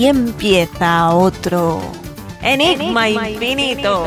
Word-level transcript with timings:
Aquí 0.00 0.08
empieza 0.08 1.10
otro 1.14 1.82
Enigma, 2.40 3.10
infinito. 3.10 4.06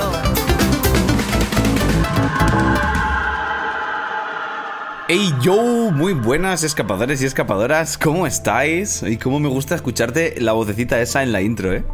Hey 5.08 5.32
yo, 5.44 5.62
muy 5.92 6.14
buenas 6.14 6.64
escapadores 6.64 7.22
y 7.22 7.28
escapadoras, 7.28 8.00
¿cómo 8.00 8.26
estáis? 8.26 9.04
Y 9.04 9.18
cómo 9.18 9.40
me 9.40 9.50
gusta 9.50 9.76
escucharte 9.76 10.34
la 10.42 10.54
vocecita 10.54 11.00
esa 11.00 11.22
en 11.22 11.32
la 11.32 11.44
intro, 11.44 11.72
¿eh? 11.72 11.86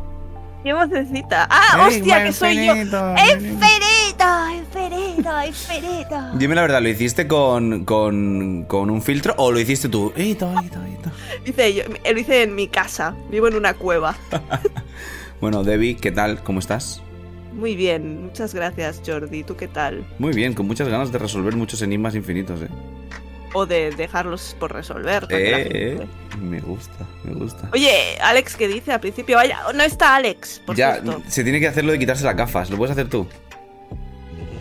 ¿Qué 0.63 0.71
vocecita? 0.71 1.45
¡Ah, 1.50 1.89
Hey, 1.89 1.97
hostia, 1.97 2.23
que 2.23 2.31
soy 2.31 2.55
yo! 2.55 2.73
infinito, 2.77 3.16
¡Infinito, 3.34 4.25
infinito, 5.10 5.46
infinito! 5.46 6.16
Dime 6.36 6.55
la 6.55 6.62
verdad, 6.62 6.82
¿lo 6.82 6.89
hiciste 6.89 7.28
con, 7.28 7.86
con, 7.86 8.65
con 8.68 8.89
un 8.89 9.02
filtro 9.02 9.33
o 9.38 9.52
lo 9.52 9.60
hiciste 9.60 9.89
tú? 9.89 10.14
Eito, 10.16 10.52
eito, 10.61 10.79
eito. 10.83 11.11
Hice 11.46 11.74
yo, 11.74 11.83
lo 12.11 12.20
hice 12.20 12.43
en 12.43 12.56
mi 12.56 12.68
casa, 12.68 13.16
vivo 13.30 13.47
en 13.47 13.56
una 13.56 13.74
cueva. 13.74 14.16
Bueno, 15.42 15.64
Debbie, 15.64 15.96
¿qué 15.96 16.11
tal? 16.11 16.43
¿Cómo 16.43 16.60
estás? 16.60 17.02
Muy 17.54 17.74
bien, 17.74 18.24
muchas 18.24 18.54
gracias 18.54 19.02
Jordi, 19.06 19.43
¿tú 19.46 19.56
qué 19.56 19.69
tal? 19.69 20.06
Muy 20.19 20.33
bien, 20.33 20.54
con 20.54 20.68
muchas 20.68 20.89
ganas 20.89 21.14
de 21.14 21.18
resolver 21.18 21.55
muchos 21.55 21.82
enigmas 21.82 22.14
infinitos, 22.14 22.61
¿eh? 22.61 22.68
O 23.54 23.66
de 23.66 23.89
dejarlos 23.91 24.57
por 24.60 24.74
resolver. 24.74 25.28
Eh, 25.30 25.97
eh, 26.02 26.07
me 26.41 26.60
gusta, 26.60 27.07
me 27.24 27.33
gusta. 27.36 27.69
Oye, 27.71 28.18
Alex, 28.21 28.57
¿qué 28.57 28.68
dice 28.68 28.91
al 28.91 29.00
principio? 29.00 29.38
Vaya, 29.38 29.60
no 29.74 29.82
está 29.82 30.18
Alex, 30.18 30.61
por 30.66 30.75
ya, 30.75 30.96
cierto. 31.02 31.24
se 31.30 31.44
tiene 31.44 31.61
que 31.61 31.68
hacer 31.69 31.86
lo 31.86 31.94
de 31.94 32.00
quitarse 32.00 32.25
las 32.25 32.36
gafas, 32.36 32.69
¿lo 32.69 32.75
puedes 32.75 32.91
hacer 32.91 33.08
tú? 33.08 33.25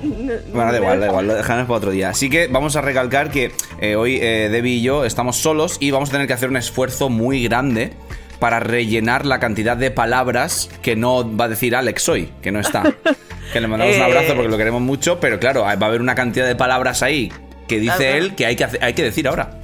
No- 0.03 0.33
Bueno, 0.53 0.67
no 0.67 0.73
da 0.73 0.79
igual, 0.79 1.01
da 1.01 1.07
igual, 1.07 1.27
lo 1.27 1.35
dejamos 1.35 1.65
para 1.67 1.77
otro 1.79 1.91
día. 1.91 2.11
Así 2.11 2.31
que 2.31 2.47
vamos 2.49 2.77
a 2.77 2.81
recalcar 2.81 3.31
que 3.31 3.53
eh, 3.81 3.97
hoy 3.97 4.19
eh, 4.23 4.49
Debbie 4.51 4.75
y 4.77 4.83
yo 4.83 5.05
estamos 5.05 5.37
solos 5.37 5.77
y 5.81 5.91
vamos 5.91 6.11
a 6.11 6.13
tener 6.13 6.27
que 6.27 6.33
hacer 6.35 6.49
un 6.49 6.57
esfuerzo 6.57 7.09
muy 7.09 7.43
grande 7.45 7.93
para 8.39 8.61
rellenar 8.61 9.27
la 9.27 9.41
cantidad 9.41 9.77
de 9.77 9.91
palabras 9.91 10.71
que 10.83 10.95
no 10.95 11.37
va 11.37 11.47
a 11.47 11.49
decir 11.49 11.75
Alex 11.75 12.09
hoy, 12.09 12.33
que 12.43 12.53
no 12.53 12.61
está. 12.61 12.83
Que 13.53 13.63
le 13.63 13.67
mandamos 13.67 13.97
un 13.97 14.03
Eh. 14.03 14.05
abrazo 14.05 14.35
porque 14.35 14.51
lo 14.51 14.59
queremos 14.59 14.83
mucho, 14.83 15.21
pero 15.21 15.41
claro, 15.41 15.63
va 15.63 15.71
a 15.71 15.73
haber 15.73 16.03
una 16.03 16.15
cantidad 16.15 16.47
de 16.47 16.55
palabras 16.55 17.03
ahí 17.03 17.33
que 17.67 17.81
dice 17.81 17.97
Claro, 17.97 18.15
él 18.19 18.35
que 18.35 18.45
hay 18.45 18.57
que, 18.57 18.65
hacer- 18.65 18.85
hay 18.85 18.93
que 18.93 19.03
decir 19.03 19.27
ahora. 19.27 19.59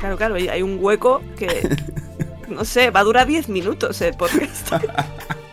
Claro, 0.00 0.16
claro, 0.16 0.34
hay- 0.34 0.48
hay 0.48 0.60
un 0.62 0.78
hueco 0.80 1.22
que. 1.38 1.46
No 2.48 2.64
sé, 2.64 2.90
va 2.90 3.00
a 3.00 3.04
durar 3.04 3.26
10 3.26 3.48
minutos 3.50 4.00
el 4.00 4.14
podcast. 4.14 4.72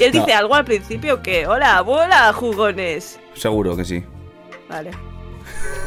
y 0.00 0.04
él 0.04 0.12
No. 0.14 0.20
dice 0.20 0.32
algo 0.34 0.54
al 0.54 0.64
principio 0.64 1.22
que. 1.22 1.46
Hola, 1.46 1.82
hola, 1.82 2.32
jugones. 2.32 3.20
Seguro 3.34 3.76
que 3.76 3.84
sí. 3.84 4.04
Vale. 4.68 4.90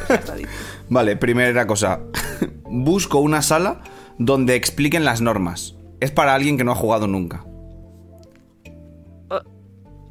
Vale, 0.89 1.15
primera 1.17 1.65
cosa. 1.67 1.99
Busco 2.65 3.19
una 3.19 3.41
sala 3.41 3.81
donde 4.17 4.55
expliquen 4.55 5.03
las 5.05 5.21
normas. 5.21 5.75
Es 5.99 6.11
para 6.11 6.33
alguien 6.35 6.57
que 6.57 6.63
no 6.63 6.71
ha 6.71 6.75
jugado 6.75 7.07
nunca. 7.07 7.45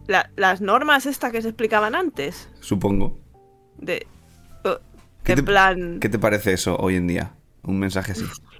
La- 0.08 0.30
las 0.36 0.60
normas 0.60 1.06
estas 1.06 1.30
que 1.30 1.40
se 1.42 1.48
explicaban 1.48 1.94
antes. 1.94 2.48
Supongo. 2.60 3.18
De. 3.78 4.06
¿Qué 5.22 5.36
te- 5.36 5.42
plan. 5.44 6.00
¿Qué 6.00 6.08
te 6.08 6.18
parece 6.18 6.52
eso 6.52 6.76
hoy 6.76 6.96
en 6.96 7.06
día? 7.06 7.34
Un 7.62 7.78
mensaje 7.78 8.12
así. 8.12 8.24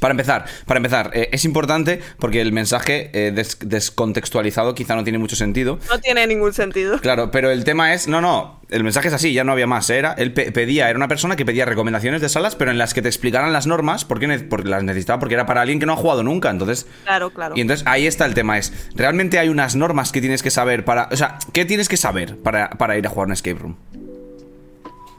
Para 0.00 0.12
empezar, 0.12 0.46
para 0.66 0.78
empezar, 0.78 1.10
eh, 1.14 1.28
es 1.30 1.44
importante 1.44 2.00
porque 2.18 2.40
el 2.40 2.52
mensaje 2.52 3.10
eh, 3.12 3.30
des- 3.32 3.58
descontextualizado 3.60 4.74
quizá 4.74 4.96
no 4.96 5.04
tiene 5.04 5.18
mucho 5.18 5.36
sentido. 5.36 5.78
No 5.88 6.00
tiene 6.00 6.26
ningún 6.26 6.52
sentido. 6.52 6.98
Claro, 7.00 7.30
pero 7.30 7.50
el 7.50 7.64
tema 7.64 7.92
es, 7.94 8.08
no, 8.08 8.20
no, 8.20 8.60
el 8.70 8.82
mensaje 8.82 9.08
es 9.08 9.14
así, 9.14 9.32
ya 9.34 9.44
no 9.44 9.52
había 9.52 9.66
más. 9.66 9.88
Era, 9.90 10.14
él 10.14 10.32
pe- 10.32 10.52
pedía, 10.52 10.88
era 10.88 10.96
una 10.96 11.06
persona 11.08 11.36
que 11.36 11.44
pedía 11.44 11.66
recomendaciones 11.66 12.20
de 12.22 12.28
salas, 12.30 12.56
pero 12.56 12.70
en 12.70 12.78
las 12.78 12.94
que 12.94 13.02
te 13.02 13.08
explicaran 13.08 13.52
las 13.52 13.66
normas, 13.66 14.04
porque, 14.06 14.26
ne- 14.26 14.38
porque 14.40 14.68
las 14.70 14.82
necesitaba, 14.82 15.18
porque 15.20 15.34
era 15.34 15.44
para 15.46 15.60
alguien 15.60 15.78
que 15.78 15.86
no 15.86 15.92
ha 15.92 15.96
jugado 15.96 16.22
nunca. 16.22 16.50
Entonces, 16.50 16.86
Claro, 17.04 17.30
claro. 17.30 17.54
y 17.56 17.60
entonces 17.60 17.86
ahí 17.86 18.06
está 18.06 18.24
el 18.24 18.32
tema, 18.34 18.56
es, 18.58 18.72
¿realmente 18.94 19.38
hay 19.38 19.50
unas 19.50 19.76
normas 19.76 20.12
que 20.12 20.20
tienes 20.22 20.42
que 20.42 20.50
saber 20.50 20.84
para... 20.84 21.08
O 21.12 21.16
sea, 21.16 21.38
¿qué 21.52 21.64
tienes 21.66 21.88
que 21.90 21.96
saber 21.98 22.36
para, 22.38 22.70
para 22.70 22.96
ir 22.96 23.06
a 23.06 23.10
jugar 23.10 23.26
un 23.26 23.34
escape 23.34 23.58
room? 23.58 23.76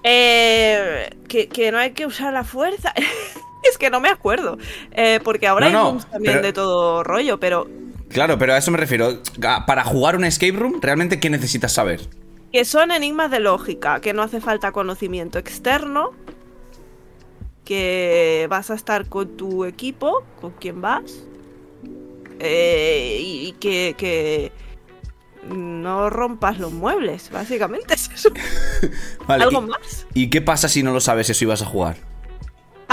Eh, 0.03 1.09
que, 1.27 1.47
que 1.47 1.71
no 1.71 1.77
hay 1.77 1.91
que 1.91 2.05
usar 2.07 2.33
la 2.33 2.43
fuerza. 2.43 2.93
es 3.69 3.77
que 3.77 3.89
no 3.89 3.99
me 3.99 4.09
acuerdo. 4.09 4.57
Eh, 4.91 5.19
porque 5.23 5.47
ahora 5.47 5.69
No, 5.69 5.77
hay 5.85 5.91
rooms 5.91 6.05
también 6.09 6.33
pero- 6.35 6.45
de 6.47 6.53
todo 6.53 7.03
rollo, 7.03 7.39
pero 7.39 7.67
Claro, 8.09 8.37
pero 8.37 8.53
a 8.53 8.57
eso 8.57 8.71
me 8.71 8.77
refiero. 8.77 9.19
Para 9.65 9.83
jugar 9.85 10.17
un 10.17 10.25
escape 10.25 10.51
room, 10.51 10.79
¿realmente 10.81 11.19
qué 11.19 11.29
necesitas 11.29 11.71
saber? 11.73 12.01
que 12.51 12.65
son 12.65 12.91
enigmas 12.91 13.31
de 13.31 13.39
lógica, 13.39 14.01
que 14.01 14.11
no 14.13 14.21
hace 14.23 14.41
falta 14.41 14.73
conocimiento 14.73 15.39
externo, 15.39 16.11
que 17.63 18.45
vas 18.49 18.69
a 18.71 18.73
estar 18.75 19.07
con 19.07 19.37
tu 19.37 19.63
equipo, 19.63 20.23
con 20.41 20.51
quien 20.51 20.81
vas, 20.81 21.23
eh, 22.39 23.19
y, 23.21 23.47
y 23.47 23.51
que, 23.53 23.95
que 23.97 24.51
no 25.47 26.09
rompas 26.09 26.59
los 26.59 26.73
muebles, 26.73 27.29
básicamente 27.31 27.93
es 27.93 28.09
eso. 28.13 28.29
Vale, 29.27 29.43
¿Algo 29.45 29.61
y- 29.63 29.67
más? 29.67 30.07
¿Y 30.13 30.29
qué 30.29 30.41
pasa 30.41 30.67
si 30.67 30.83
no 30.83 30.91
lo 30.91 30.99
sabes 30.99 31.29
eso 31.29 31.45
y 31.45 31.47
vas 31.47 31.61
a 31.61 31.65
jugar? 31.65 31.95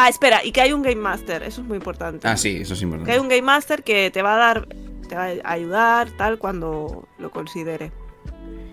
Ah, 0.01 0.09
espera, 0.09 0.45
y 0.45 0.53
que 0.53 0.61
hay 0.61 0.73
un 0.73 0.83
Game 0.83 0.95
Master, 1.01 1.43
eso 1.43 1.61
es 1.61 1.67
muy 1.67 1.77
importante. 1.77 2.29
Ah, 2.29 2.37
sí, 2.37 2.59
eso 2.61 2.75
es 2.75 2.79
Que 2.81 2.85
hay 2.87 2.91
importante. 2.93 3.21
un 3.21 3.29
Game 3.29 3.43
Master 3.43 3.83
que 3.83 4.11
te 4.13 4.23
va 4.23 4.35
a 4.35 4.39
dar, 4.39 4.69
te 5.09 5.17
va 5.17 5.25
a 5.43 5.53
ayudar, 5.53 6.11
tal, 6.17 6.39
cuando 6.39 7.09
lo 7.19 7.31
considere. 7.31 7.91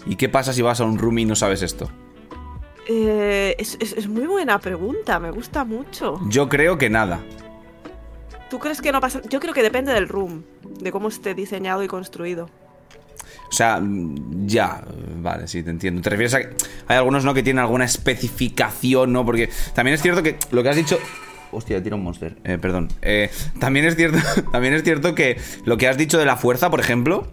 ¿Y 0.05 0.17
qué 0.17 0.29
pasa 0.29 0.53
si 0.53 0.61
vas 0.61 0.79
a 0.81 0.83
un 0.85 0.99
room 0.99 1.17
y 1.17 1.25
no 1.25 1.35
sabes 1.35 1.63
esto? 1.63 1.89
Eh, 2.87 3.55
es, 3.57 3.75
es- 3.79 3.93
es 3.93 4.07
muy 4.07 4.27
buena 4.27 4.59
pregunta, 4.59 5.19
me 5.19 5.31
gusta 5.31 5.63
mucho. 5.65 6.19
Yo 6.29 6.47
creo 6.47 6.77
que 6.77 6.89
nada. 6.91 7.19
¿Tú 8.51 8.59
crees 8.59 8.79
que 8.79 8.91
no 8.91 9.01
pasa? 9.01 9.21
Yo 9.27 9.39
creo 9.39 9.55
que 9.55 9.63
depende 9.63 9.91
del 9.93 10.07
room, 10.07 10.43
de 10.79 10.91
cómo 10.91 11.07
esté 11.07 11.33
diseñado 11.33 11.81
y 11.81 11.87
construido. 11.87 12.49
O 13.49 13.51
sea, 13.51 13.79
mm, 13.79 14.47
ya, 14.47 14.83
vale, 15.21 15.47
sí, 15.47 15.63
te 15.63 15.69
entiendo. 15.69 16.01
Te 16.01 16.09
refieres 16.09 16.33
a 16.33 16.41
que 16.41 16.49
hay 16.87 16.97
algunos, 16.97 17.23
¿no? 17.23 17.33
Que 17.33 17.43
tienen 17.43 17.59
alguna 17.59 17.85
especificación, 17.85 19.13
¿no? 19.13 19.25
Porque 19.25 19.49
también 19.73 19.95
es 19.95 20.01
cierto 20.01 20.23
que 20.23 20.37
lo 20.51 20.63
que 20.63 20.69
has 20.69 20.75
dicho... 20.75 20.99
Hostia, 21.51 21.81
tira 21.81 21.95
un 21.95 22.03
monster. 22.03 22.35
Eh, 22.43 22.57
perdón. 22.57 22.89
Eh, 23.01 23.29
también 23.59 23.85
es 23.85 23.95
cierto, 23.95 24.17
también 24.51 24.73
es 24.73 24.83
cierto 24.83 25.15
que 25.15 25.39
lo 25.63 25.77
que 25.77 25.87
has 25.87 25.97
dicho 25.97 26.17
de 26.17 26.25
la 26.25 26.35
fuerza, 26.35 26.69
por 26.69 26.79
ejemplo, 26.79 27.27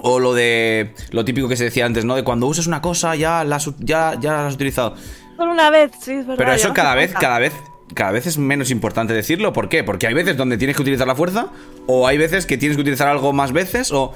o 0.00 0.18
lo 0.18 0.34
de 0.34 0.92
lo 1.10 1.24
típico 1.24 1.48
que 1.48 1.56
se 1.56 1.64
decía 1.64 1.86
antes, 1.86 2.04
¿no? 2.04 2.14
De 2.14 2.24
cuando 2.24 2.46
usas 2.46 2.66
una 2.66 2.82
cosa 2.82 3.14
ya 3.16 3.44
la 3.44 3.56
has, 3.56 3.70
ya, 3.78 4.16
ya 4.20 4.32
la 4.32 4.46
has 4.48 4.54
utilizado. 4.54 4.94
Solo 5.36 5.52
una 5.52 5.70
vez, 5.70 5.92
sí, 6.00 6.12
es 6.12 6.26
verdad. 6.26 6.36
Pero 6.36 6.52
eso 6.52 6.74
cada 6.74 6.94
vez, 6.94 7.12
cada 7.14 7.38
vez, 7.38 7.52
cada 7.94 8.10
vez 8.10 8.26
es 8.26 8.38
menos 8.38 8.70
importante 8.70 9.14
decirlo. 9.14 9.52
¿Por 9.52 9.68
qué? 9.68 9.84
Porque 9.84 10.06
hay 10.06 10.14
veces 10.14 10.36
donde 10.36 10.58
tienes 10.58 10.76
que 10.76 10.82
utilizar 10.82 11.06
la 11.06 11.14
fuerza, 11.14 11.48
o 11.86 12.06
hay 12.06 12.18
veces 12.18 12.44
que 12.44 12.58
tienes 12.58 12.76
que 12.76 12.82
utilizar 12.82 13.08
algo 13.08 13.32
más 13.32 13.52
veces, 13.52 13.92
o. 13.92 14.12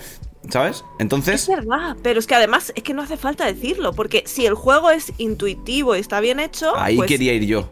¿Sabes? 0.51 0.79
Es 0.79 0.85
Entonces. 0.99 1.47
verdad, 1.49 1.97
pero 2.03 2.19
es 2.19 2.27
que 2.27 2.35
además 2.35 2.73
es 2.75 2.83
que 2.83 2.95
no 2.95 3.03
hace 3.03 3.17
falta 3.17 3.47
decirlo, 3.47 3.93
porque 3.93 4.25
si 4.27 4.45
el 4.47 4.55
juego 4.55 4.91
es 4.91 5.13
intuitivo 5.19 5.95
y 5.97 6.01
está 6.01 6.21
bien 6.21 6.41
hecho, 6.41 6.77
Ahí 6.77 6.97
pues 6.97 7.09
quería 7.09 7.33
ir 7.33 7.45
yo. 7.47 7.71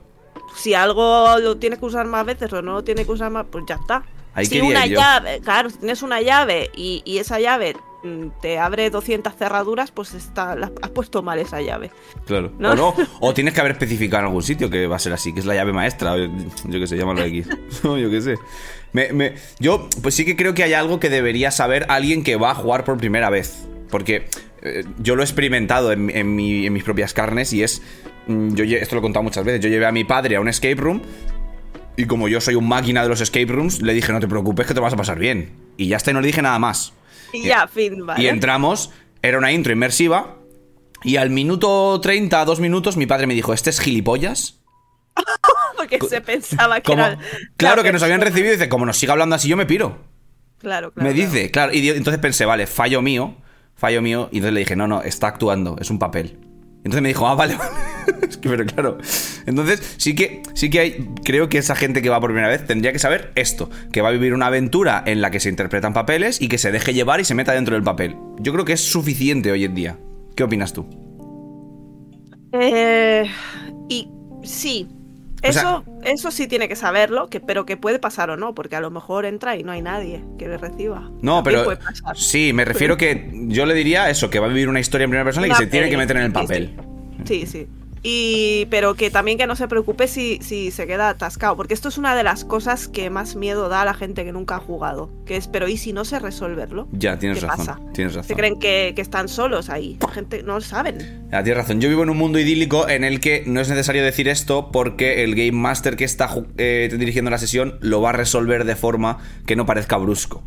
si 0.57 0.75
algo 0.75 1.39
lo 1.39 1.57
tiene 1.57 1.79
que 1.79 1.85
usar 1.85 2.07
más 2.07 2.25
veces 2.25 2.53
o 2.53 2.63
no 2.63 2.75
lo 2.75 2.85
tiene 2.85 3.05
que 3.05 3.13
usar 3.13 3.31
más, 3.31 3.47
pues 3.51 3.65
ya 3.67 3.75
está. 3.77 4.05
Ahí 4.35 4.47
si 4.47 4.61
una 4.61 4.87
llave, 4.87 5.41
claro, 5.41 5.71
si 5.71 5.79
tienes 5.79 6.03
una 6.03 6.21
llave 6.23 6.71
y, 6.77 7.03
y 7.05 7.19
esa 7.19 7.41
llave 7.41 7.77
te 8.41 8.59
abre 8.59 8.89
200 8.91 9.35
cerraduras, 9.37 9.91
pues 9.91 10.15
está, 10.15 10.55
la- 10.57 10.73
has 10.83 10.91
puesto 10.91 11.23
mal 11.23 11.39
esa 11.39 11.61
llave. 11.61 11.91
Claro. 12.27 12.53
¿No? 12.59 12.71
O 12.73 12.75
no. 12.77 12.95
O 13.21 13.35
tienes 13.35 13.53
que 13.55 13.61
haber 13.61 13.73
especificado 13.73 14.21
en 14.23 14.27
algún 14.29 14.43
sitio 14.43 14.71
que 14.71 14.87
va 14.87 14.97
a 14.97 14.99
ser 14.99 15.13
así, 15.13 15.33
que 15.33 15.41
es 15.41 15.47
la 15.47 15.55
llave 15.55 15.73
maestra. 15.73 16.15
Yo 16.17 16.81
qué 16.81 16.87
sé, 16.87 16.97
llámalo 16.97 17.23
X. 17.25 17.47
No, 17.85 17.99
yo 17.99 18.11
qué 18.11 18.21
sé. 18.23 18.35
Me- 18.93 19.13
me- 19.13 19.35
yo, 19.59 19.89
pues 20.03 20.15
sí 20.15 20.25
que 20.25 20.37
creo 20.37 20.55
que 20.55 20.63
hay 20.65 20.73
algo 20.73 20.99
que 21.01 21.09
debería 21.11 21.51
saber 21.51 21.87
alguien 21.89 22.25
que 22.25 22.37
va 22.37 22.51
a 22.53 22.55
jugar 22.55 22.85
por 22.85 22.97
primera 22.99 23.31
vez. 23.31 23.67
Porque 23.91 24.27
eh, 24.63 24.85
yo 24.99 25.17
lo 25.17 25.23
he 25.23 25.25
experimentado 25.25 25.93
en, 25.93 26.11
en 26.11 26.35
mi- 26.35 26.67
en 26.67 26.73
mis 26.73 26.85
propias 26.85 27.13
carnes 27.15 27.53
y 27.53 27.63
es. 27.63 27.83
mm, 28.27 28.55
Yo, 28.55 28.65
esto 28.65 28.95
lo 28.95 29.01
he 29.01 29.03
contado 29.03 29.23
muchas 29.23 29.45
veces. 29.45 29.61
Yo 29.61 29.69
llevé 29.69 29.87
a 29.87 29.93
mi 29.93 30.05
padre 30.05 30.37
a 30.37 30.41
un 30.41 30.49
escape 30.49 30.77
room. 30.77 31.03
Y 31.97 32.07
como 32.07 32.29
yo 32.29 32.41
soy 32.41 32.55
un 32.55 32.67
máquina 32.67 33.03
de 33.03 33.09
los 33.11 33.21
escape 33.21 33.47
rooms, 33.47 33.83
le 33.83 33.93
dije, 33.93 34.11
no 34.13 34.21
te 34.21 34.29
preocupes 34.29 34.67
que 34.67 34.73
te 34.73 34.81
vas 34.81 34.93
a 34.95 34.97
pasar 34.97 35.19
bien. 35.19 35.51
Y 35.77 35.89
ya 35.89 35.97
está, 35.99 36.13
y 36.13 36.15
no 36.15 36.21
le 36.23 36.29
dije 36.29 36.41
nada 36.41 36.59
más. 36.59 36.95
Y 37.33 37.39
Y- 37.39 37.47
ya, 37.47 37.67
fin, 37.69 38.07
vale. 38.07 38.23
Y 38.23 38.29
entramos, 38.29 38.91
era 39.23 39.39
una 39.39 39.53
intro 39.53 39.73
inmersiva. 39.73 40.37
Y 41.03 41.17
al 41.17 41.31
minuto 41.31 41.99
30, 42.01 42.45
dos 42.45 42.61
minutos, 42.61 42.97
mi 42.97 43.07
padre 43.07 43.27
me 43.27 43.35
dijo: 43.35 43.53
¿Este 43.55 43.71
es 43.71 43.81
gilipollas? 43.81 44.61
Porque 45.77 45.99
se 46.09 46.21
pensaba 46.21 46.81
que 46.81 46.93
era. 46.93 47.19
claro 47.57 47.77
la 47.79 47.83
que 47.85 47.93
nos 47.93 48.03
habían 48.03 48.21
recibido 48.21 48.49
y 48.53 48.57
dice: 48.57 48.69
Como 48.69 48.85
nos 48.87 48.99
siga 48.99 49.13
hablando 49.13 49.35
así, 49.37 49.49
yo 49.49 49.57
me 49.57 49.67
piro. 49.67 49.99
Claro, 50.59 50.93
claro. 50.93 51.09
me 51.09 51.15
dice, 51.15 51.51
claro. 51.51 51.73
Y 51.73 51.89
entonces 51.89 52.21
pensé: 52.21 52.45
Vale, 52.45 52.67
fallo 52.67 53.01
mío, 53.01 53.35
fallo 53.75 54.03
mío. 54.03 54.29
Y 54.31 54.37
entonces 54.39 54.55
le 54.55 54.61
dije: 54.61 54.77
No, 54.77 54.87
no, 54.87 55.03
está 55.03 55.29
actuando, 55.29 55.77
es 55.81 55.91
un 55.91 55.99
papel. 55.99 56.39
Entonces 56.79 57.01
me 57.01 57.09
dijo: 57.09 57.27
Ah, 57.27 57.35
vale, 57.35 57.55
vale. 57.59 57.71
Es 58.29 58.37
que, 58.37 58.49
pero 58.49 58.65
claro. 58.65 58.99
Entonces, 59.47 59.95
sí 59.97 60.15
que, 60.15 60.43
sí 60.55 60.71
que 60.71 60.81
hay. 60.81 61.09
Creo 61.25 61.49
que 61.49 61.59
esa 61.59 61.75
gente 61.75 62.01
que 62.01 62.09
va 62.09 62.21
por 62.21 62.31
primera 62.31 62.49
vez 62.49 62.67
tendría 62.67 62.93
que 62.93 62.99
saber 62.99 63.33
esto: 63.35 63.71
que 63.93 64.03
va 64.03 64.09
a 64.09 64.13
vivir 64.13 64.35
una 64.35 64.47
aventura 64.47 65.03
en 65.07 65.21
la 65.21 65.31
que 65.31 65.41
se 65.41 65.49
interpretan 65.49 65.93
papeles 65.93 66.41
y 66.41 66.49
que 66.49 66.59
se 66.59 66.71
deje 66.71 66.95
llevar 66.95 67.21
y 67.21 67.25
se 67.25 67.35
meta 67.35 67.53
dentro 67.53 67.75
del 67.75 67.83
papel. 67.83 68.17
Yo 68.39 68.53
creo 68.53 68.65
que 68.65 68.75
es 68.75 68.81
suficiente 68.81 69.51
hoy 69.51 69.65
en 69.65 69.75
día. 69.75 69.99
¿Qué 70.37 70.45
opinas 70.45 70.73
tú? 70.73 70.87
Eh, 72.53 73.29
y 73.89 74.09
sí. 74.43 74.89
Eso, 75.43 75.85
eso 76.05 76.31
sí 76.31 76.47
tiene 76.49 76.69
que 76.69 76.77
saberlo, 76.77 77.29
que, 77.29 77.41
pero 77.41 77.65
que 77.65 77.79
puede 77.79 77.99
pasar 77.99 78.29
o 78.29 78.37
no, 78.37 78.55
porque 78.55 78.77
a 78.77 78.81
lo 78.81 78.91
mejor 78.91 79.25
entra 79.25 79.57
y 79.57 79.63
no 79.63 79.73
hay 79.73 79.81
nadie 79.81 80.23
que 80.39 80.47
le 80.47 80.59
reciba. 80.59 81.11
No, 81.23 81.43
También 81.43 81.65
pero 81.65 82.15
sí, 82.15 82.53
me 82.53 82.67
refiero 82.67 82.99
que 82.99 83.31
yo 83.47 83.65
le 83.65 83.73
diría 83.73 84.11
eso, 84.11 84.29
que 84.29 84.39
va 84.39 84.47
a 84.47 84.49
vivir 84.51 84.69
una 84.69 84.81
historia 84.81 85.05
en 85.05 85.11
primera 85.11 85.25
persona 85.25 85.47
y 85.47 85.51
que 85.51 85.57
se 85.57 85.67
tiene 85.67 85.89
que 85.89 85.97
meter 85.97 86.17
en 86.19 86.23
el 86.25 86.29
sí, 86.29 86.35
papel. 86.35 86.77
Sí, 87.25 87.47
sí. 87.47 87.67
Y, 88.03 88.67
pero 88.71 88.95
que 88.95 89.11
también 89.11 89.37
que 89.37 89.47
no 89.47 89.57
se 89.57 89.69
preocupe 89.69 90.09
si, 90.09 90.39
si 90.41 90.71
se 90.71 90.87
queda 90.87 91.11
atascado, 91.11 91.55
porque 91.57 91.75
esto 91.75 91.89
es 91.89 91.99
una 91.99 92.17
de 92.17 92.23
las 92.23 92.47
cosas 92.47 92.89
que 92.89 93.11
más 93.11 93.37
miedo 93.37 93.69
da 93.69 93.83
a 93.83 93.85
la 93.85 93.93
gente 93.93 94.25
que 94.25 94.33
nunca 94.33 94.57
ha 94.57 94.59
jugado, 94.59 95.11
que 95.27 95.37
es, 95.37 95.49
pero 95.49 95.69
¿y 95.69 95.77
si 95.77 95.93
no 95.93 96.07
sé 96.07 96.19
resolverlo? 96.19 96.89
Ya, 96.93 97.19
tienes 97.19 97.41
¿Qué 97.41 97.47
razón. 97.47 97.67
pasa? 97.67 97.81
Tienes 97.93 98.15
Se 98.15 98.19
razón. 98.21 98.37
creen 98.37 98.59
que, 98.59 98.95
que 98.97 99.03
están 99.03 99.29
solos 99.29 99.69
ahí, 99.69 99.99
la 100.01 100.09
gente 100.09 100.43
no 100.43 100.55
lo 100.55 100.61
saben. 100.63 101.29
Ya, 101.31 101.43
tienes 101.43 101.59
razón. 101.63 101.81
Yo 101.83 101.91
vivo 101.91 102.03
en 102.03 102.09
un 102.11 102.17
mundo 102.17 102.39
idílico 102.39 102.89
en 102.89 103.05
el 103.05 103.21
que 103.21 103.45
no 103.47 103.61
es 103.61 103.69
necesario 103.69 104.03
decir 104.03 104.29
esto 104.29 104.71
porque 104.73 105.23
el 105.23 105.35
Game 105.35 105.53
Master 105.53 105.97
que 105.97 106.05
está 106.05 106.31
eh, 106.57 106.89
dirigiendo 106.99 107.31
la 107.31 107.39
sesión 107.39 107.77
lo 107.83 108.01
va 108.01 108.11
a 108.11 108.13
resolver 108.13 108.65
de 108.65 108.77
forma 108.77 109.19
que 109.47 109.57
no 109.57 109.67
parezca 109.67 109.99
brusco. 109.99 110.43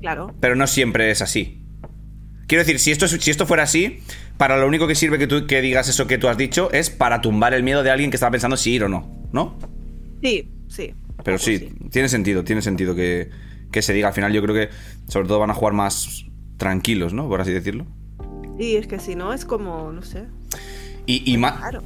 Claro. 0.00 0.34
Pero 0.40 0.56
no 0.56 0.66
siempre 0.66 1.10
es 1.10 1.20
así. 1.20 1.65
Quiero 2.46 2.62
decir, 2.62 2.78
si 2.78 2.90
esto, 2.92 3.06
es- 3.06 3.12
si 3.12 3.30
esto 3.30 3.46
fuera 3.46 3.64
así, 3.64 4.00
para 4.36 4.56
lo 4.58 4.66
único 4.66 4.86
que 4.86 4.94
sirve 4.94 5.18
que 5.18 5.26
tú 5.26 5.46
que 5.46 5.60
digas 5.62 5.88
eso 5.88 6.06
que 6.06 6.18
tú 6.18 6.28
has 6.28 6.36
dicho 6.36 6.70
es 6.72 6.90
para 6.90 7.20
tumbar 7.20 7.54
el 7.54 7.62
miedo 7.62 7.82
de 7.82 7.90
alguien 7.90 8.10
que 8.10 8.16
estaba 8.16 8.30
pensando 8.30 8.56
si 8.56 8.72
ir 8.72 8.84
o 8.84 8.88
no, 8.88 9.08
¿no? 9.32 9.58
Sí, 10.22 10.48
sí. 10.68 10.94
Pero 11.24 11.38
sí, 11.38 11.70
tiene 11.90 12.08
sentido, 12.08 12.44
tiene 12.44 12.62
sentido 12.62 12.94
que, 12.94 13.30
que 13.72 13.82
se 13.82 13.92
diga. 13.92 14.08
Al 14.08 14.14
final 14.14 14.32
yo 14.32 14.42
creo 14.42 14.54
que 14.54 14.68
sobre 15.08 15.26
todo 15.26 15.40
van 15.40 15.50
a 15.50 15.54
jugar 15.54 15.74
más 15.74 16.24
tranquilos, 16.56 17.12
¿no? 17.12 17.28
Por 17.28 17.40
así 17.40 17.52
decirlo. 17.52 17.86
Sí, 18.58 18.76
es 18.76 18.86
que 18.86 18.98
si 19.00 19.16
no 19.16 19.32
es 19.32 19.44
como, 19.44 19.90
no 19.92 20.02
sé. 20.02 20.24
Y, 21.06 21.30
y 21.30 21.36
más... 21.36 21.58
Claro. 21.58 21.82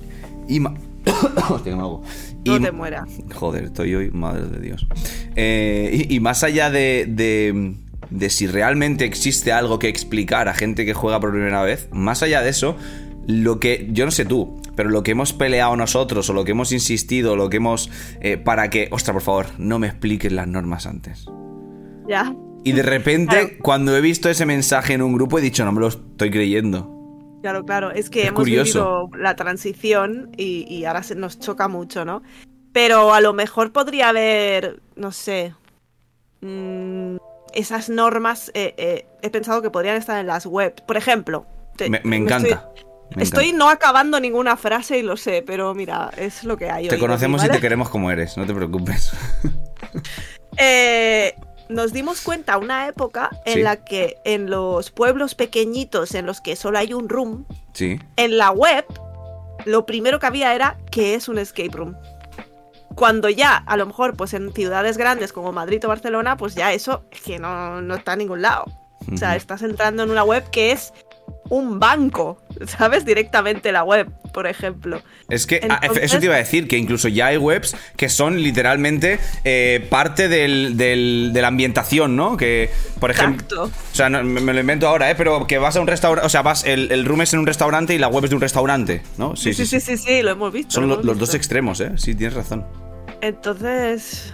Y 0.49 0.61
ma- 0.61 0.75
Hostia, 1.49 1.73
que 1.73 1.77
me 1.77 1.83
ahogo. 1.83 2.03
No 2.45 2.57
Y- 2.57 2.61
te 2.61 2.71
mueras. 2.73 3.09
Joder, 3.35 3.65
estoy 3.65 3.95
hoy, 3.95 4.11
madre 4.11 4.47
de 4.47 4.61
Dios. 4.61 4.87
Eh, 5.37 6.07
y, 6.09 6.17
y 6.17 6.21
más 6.21 6.43
allá 6.45 6.71
de, 6.71 7.07
de, 7.09 7.75
de 8.11 8.31
si 8.31 8.47
realmente 8.47 9.05
existe 9.05 9.53
algo 9.53 9.79
que 9.79 9.89
explicar 9.89 10.49
a 10.49 10.55
gente 10.55 10.85
que 10.85 10.95
juega 10.95 11.21
por 11.21 11.31
primera 11.31 11.63
vez, 11.63 11.89
más 11.93 12.23
allá 12.23 12.43
de 12.43 12.51
eso, 12.51 12.77
lo 13.27 13.61
que, 13.61 13.89
yo 13.93 14.05
no 14.05 14.11
sé 14.11 14.25
tú, 14.25 14.61
pero 14.75 14.91
lo 14.91 15.03
que 15.03 15.13
hemos 15.13 15.33
peleado 15.33 15.77
nosotros 15.77 16.29
o 16.31 16.33
lo 16.33 16.45
que 16.45 16.53
hemos 16.53 16.73
insistido, 16.73 17.37
lo 17.37 17.51
que 17.51 17.59
hemos... 17.59 17.91
eh, 18.21 18.37
para 18.37 18.71
que, 18.71 18.89
ostras, 18.91 19.13
por 19.15 19.23
favor, 19.23 19.47
no 19.59 19.79
me 19.79 19.87
expliques 19.89 20.33
las 20.33 20.49
normas 20.49 20.87
antes. 20.87 21.27
Ya. 22.09 22.35
Y 22.65 22.73
de 22.73 22.83
repente, 22.83 23.37
Claro. 23.37 23.49
cuando 23.63 23.97
he 23.97 24.01
visto 24.01 24.29
ese 24.29 24.47
mensaje 24.47 24.95
en 24.95 25.03
un 25.03 25.13
grupo, 25.15 25.39
he 25.39 25.43
dicho, 25.43 25.65
no 25.65 25.73
me 25.73 25.81
lo 25.81 25.89
estoy 25.89 26.31
creyendo. 26.31 26.97
Claro, 27.43 27.65
claro. 27.65 27.91
Es 27.93 28.11
que 28.11 28.23
Es 28.23 28.29
hemos 28.29 28.41
curioso. 28.41 29.07
vivido 29.09 29.23
la 29.23 29.37
transición 29.37 30.31
y, 30.37 30.67
y 30.69 30.85
ahora 30.85 31.03
se 31.03 31.15
nos 31.15 31.39
choca 31.39 31.69
mucho, 31.69 32.05
¿no? 32.05 32.23
Pero 32.73 33.15
a 33.15 33.21
lo 33.21 33.33
mejor 33.33 33.73
podría 33.73 34.11
haber, 34.11 34.81
no 34.97 35.11
sé, 35.13 35.55
mm, 36.43 37.17
esas 37.55 37.89
normas. 37.89 38.51
eh, 38.55 38.75
eh, 38.77 39.07
he 39.23 39.31
pensado 39.31 39.63
que 39.63 39.71
podrían 39.71 39.97
estar 39.97 40.19
en 40.19 40.27
las 40.27 40.47
webs. 40.47 40.81
Por 40.83 40.97
ejemplo, 40.97 41.47
te- 41.77 41.89
Me, 41.91 42.01
me 42.05 42.11
me 42.11 42.17
encanta. 42.17 42.49
Estoy, 42.75 42.85
me 43.17 43.23
estoy 43.23 43.45
encanta. 43.49 43.65
no 43.65 43.71
acabando 43.71 44.21
ninguna 44.21 44.57
frase 44.57 44.99
y 44.99 45.03
lo 45.03 45.17
sé, 45.17 45.43
pero 45.47 45.75
mira, 45.75 46.11
es 46.17 46.45
lo 46.45 46.57
que 46.57 46.71
hay. 46.71 46.89
Te 46.89 46.95
hoy, 46.95 47.01
conocemos 47.01 47.43
y 47.43 47.49
¿vale? 47.49 47.59
te 47.59 47.61
queremos 47.61 47.89
como 47.89 48.11
eres, 48.11 48.37
no 48.37 48.47
te 48.47 48.55
preocupes. 48.55 49.11
Eh, 50.57 51.35
nos 51.69 51.93
dimos 51.93 52.21
cuenta 52.21 52.59
una 52.59 52.89
época 52.89 53.31
en 53.47 53.55
Sí. 53.55 53.63
la 53.63 53.77
que 53.77 54.17
en 54.25 54.51
los 54.51 54.91
pueblos 54.91 55.35
pequeñitos 55.35 56.15
en 56.15 56.27
los 56.27 56.41
que 56.41 56.57
solo 56.57 56.79
hay 56.79 56.93
un 56.93 57.09
room, 57.09 57.47
Sí. 57.73 57.99
en 58.17 58.37
la 58.37 58.51
web, 58.51 58.85
lo 59.65 59.87
primero 59.87 60.19
que 60.19 60.27
había 60.27 60.55
era 60.55 60.77
qué 60.91 61.15
es 61.15 61.29
un 61.29 61.39
escape 61.39 61.71
room. 61.73 61.97
Cuando 62.95 63.29
ya, 63.29 63.57
a 63.57 63.77
lo 63.77 63.87
mejor, 63.87 64.17
pues 64.17 64.35
en 64.35 64.53
ciudades 64.53 64.99
grandes 64.99 65.33
como 65.33 65.53
Madrid 65.53 65.85
o 65.85 65.89
Barcelona, 65.89 66.37
pues 66.37 66.55
ya 66.55 66.73
eso 66.73 67.05
es 67.11 67.21
que 67.21 67.39
no, 67.39 67.81
no 67.81 67.95
está 67.95 68.13
en 68.15 68.21
ningún 68.21 68.43
lado. 68.43 68.65
O 69.13 69.17
sea, 69.17 69.37
estás 69.37 69.63
entrando 69.63 70.03
en 70.03 70.11
una 70.11 70.25
web 70.25 70.51
que 70.51 70.73
es 70.73 70.93
un 71.49 71.79
banco, 71.81 72.43
¿sabes? 72.67 73.05
Directamente 73.05 73.73
la 73.73 73.83
web, 73.85 74.09
por 74.33 74.47
ejemplo. 74.47 75.01
Es 75.29 75.47
que 75.47 75.61
ah, 75.69 75.79
Entonces- 75.83 76.05
eso 76.05 76.19
te 76.19 76.27
iba 76.27 76.35
a 76.35 76.39
decir, 76.39 76.69
que 76.69 76.77
incluso 76.79 77.09
ya 77.09 77.27
hay 77.27 77.37
webs 77.37 77.77
que 77.97 78.09
son 78.09 78.43
literalmente 78.43 79.19
eh, 79.45 79.87
parte 79.91 80.29
del- 80.29 80.77
del- 80.77 81.31
de 81.33 81.43
la 81.43 81.49
ambientación, 81.49 82.17
¿no? 82.17 82.37
Que, 82.37 82.71
por 82.99 83.11
ejemplo... 83.11 83.65
Exacto. 83.65 83.65
O 83.93 83.95
sea, 83.97 84.09
no, 84.09 84.23
me, 84.23 84.53
lo 84.53 84.61
invento 84.61 84.87
ahora, 84.89 85.11
¿eh? 85.11 85.15
Pero 85.17 85.47
que 85.47 85.59
vas 85.59 85.77
a 85.77 85.81
un 85.81 85.87
restaurante... 85.87 86.27
O 86.27 86.29
sea, 86.31 86.43
vas, 86.43 86.65
el, 86.65 86.91
el 86.93 87.05
room 87.05 87.23
es 87.23 87.33
en 87.33 87.41
un 87.41 87.47
restaurante 87.47 87.95
y 87.95 87.99
la 87.99 88.09
web 88.09 88.25
es 88.25 88.31
de 88.31 88.37
un 88.37 88.43
restaurante, 88.43 89.03
¿no? 89.19 89.37
Sí, 89.37 89.55
sí, 89.55 89.67
sí, 89.67 89.81
sí, 89.81 89.97
sí, 89.97 90.23
lo 90.23 90.31
hemos 90.31 90.53
visto. 90.53 90.73
Son 90.75 90.83
lo 90.85 90.89
lo- 90.89 90.95
hemos 90.95 91.07
los 91.07 91.19
dos 91.19 91.35
extremos, 91.35 91.81
¿eh? 91.81 91.93
Sí, 91.97 92.15
tienes 92.15 92.35
razón. 92.35 92.65
Entonces, 93.23 94.33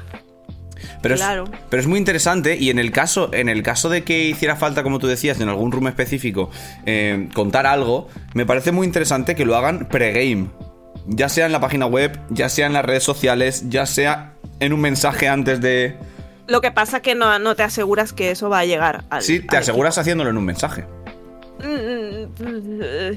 Pero, 1.02 1.14
Claro. 1.16 1.44
es, 1.44 1.50
pero 1.70 1.80
es 1.80 1.86
muy 1.86 1.98
interesante 1.98 2.56
y 2.56 2.70
en 2.70 2.78
el 2.78 2.90
caso 2.92 3.30
en 3.32 3.48
el 3.48 3.62
caso 3.62 3.88
de 3.88 4.04
que 4.04 4.24
hiciera 4.24 4.56
falta, 4.56 4.82
como 4.82 4.98
tú 4.98 5.06
decías, 5.06 5.40
en 5.40 5.48
algún 5.48 5.72
room 5.72 5.88
específico, 5.88 6.50
eh, 6.86 7.28
contar 7.34 7.66
algo, 7.66 8.08
me 8.34 8.46
parece 8.46 8.72
muy 8.72 8.86
interesante 8.86 9.34
que 9.34 9.44
lo 9.44 9.56
hagan 9.56 9.88
pregame. 9.88 10.48
Ya 11.08 11.28
sea 11.28 11.46
en 11.46 11.52
la 11.52 11.60
página 11.60 11.86
web, 11.86 12.18
ya 12.30 12.48
sea 12.48 12.66
en 12.66 12.72
las 12.72 12.84
redes 12.84 13.04
sociales, 13.04 13.64
ya 13.68 13.86
sea 13.86 14.32
en 14.58 14.72
un 14.72 14.80
mensaje 14.80 15.28
antes 15.28 15.60
de... 15.60 15.96
lo 16.48 16.60
que 16.60 16.72
pasa 16.72 17.00
que 17.00 17.14
no, 17.14 17.38
no 17.38 17.54
te 17.54 17.62
aseguras 17.62 18.12
que 18.12 18.30
eso 18.32 18.48
va 18.50 18.60
a 18.60 18.64
llegar 18.64 19.04
al. 19.10 19.22
Sí, 19.22 19.40
te 19.40 19.56
al 19.56 19.62
aseguras 19.62 19.98
haciéndolo 19.98 20.30
en 20.30 20.36
un 20.38 20.44
mensaje. 20.44 20.84
equipo. 21.58 21.68
Mm, 21.68 22.80
eh, 22.82 23.12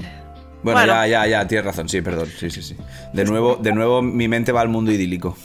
Bueno, 0.62 0.78
Bueno. 0.78 0.86
ya, 0.86 1.06
ya, 1.06 1.26
ya, 1.26 1.48
tienes 1.48 1.64
razón, 1.64 1.88
sí, 1.88 2.00
perdón, 2.02 2.28
sí, 2.38 2.50
sí, 2.50 2.62
sí. 2.62 2.76
De 3.12 3.24
nuevo, 3.24 3.56
de 3.56 3.72
nuevo 3.72 4.02
mi 4.02 4.28
mente 4.28 4.52
va 4.52 4.60
al 4.60 4.68
mundo 4.68 4.92
idílico. 4.92 5.36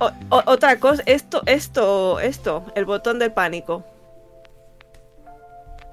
O- 0.00 0.10
o- 0.30 0.42
otra 0.46 0.78
cosa, 0.80 1.02
esto, 1.06 1.42
esto, 1.46 2.18
esto, 2.20 2.64
el 2.74 2.84
botón 2.84 3.18
del 3.18 3.32
pánico. 3.32 3.84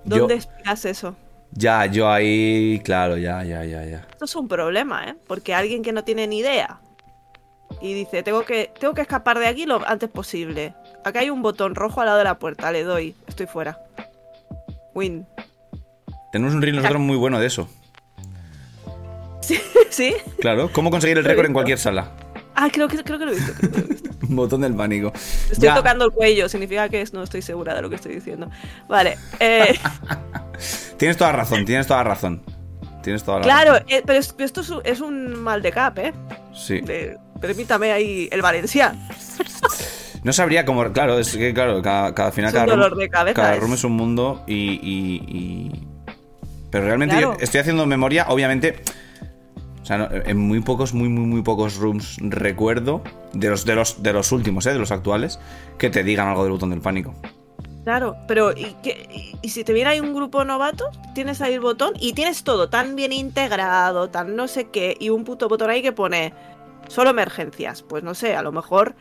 ¿Dónde 0.04 0.33
Yo- 0.33 0.36
explicas 0.36 0.86
eso? 0.86 1.15
Ya, 1.51 1.86
yo 1.86 2.09
ahí, 2.09 2.81
claro, 2.83 3.18
ya, 3.18 3.44
ya, 3.44 3.63
ya, 3.63 3.83
ya. 3.86 4.06
Esto 4.12 4.25
es 4.25 4.36
un 4.36 4.48
problema, 4.48 5.06
¿eh? 5.09 5.15
Porque 5.27 5.54
alguien 5.54 5.81
que 5.83 5.92
no 5.94 6.04
tiene 6.04 6.27
ni 6.27 6.39
idea 6.39 6.80
y 7.81 7.94
dice, 7.94 8.21
tengo 8.24 8.44
que, 8.44 8.71
tengo 8.80 8.94
que 8.94 9.01
escapar 9.01 9.39
de 9.39 9.48
aquí 9.48 9.65
lo 9.65 9.86
antes 9.88 10.10
posible. 10.10 10.74
Acá 11.03 11.19
hay 11.21 11.30
un 11.30 11.42
botón 11.42 11.75
rojo 11.75 12.01
al 12.01 12.07
lado 12.07 12.18
de 12.18 12.24
la 12.25 12.38
puerta, 12.38 12.71
le 12.71 12.83
doy, 12.83 13.15
estoy 13.27 13.45
fuera. 13.48 13.80
Win. 14.94 15.25
Tenemos 16.31 16.53
un 16.53 16.62
reel 16.62 16.75
nosotros 16.75 17.00
muy 17.01 17.15
bueno 17.15 17.39
de 17.39 17.48
eso. 17.48 17.68
¿Sí? 19.41 19.60
¿Sí? 19.89 20.15
Claro, 20.39 20.70
¿cómo 20.74 20.91
conseguir 20.91 21.17
el 21.17 21.24
récord 21.24 21.46
en 21.48 21.53
cualquier 21.53 21.79
sala? 21.79 22.12
Ah, 22.60 22.70
creo 22.74 22.88
que, 22.88 23.04
creo 23.04 23.20
que 23.20 23.26
lo 23.26 23.32
he 23.32 23.36
visto. 23.36 23.54
creo 23.54 23.72
que 23.72 23.78
lo 23.80 23.86
he 23.86 23.88
visto. 23.90 24.10
Un 24.28 24.36
botón 24.36 24.62
del 24.62 24.74
pánico. 24.76 25.14
Estoy 25.52 25.68
Ya. 25.70 25.76
tocando 25.76 26.06
el 26.06 26.12
cuello, 26.12 26.50
significa 26.50 26.90
que 26.90 27.02
es- 27.02 27.14
no 27.14 27.22
estoy 27.22 27.42
segura 27.44 27.76
de 27.76 27.82
lo 27.84 27.90
que 27.90 27.96
estoy 27.98 28.16
diciendo. 28.16 28.50
Vale. 28.90 29.18
eh, 29.40 29.76
Tienes 30.98 31.18
toda 31.18 31.32
razón, 31.32 31.66
tienes 31.66 31.86
toda 31.88 32.04
razón. 32.04 32.42
Tienes 33.04 33.24
toda 33.24 33.38
la 33.40 33.44
claro, 33.44 33.72
razón. 33.74 33.86
eh, 33.90 34.02
pero 34.06 34.20
es- 34.20 34.34
esto 34.40 34.62
es 34.62 34.70
un, 34.72 34.82
es 34.84 35.02
un 35.02 35.36
mal 35.42 35.62
de 35.62 35.72
cap, 35.72 35.98
¿eh? 36.00 36.14
Sí. 36.54 36.82
De- 36.82 37.18
permítame 37.40 37.92
ahí 37.92 38.28
el 38.32 38.42
Valencia. 38.42 38.96
No 40.24 40.34
sabría 40.34 40.66
cómo. 40.66 40.84
Claro, 40.92 41.20
es 41.20 41.38
que, 41.38 41.54
claro, 41.54 41.82
cada, 41.82 42.14
cada 42.14 42.30
al 42.30 42.34
final 42.34 42.50
Es 42.50 42.54
cada 42.54 42.66
room- 42.66 42.72
dolor 42.82 42.98
de 42.98 43.08
cabeza, 43.08 43.36
Cada 43.42 43.54
es- 43.54 43.62
room 43.62 43.74
es 43.76 43.84
un 43.86 43.92
mundo 43.94 44.44
y. 44.48 44.54
y- 44.56 45.24
y- 45.28 45.88
Pero 46.70 46.86
realmente 46.86 47.16
Claro. 47.16 47.38
yo 47.38 47.40
estoy 47.44 47.62
haciendo 47.62 47.86
memoria, 47.86 48.26
obviamente. 48.28 48.82
O 49.88 49.89
sea, 49.89 50.10
en 50.25 50.38
muy 50.38 50.60
pocos, 50.60 50.94
muy, 50.94 51.08
muy, 51.08 51.25
muy 51.25 51.41
pocos 51.44 51.77
rooms 51.77 52.17
recuerdo 52.20 53.01
de 53.32 53.50
los, 53.50 53.63
de 53.63 53.74
los, 53.74 54.03
de 54.03 54.12
los 54.12 54.34
últimos, 54.34 54.65
¿eh? 54.65 54.74
De 54.74 54.79
los 54.79 54.91
actuales, 54.91 55.39
que 55.77 55.89
te 55.89 56.03
digan 56.03 56.27
algo 56.27 56.44
del 56.44 56.51
botón 56.51 56.72
del 56.72 56.82
pánico. 56.82 57.13
Claro, 57.86 58.17
pero 58.27 58.51
¿y, 58.51 58.75
qué- 58.84 59.32
y 59.41 59.48
si 59.48 59.63
te 59.63 59.72
viene 59.72 59.91
ahí 59.91 60.01
un 60.01 60.13
grupo 60.13 60.44
novato? 60.44 60.89
Tienes 61.15 61.39
ahí 61.39 61.53
el 61.53 61.62
botón 61.62 61.94
y 62.01 62.12
tienes 62.12 62.44
todo 62.44 62.67
tan 62.70 62.98
bien 62.98 63.13
integrado, 63.13 64.10
tan 64.10 64.36
no 64.36 64.50
sé 64.50 64.65
qué, 64.72 64.98
y 65.00 65.10
un 65.10 65.24
puto 65.24 65.48
botón 65.48 65.70
ahí 65.70 65.82
que 65.82 65.94
pone 65.94 66.34
solo 66.89 67.12
emergencias. 67.12 67.82
Pues 67.82 68.03
no 68.03 68.13
sé, 68.13 68.36
a 68.36 68.41
lo 68.41 68.51
mejor. 68.51 68.94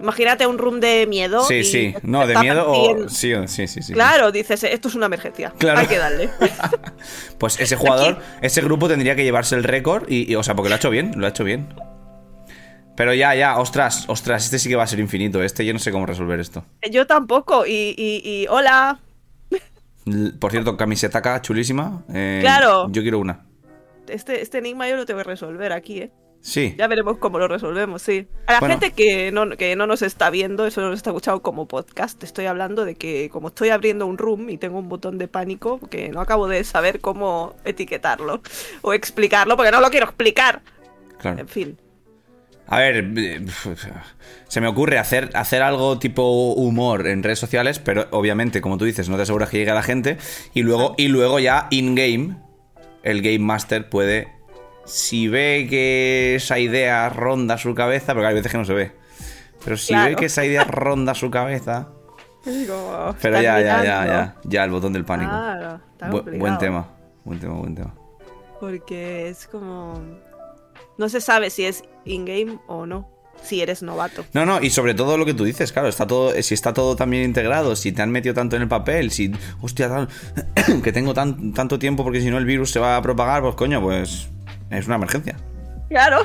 Imagínate 0.00 0.46
un 0.46 0.58
room 0.58 0.80
de 0.80 1.06
miedo. 1.06 1.44
Sí, 1.44 1.56
y 1.56 1.64
sí. 1.64 1.94
No, 2.02 2.26
de 2.26 2.36
miedo 2.38 2.64
o. 2.66 3.08
Sí, 3.08 3.32
sí, 3.46 3.66
sí, 3.66 3.82
sí. 3.82 3.92
Claro, 3.92 4.32
dices, 4.32 4.64
esto 4.64 4.88
es 4.88 4.94
una 4.94 5.06
emergencia. 5.06 5.52
Claro. 5.58 5.80
Hay 5.80 5.86
que 5.86 5.98
darle. 5.98 6.30
Pues 7.38 7.58
ese 7.58 7.76
jugador, 7.76 8.18
ese 8.42 8.60
grupo 8.60 8.86
tendría 8.88 9.16
que 9.16 9.24
llevarse 9.24 9.54
el 9.56 9.64
récord 9.64 10.04
y, 10.10 10.30
y, 10.30 10.34
o 10.36 10.42
sea, 10.42 10.54
porque 10.54 10.68
lo 10.68 10.74
ha 10.74 10.76
hecho 10.78 10.90
bien, 10.90 11.12
lo 11.16 11.24
ha 11.26 11.30
hecho 11.30 11.42
bien. 11.44 11.72
Pero 12.96 13.14
ya, 13.14 13.34
ya, 13.34 13.58
ostras, 13.58 14.04
ostras, 14.08 14.44
este 14.44 14.58
sí 14.58 14.68
que 14.68 14.76
va 14.76 14.82
a 14.82 14.86
ser 14.86 15.00
infinito. 15.00 15.42
Este 15.42 15.64
yo 15.64 15.72
no 15.72 15.78
sé 15.78 15.90
cómo 15.90 16.04
resolver 16.04 16.38
esto. 16.38 16.64
Yo 16.90 17.06
tampoco. 17.06 17.64
Y, 17.66 17.94
y, 17.96 18.20
y 18.22 18.46
hola. 18.48 18.98
Por 20.38 20.50
cierto, 20.50 20.76
camiseta 20.76 21.18
acá, 21.18 21.40
chulísima. 21.40 22.02
Eh, 22.12 22.38
Claro. 22.42 22.88
Yo 22.90 23.00
quiero 23.02 23.18
una. 23.18 23.46
Este, 24.08 24.42
este 24.42 24.58
enigma 24.58 24.88
yo 24.88 24.96
lo 24.96 25.06
tengo 25.06 25.18
que 25.18 25.24
resolver 25.24 25.72
aquí, 25.72 26.00
¿eh? 26.00 26.10
Sí. 26.42 26.74
Ya 26.78 26.86
veremos 26.86 27.18
cómo 27.18 27.38
lo 27.38 27.48
resolvemos, 27.48 28.00
sí. 28.00 28.26
A 28.46 28.54
la 28.54 28.60
Bueno. 28.60 28.78
gente 28.78 28.92
que 28.92 29.30
no, 29.30 29.48
que 29.50 29.76
no 29.76 29.86
nos 29.86 30.00
está 30.02 30.30
viendo, 30.30 30.66
eso 30.66 30.80
nos 30.80 30.96
está 30.96 31.10
escuchando 31.10 31.42
como 31.42 31.68
podcast, 31.68 32.22
estoy 32.24 32.46
hablando 32.46 32.84
de 32.86 32.94
que 32.94 33.28
como 33.30 33.48
estoy 33.48 33.68
abriendo 33.68 34.06
un 34.06 34.16
room 34.16 34.48
y 34.48 34.56
tengo 34.56 34.78
un 34.78 34.88
botón 34.88 35.18
de 35.18 35.28
pánico, 35.28 35.78
que 35.90 36.08
no 36.08 36.20
acabo 36.20 36.48
de 36.48 36.64
saber 36.64 37.00
cómo 37.00 37.54
etiquetarlo 37.64 38.40
o 38.80 38.94
explicarlo, 38.94 39.56
porque 39.56 39.70
no 39.70 39.80
lo 39.82 39.90
quiero 39.90 40.06
explicar. 40.06 40.62
Claro. 41.18 41.38
En 41.40 41.48
fin. 41.48 41.78
A 42.66 42.78
ver, 42.78 43.04
eh, 43.18 43.44
se 44.48 44.60
me 44.60 44.68
ocurre 44.68 44.98
hacer, 44.98 45.30
hacer 45.34 45.60
algo 45.60 45.98
tipo 45.98 46.52
humor 46.54 47.06
en 47.08 47.22
redes 47.22 47.40
sociales, 47.40 47.80
pero 47.80 48.06
obviamente, 48.12 48.60
como 48.60 48.78
tú 48.78 48.84
dices, 48.84 49.08
no 49.08 49.16
te 49.16 49.22
aseguras 49.22 49.50
que 49.50 49.58
llegue 49.58 49.72
a 49.72 49.74
la 49.74 49.82
gente. 49.82 50.18
Y 50.54 50.62
luego, 50.62 50.94
y 50.96 51.08
luego 51.08 51.40
ya 51.40 51.66
in-game, 51.70 52.36
el 53.02 53.22
Game 53.22 53.40
Master 53.40 53.88
puede, 53.90 54.28
si 54.90 55.28
ve 55.28 55.66
que 55.70 56.34
esa 56.36 56.58
idea 56.58 57.08
ronda 57.08 57.56
su 57.58 57.74
cabeza, 57.74 58.12
porque 58.12 58.26
hay 58.28 58.34
veces 58.34 58.50
que 58.52 58.58
no 58.58 58.64
se 58.64 58.74
ve, 58.74 58.92
pero 59.64 59.76
si 59.76 59.88
Claro. 59.92 60.10
ve 60.10 60.16
que 60.16 60.24
esa 60.26 60.44
idea 60.44 60.64
ronda 60.68 61.14
su 61.14 61.30
cabeza... 61.30 61.88
Pero 62.42 63.40
ya, 63.42 63.60
ya, 63.60 63.84
ya, 63.84 64.06
ya, 64.06 64.36
ya, 64.44 64.64
el 64.64 64.70
botón 64.70 64.94
del 64.94 65.04
pánico. 65.04 65.30
Claro, 65.30 65.78
está 65.92 66.10
Bu- 66.10 66.38
buen 66.38 66.56
tema, 66.56 66.88
buen 67.22 67.38
tema, 67.38 67.54
buen 67.54 67.74
tema. 67.74 67.94
Porque 68.58 69.28
es 69.28 69.46
como. 69.46 70.00
No 70.96 71.10
se 71.10 71.20
sabe 71.20 71.50
si 71.50 71.66
es 71.66 71.84
in-game 72.06 72.58
o 72.66 72.86
no. 72.86 73.10
Si 73.42 73.60
eres 73.60 73.82
novato. 73.82 74.24
No, 74.32 74.46
no, 74.46 74.62
y 74.62 74.70
sobre 74.70 74.94
todo 74.94 75.18
lo 75.18 75.26
que 75.26 75.34
tú 75.34 75.44
dices, 75.44 75.70
claro, 75.72 75.88
está 75.88 76.06
todo, 76.06 76.32
si 76.42 76.54
está 76.54 76.72
todo 76.72 76.96
tan 76.96 77.10
bien 77.10 77.24
integrado, 77.24 77.76
si 77.76 77.92
te 77.92 78.00
han 78.00 78.10
metido 78.10 78.34
tanto 78.34 78.56
en 78.56 78.62
el 78.62 78.68
papel, 78.68 79.10
si, 79.10 79.32
hostia, 79.60 79.88
tal, 79.90 80.08
que 80.82 80.92
tengo 80.92 81.12
tan, 81.12 81.52
tanto 81.52 81.78
tiempo 81.78 82.04
porque 82.04 82.22
si 82.22 82.30
no 82.30 82.38
el 82.38 82.46
virus 82.46 82.70
se 82.70 82.80
va 82.80 82.96
a 82.96 83.02
propagar, 83.02 83.42
pues 83.42 83.54
coño, 83.54 83.82
pues 83.82 84.28
es 84.70 84.86
una 84.86 84.96
emergencia. 84.96 85.36
Claro. 85.88 86.22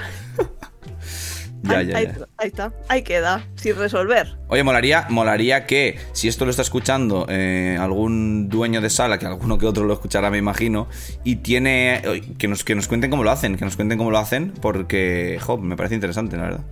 Ya, 1.64 1.80
ahí, 1.80 1.88
ya, 1.88 1.98
ahí- 1.98 2.06
ya. 2.06 2.26
ahí 2.38 2.48
está. 2.48 2.74
Ahí 2.90 3.02
queda. 3.02 3.44
Sin 3.56 3.76
resolver. 3.76 4.38
Oye, 4.50 4.64
molaría, 4.64 5.08
molaría 5.10 5.66
que 5.66 5.98
si 6.14 6.28
esto 6.28 6.46
lo 6.46 6.52
está 6.52 6.62
escuchando 6.62 7.26
eh, 7.28 7.76
algún 7.80 8.50
dueño 8.50 8.82
de 8.82 8.92
sala, 8.92 9.18
que 9.18 9.26
alguno 9.26 9.58
que 9.58 9.66
otro 9.66 9.84
lo 9.86 9.94
escuchará, 9.94 10.30
me 10.30 10.38
imagino, 10.38 10.88
y 11.24 11.38
tiene, 11.38 12.04
que 12.38 12.48
nos, 12.48 12.64
que 12.64 12.76
nos 12.76 12.88
cuenten 12.88 13.10
cómo 13.10 13.24
lo 13.24 13.32
hacen, 13.32 13.58
que 13.58 13.66
nos 13.66 13.76
cuenten 13.76 13.98
cómo 13.98 14.12
lo 14.12 14.20
hacen, 14.20 14.54
porque, 14.62 15.40
jo, 15.42 15.58
me 15.58 15.76
parece 15.76 15.96
interesante, 15.96 16.38
la 16.38 16.44
verdad. 16.44 16.64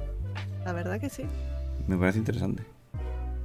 La 0.64 0.74
verdad 0.74 1.00
que 1.00 1.10
sí. 1.10 1.24
Me 1.88 1.98
parece 1.98 2.20
interesante. 2.20 2.64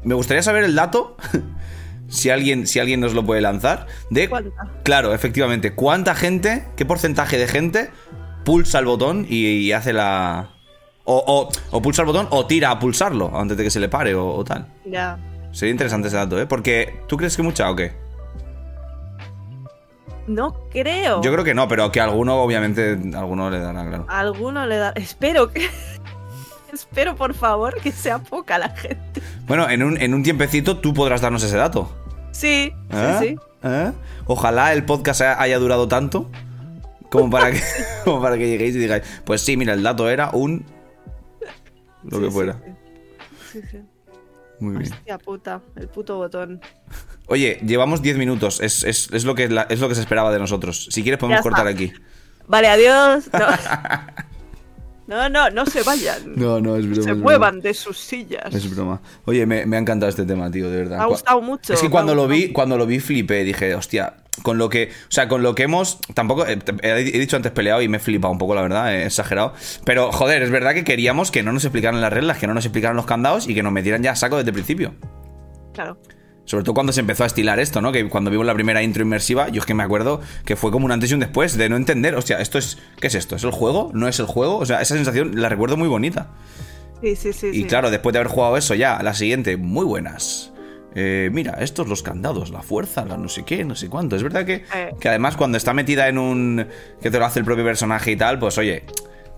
Me 0.04 0.14
gustaría 0.14 0.42
saber 0.42 0.64
el 0.64 0.74
dato, 0.74 1.16
si 2.08 2.28
alguien, 2.28 2.66
si 2.66 2.78
alguien 2.78 3.00
nos 3.00 3.14
lo 3.14 3.24
puede 3.24 3.40
lanzar, 3.40 3.86
de... 4.10 4.28
¿Cuánta? 4.28 4.68
Claro, 4.84 5.14
efectivamente, 5.14 5.72
¿cuánta 5.72 6.14
gente, 6.14 6.66
qué 6.76 6.84
porcentaje 6.84 7.38
de 7.38 7.48
gente 7.48 7.90
pulsa 8.48 8.78
el 8.78 8.86
botón 8.86 9.26
y, 9.28 9.44
y 9.46 9.72
hace 9.72 9.92
la... 9.92 10.48
O, 11.04 11.22
o- 11.26 11.48
o 11.76 11.82
pulsa 11.82 12.00
el 12.00 12.06
botón 12.06 12.28
o 12.30 12.46
tira 12.46 12.70
a 12.70 12.78
pulsarlo 12.78 13.30
antes 13.38 13.58
de 13.58 13.64
que 13.64 13.70
se 13.70 13.78
le 13.78 13.90
pare 13.90 14.14
o, 14.14 14.26
o 14.26 14.42
tal. 14.42 14.66
Ya. 14.86 15.18
Sería 15.52 15.72
interesante 15.72 16.08
ese 16.08 16.16
dato, 16.16 16.40
¿eh? 16.40 16.46
Porque, 16.46 17.00
¿tú 17.08 17.18
crees 17.18 17.36
que 17.36 17.42
mucha 17.42 17.70
o 17.70 17.76
qué? 17.76 17.92
No 20.26 20.54
creo. 20.70 21.20
Yo 21.22 21.30
creo 21.32 21.44
que 21.44 21.52
no, 21.54 21.68
pero 21.68 21.92
que 21.92 22.00
alguno, 22.00 22.36
obviamente, 22.42 22.98
alguno 23.14 23.50
le 23.50 23.58
dará, 23.60 23.86
claro. 23.86 24.06
Alguno 24.08 24.66
le 24.66 24.76
da. 24.76 24.92
Espero 24.94 25.50
que. 25.50 25.68
Espero, 26.72 27.16
por 27.16 27.34
favor, 27.34 27.74
que 27.82 27.92
sea 27.92 28.18
poca 28.18 28.58
la 28.58 28.70
gente. 28.70 29.22
Bueno, 29.46 29.68
en 29.68 29.82
un, 29.82 30.00
en 30.00 30.12
un 30.14 30.22
tiempecito 30.22 30.78
tú 30.78 30.92
podrás 30.94 31.20
darnos 31.20 31.42
ese 31.42 31.56
dato. 31.56 31.90
Sí, 32.32 32.72
¿Eh? 32.90 33.16
sí, 33.20 33.26
sí. 33.28 33.36
¿Eh? 33.62 33.92
Ojalá 34.26 34.72
el 34.74 34.84
podcast 34.84 35.20
haya 35.22 35.58
durado 35.58 35.88
tanto 35.88 36.30
como 37.10 37.30
para 37.30 37.50
que, 37.52 37.60
como 38.04 38.20
para 38.22 38.36
que 38.38 38.46
lleguéis 38.48 38.74
y 38.76 38.78
digáis, 38.78 39.02
pues 39.24 39.40
sí, 39.40 39.56
mira, 39.56 39.72
el 39.74 39.82
dato 39.82 40.08
era 40.10 40.30
un... 40.32 40.64
Lo 42.04 42.18
Sí, 42.18 42.24
que 42.24 42.30
fuera. 42.30 42.60
sí. 43.52 43.60
Sí. 43.70 43.78
Muy 44.60 44.76
bien. 44.78 44.92
Hostia 44.92 45.18
puta, 45.18 45.60
el 45.76 45.88
puto 45.88 46.16
botón. 46.16 46.60
Oye, 47.26 47.60
llevamos 47.64 48.02
10 48.02 48.16
minutos, 48.18 48.60
es, 48.60 48.82
es- 48.84 49.08
es 49.12 49.24
lo 49.24 49.34
que, 49.34 49.48
la- 49.48 49.66
es 49.68 49.78
lo 49.80 49.88
que 49.88 49.94
se 49.94 50.00
esperaba 50.00 50.32
de 50.32 50.38
nosotros. 50.38 50.88
Si 50.90 51.02
quieres 51.02 51.18
podemos 51.20 51.42
cortar 51.42 51.66
aquí. 51.68 51.92
Vale, 52.48 52.68
adiós. 52.68 53.28
No. 53.32 53.46
no, 55.06 55.28
no, 55.28 55.50
no 55.50 55.66
se 55.66 55.82
vayan. 55.82 56.34
No, 56.36 56.60
no, 56.60 56.76
es 56.76 56.86
broma. 56.86 56.94
se 56.94 57.00
es 57.00 57.06
broma. 57.06 57.22
muevan 57.22 57.60
de 57.60 57.74
sus 57.74 57.98
sillas. 57.98 58.54
Es 58.54 58.68
broma. 58.74 59.00
Oye, 59.26 59.46
me, 59.46 59.64
me 59.66 59.76
ha 59.76 59.80
encantado 59.80 60.08
este 60.10 60.24
tema, 60.24 60.50
tío, 60.50 60.70
de 60.70 60.76
verdad. 60.78 60.98
Me 60.98 61.04
ha 61.04 61.06
gustado 61.06 61.40
mucho. 61.40 61.72
Es 61.74 61.80
que 61.80 61.90
cuando 61.90 62.14
lo 62.14 62.26
vi, 62.26 62.52
cuando 62.52 62.76
lo 62.76 62.86
vi 62.86 63.00
flipé, 63.00 63.44
dije, 63.44 63.74
hostia, 63.74 64.14
con 64.42 64.58
lo 64.58 64.68
que, 64.68 64.90
o 64.90 65.10
sea, 65.10 65.28
con 65.28 65.42
lo 65.42 65.54
que 65.54 65.64
hemos, 65.64 66.00
tampoco, 66.14 66.46
eh, 66.46 66.58
he 66.82 66.88
he 66.90 67.18
dicho 67.18 67.36
antes 67.36 67.52
peleado 67.52 67.82
y 67.82 67.88
me 67.88 67.98
he 67.98 68.00
flipado 68.00 68.32
un 68.32 68.38
poco, 68.38 68.54
la 68.54 68.62
verdad, 68.62 68.94
he 68.94 69.06
exagerado, 69.06 69.54
pero 69.84 70.12
joder, 70.12 70.42
es 70.42 70.50
verdad 70.50 70.74
que 70.74 70.84
queríamos 70.84 71.30
que 71.30 71.42
no 71.42 71.52
nos 71.52 71.64
explicaran 71.64 72.00
las 72.00 72.12
reglas, 72.12 72.38
que 72.38 72.46
no 72.46 72.54
nos 72.54 72.64
explicaran 72.64 72.96
los 72.96 73.06
candados 73.06 73.48
y 73.48 73.54
que 73.54 73.62
nos 73.62 73.72
metieran 73.72 74.02
ya 74.02 74.12
a 74.12 74.16
saco 74.16 74.36
desde 74.36 74.50
el 74.50 74.54
principio. 74.54 74.94
Claro. 75.74 76.00
Sobre 76.44 76.64
todo 76.64 76.72
cuando 76.72 76.94
se 76.94 77.00
empezó 77.00 77.24
a 77.24 77.26
estilar 77.26 77.60
esto, 77.60 77.82
¿no? 77.82 77.92
Que 77.92 78.08
cuando 78.08 78.30
vimos 78.30 78.46
la 78.46 78.54
primera 78.54 78.82
intro 78.82 79.02
inmersiva, 79.02 79.50
yo 79.50 79.60
es 79.60 79.66
que 79.66 79.74
me 79.74 79.82
acuerdo 79.82 80.22
que 80.46 80.56
fue 80.56 80.70
como 80.70 80.86
un 80.86 80.92
antes 80.92 81.10
y 81.10 81.14
un 81.14 81.20
después 81.20 81.58
de 81.58 81.68
no 81.68 81.76
entender, 81.76 82.14
hostia, 82.14 82.40
esto 82.40 82.56
es, 82.56 82.78
¿qué 82.98 83.08
es 83.08 83.14
esto? 83.14 83.36
¿Es 83.36 83.44
el 83.44 83.50
juego? 83.50 83.90
¿No 83.92 84.08
es 84.08 84.18
el 84.18 84.24
juego? 84.24 84.56
O 84.56 84.64
sea, 84.64 84.80
esa 84.80 84.94
sensación 84.94 85.32
la 85.38 85.50
recuerdo 85.50 85.76
muy 85.76 85.88
bonita. 85.88 86.30
Sí, 87.02 87.16
sí, 87.16 87.34
sí. 87.34 87.48
Y 87.48 87.52
sí. 87.52 87.64
claro, 87.64 87.90
después 87.90 88.14
de 88.14 88.20
haber 88.20 88.32
jugado 88.32 88.56
eso 88.56 88.74
ya, 88.74 89.02
la 89.02 89.12
siguiente, 89.12 89.58
muy 89.58 89.84
buenas. 89.84 90.50
Eh, 91.00 91.30
mira, 91.32 91.52
estos 91.60 91.86
los 91.86 92.02
candados, 92.02 92.50
la 92.50 92.60
fuerza, 92.62 93.04
la 93.04 93.16
no 93.16 93.28
sé 93.28 93.44
qué, 93.44 93.64
no 93.64 93.76
sé 93.76 93.88
cuánto. 93.88 94.16
Es 94.16 94.22
verdad 94.24 94.44
que, 94.44 94.64
Eh. 94.74 94.94
que 94.98 95.08
además 95.08 95.36
cuando 95.36 95.56
está 95.56 95.72
metida 95.72 96.08
en 96.08 96.18
un... 96.18 96.66
que 97.00 97.08
te 97.08 97.18
lo 97.20 97.24
hace 97.24 97.38
el 97.38 97.44
propio 97.44 97.62
personaje 97.64 98.10
y 98.10 98.16
tal, 98.16 98.40
pues 98.40 98.58
oye, 98.58 98.82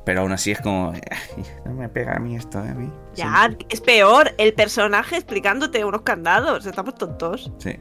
pero 0.07 0.23
aún 0.23 0.33
así 0.33 0.52
es 0.52 0.61
como... 0.62 0.93
"Ay, 1.11 1.45
no 1.67 1.75
me 1.75 1.90
pega 1.90 2.17
a 2.17 2.19
mí 2.19 2.35
esto, 2.35 2.64
¿eh? 2.64 2.69
a 2.71 2.75
mí. 2.75 2.90
Ya, 3.14 3.55
es 3.69 3.83
peor 3.83 4.33
el 4.38 4.55
personaje 4.55 5.17
explicándote 5.17 5.85
unos 5.85 6.00
candados. 6.00 6.64
Estamos 6.64 6.95
tontos. 6.95 7.52
Sí. 7.59 7.76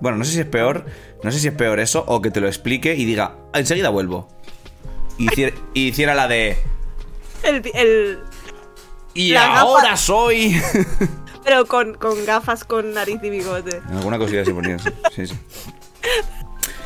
Bueno, 0.00 0.16
no 0.16 0.24
sé 0.24 0.32
si 0.32 0.40
es 0.40 0.46
peor, 0.46 0.86
no 1.22 1.30
sé 1.30 1.38
si 1.40 1.48
es 1.48 1.54
peor 1.54 1.78
eso 1.78 2.04
o 2.06 2.22
que 2.22 2.30
te 2.30 2.40
lo 2.40 2.46
explique 2.46 2.94
y 2.94 3.04
diga, 3.04 3.36
"Ah, 3.52 3.58
enseguida 3.58 3.90
vuelvo. 3.90 4.28
Y 5.18 5.26
hiciera, 5.30 5.54
y 5.74 5.88
hiciera 5.88 6.14
la 6.14 6.26
de... 6.26 6.56
El, 7.42 7.62
el- 7.74 8.18
Y 9.12 9.32
La 9.32 9.58
ahora 9.60 9.94
soy... 9.98 10.58
pero 11.44 11.66
con, 11.66 11.94
con 11.94 12.24
gafas 12.24 12.64
con 12.64 12.92
nariz 12.92 13.20
y 13.22 13.30
bigote. 13.30 13.80
Alguna 13.90 14.18
cosilla 14.18 14.42
así 14.42 14.52
ponía, 14.52 14.78
sí, 14.78 15.26
sí. 15.26 15.34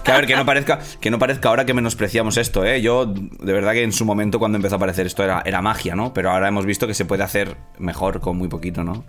Que 0.05 0.13
a 0.13 0.17
ver, 0.17 0.27
que 0.27 0.37
no 0.37 0.45
parezca, 0.45 0.81
que 1.01 1.11
no 1.11 1.19
parezca 1.19 1.49
ahora 1.49 1.65
que 1.65 1.73
menospreciamos 1.73 2.37
esto, 2.37 2.63
¿eh? 2.65 2.83
Yo, 2.83 3.07
de 3.07 3.53
verdad 3.53 3.73
que 3.73 3.83
en 3.83 3.93
su 3.93 4.05
momento 4.05 4.39
cuando 4.39 4.57
empezó 4.57 4.75
a 4.75 4.77
aparecer 4.77 5.07
esto 5.07 5.25
era, 5.25 5.43
era 5.47 5.63
magia, 5.63 5.97
¿no? 5.97 6.13
Pero 6.13 6.31
ahora 6.31 6.49
hemos 6.49 6.67
visto 6.67 6.87
que 6.87 6.93
se 6.93 7.07
puede 7.07 7.23
hacer 7.23 7.57
mejor 7.79 8.21
con 8.21 8.37
muy 8.37 8.49
poquito, 8.49 8.85
¿no? 8.85 9.05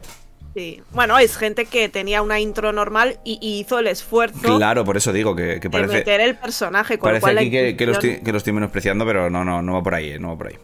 Sí. 0.55 0.81
Bueno, 0.91 1.17
es 1.17 1.35
gente 1.35 1.65
que 1.65 1.89
tenía 1.89 2.21
una 2.21 2.39
intro 2.39 2.71
normal 2.71 3.19
y, 3.25 3.37
y 3.41 3.59
hizo 3.59 3.77
el 3.77 3.87
esfuerzo 3.87 4.55
Claro, 4.55 4.85
por 4.85 4.95
eso 4.95 5.11
digo 5.11 5.35
que, 5.35 5.59
que 5.59 5.67
de 5.67 5.69
parece, 5.69 5.95
meter 5.95 6.21
el 6.21 6.37
personaje. 6.37 6.97
Con 6.97 7.09
lo 7.09 7.19
parece 7.19 7.21
cual 7.21 7.35
la 7.35 7.41
aquí 7.41 7.51
que, 7.51 7.75
que 7.75 7.85
lo 7.85 7.91
estoy, 7.91 8.21
que 8.21 8.31
lo 8.31 8.37
estoy 8.37 8.53
menospreciando, 8.53 9.05
pero 9.05 9.29
no, 9.29 9.43
no, 9.43 9.61
no 9.61 9.73
va 9.73 9.83
por 9.83 9.95
ahí, 9.95 10.11
¿eh? 10.11 10.19
No 10.19 10.29
va 10.29 10.37
por 10.37 10.47
ahí. 10.47 10.57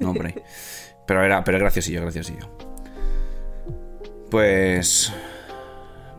No 0.00 0.08
va 0.08 0.14
por 0.14 0.26
ahí. 0.26 0.34
Pero 1.06 1.22
era, 1.22 1.44
pero 1.44 1.58
es 1.58 1.62
graciosillo, 1.62 2.00
graciosillo. 2.00 2.48
Pues... 4.34 5.12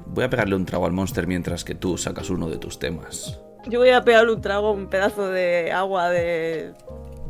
Voy 0.05 0.23
a 0.23 0.29
pegarle 0.29 0.55
un 0.55 0.65
trago 0.65 0.85
al 0.85 0.93
monster 0.93 1.27
mientras 1.27 1.65
que 1.65 1.75
tú 1.75 1.97
sacas 1.97 2.29
uno 2.29 2.47
de 2.49 2.55
tus 2.55 2.79
temas. 2.79 3.41
Yo 3.65 3.79
voy 3.79 3.89
a 3.89 4.05
pegarle 4.05 4.31
un 4.31 4.39
trago 4.39 4.69
a 4.69 4.71
un 4.71 4.87
pedazo 4.87 5.27
de 5.27 5.73
agua 5.73 6.09
de, 6.09 6.71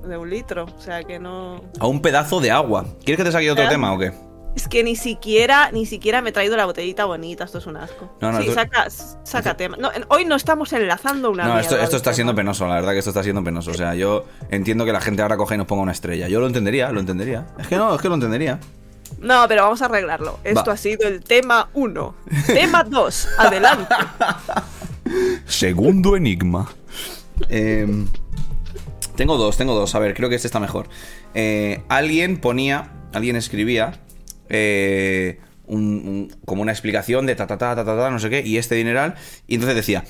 de 0.07 0.17
un 0.17 0.29
litro. 0.29 0.65
O 0.65 0.79
sea 0.79 1.03
que 1.03 1.17
no. 1.17 1.63
A 1.79 1.87
un 1.87 2.03
pedazo 2.03 2.39
de 2.39 2.51
agua. 2.51 2.85
¿Quieres 3.03 3.17
que 3.17 3.23
te 3.23 3.31
saque 3.31 3.49
otro 3.49 3.67
tema 3.67 3.95
o 3.95 3.97
qué? 3.97 4.11
Es 4.55 4.67
que 4.67 4.83
ni 4.83 4.95
siquiera, 4.95 5.71
ni 5.71 5.87
siquiera 5.87 6.21
me 6.21 6.29
he 6.29 6.33
traído 6.33 6.55
la 6.55 6.67
botellita 6.67 7.05
bonita. 7.05 7.45
Esto 7.45 7.57
es 7.57 7.65
un 7.65 7.77
asco. 7.77 8.15
No, 8.21 8.31
no, 8.31 8.37
sí, 8.39 8.49
esto- 8.49 8.53
saca, 8.53 8.87
saca 9.23 9.57
tema. 9.57 9.77
No, 9.77 9.89
hoy 10.09 10.25
no 10.25 10.35
estamos 10.35 10.71
enlazando 10.71 11.31
una. 11.31 11.45
No, 11.47 11.59
esto, 11.59 11.79
está 11.79 11.99
tema. 11.99 12.13
siendo 12.13 12.35
penoso, 12.35 12.67
la 12.67 12.75
verdad 12.75 12.91
que 12.91 12.99
esto 12.99 13.09
está 13.09 13.23
siendo 13.23 13.43
penoso. 13.43 13.71
O 13.71 13.73
sea, 13.73 13.95
yo 13.95 14.25
entiendo 14.51 14.85
que 14.85 14.91
la 14.91 15.01
gente 15.01 15.23
ahora 15.23 15.35
coge 15.35 15.55
y 15.55 15.57
nos 15.57 15.65
ponga 15.65 15.81
una 15.81 15.93
estrella. 15.93 16.27
Yo 16.27 16.39
lo 16.39 16.45
entendería, 16.45 16.91
lo 16.91 16.99
entendería. 16.99 17.47
Es 17.57 17.65
que 17.65 17.75
no, 17.75 17.95
es 17.95 18.01
que 18.01 18.07
lo 18.07 18.13
entendería. 18.13 18.59
No, 19.21 19.45
pero 19.47 19.63
vamos 19.63 19.81
a 19.81 19.85
arreglarlo. 19.85 20.39
Esto 20.43 20.65
Va. 20.67 20.73
ha 20.73 20.77
sido 20.77 21.07
el 21.07 21.23
tema 21.23 21.69
1. 21.73 22.15
tema 22.47 22.83
2. 22.83 23.27
Adelante. 23.39 23.95
Segundo 25.45 26.15
enigma. 26.15 26.69
Em, 27.49 28.07
tengo 29.15 29.37
dos, 29.37 29.57
tengo 29.57 29.73
dos. 29.75 29.95
A 29.95 29.99
ver, 29.99 30.13
creo 30.13 30.29
que 30.29 30.35
este 30.35 30.47
está 30.47 30.59
mejor. 30.59 30.87
Eh, 31.33 31.81
alguien 31.89 32.37
ponía, 32.37 32.91
alguien 33.13 33.35
escribía 33.35 33.99
eh, 34.49 35.39
un- 35.65 35.79
un- 36.07 36.35
como 36.45 36.61
una 36.61 36.71
explicación 36.71 37.25
de 37.25 37.35
ta 37.35 37.47
ta 37.47 37.57
ta 37.57 37.75
ta 37.75 37.83
ta 37.85 37.97
ta, 37.97 38.09
no 38.11 38.19
sé 38.19 38.29
qué, 38.29 38.41
y 38.45 38.57
este 38.57 38.75
dineral. 38.75 39.15
Y 39.47 39.55
entonces 39.55 39.75
decía, 39.75 40.03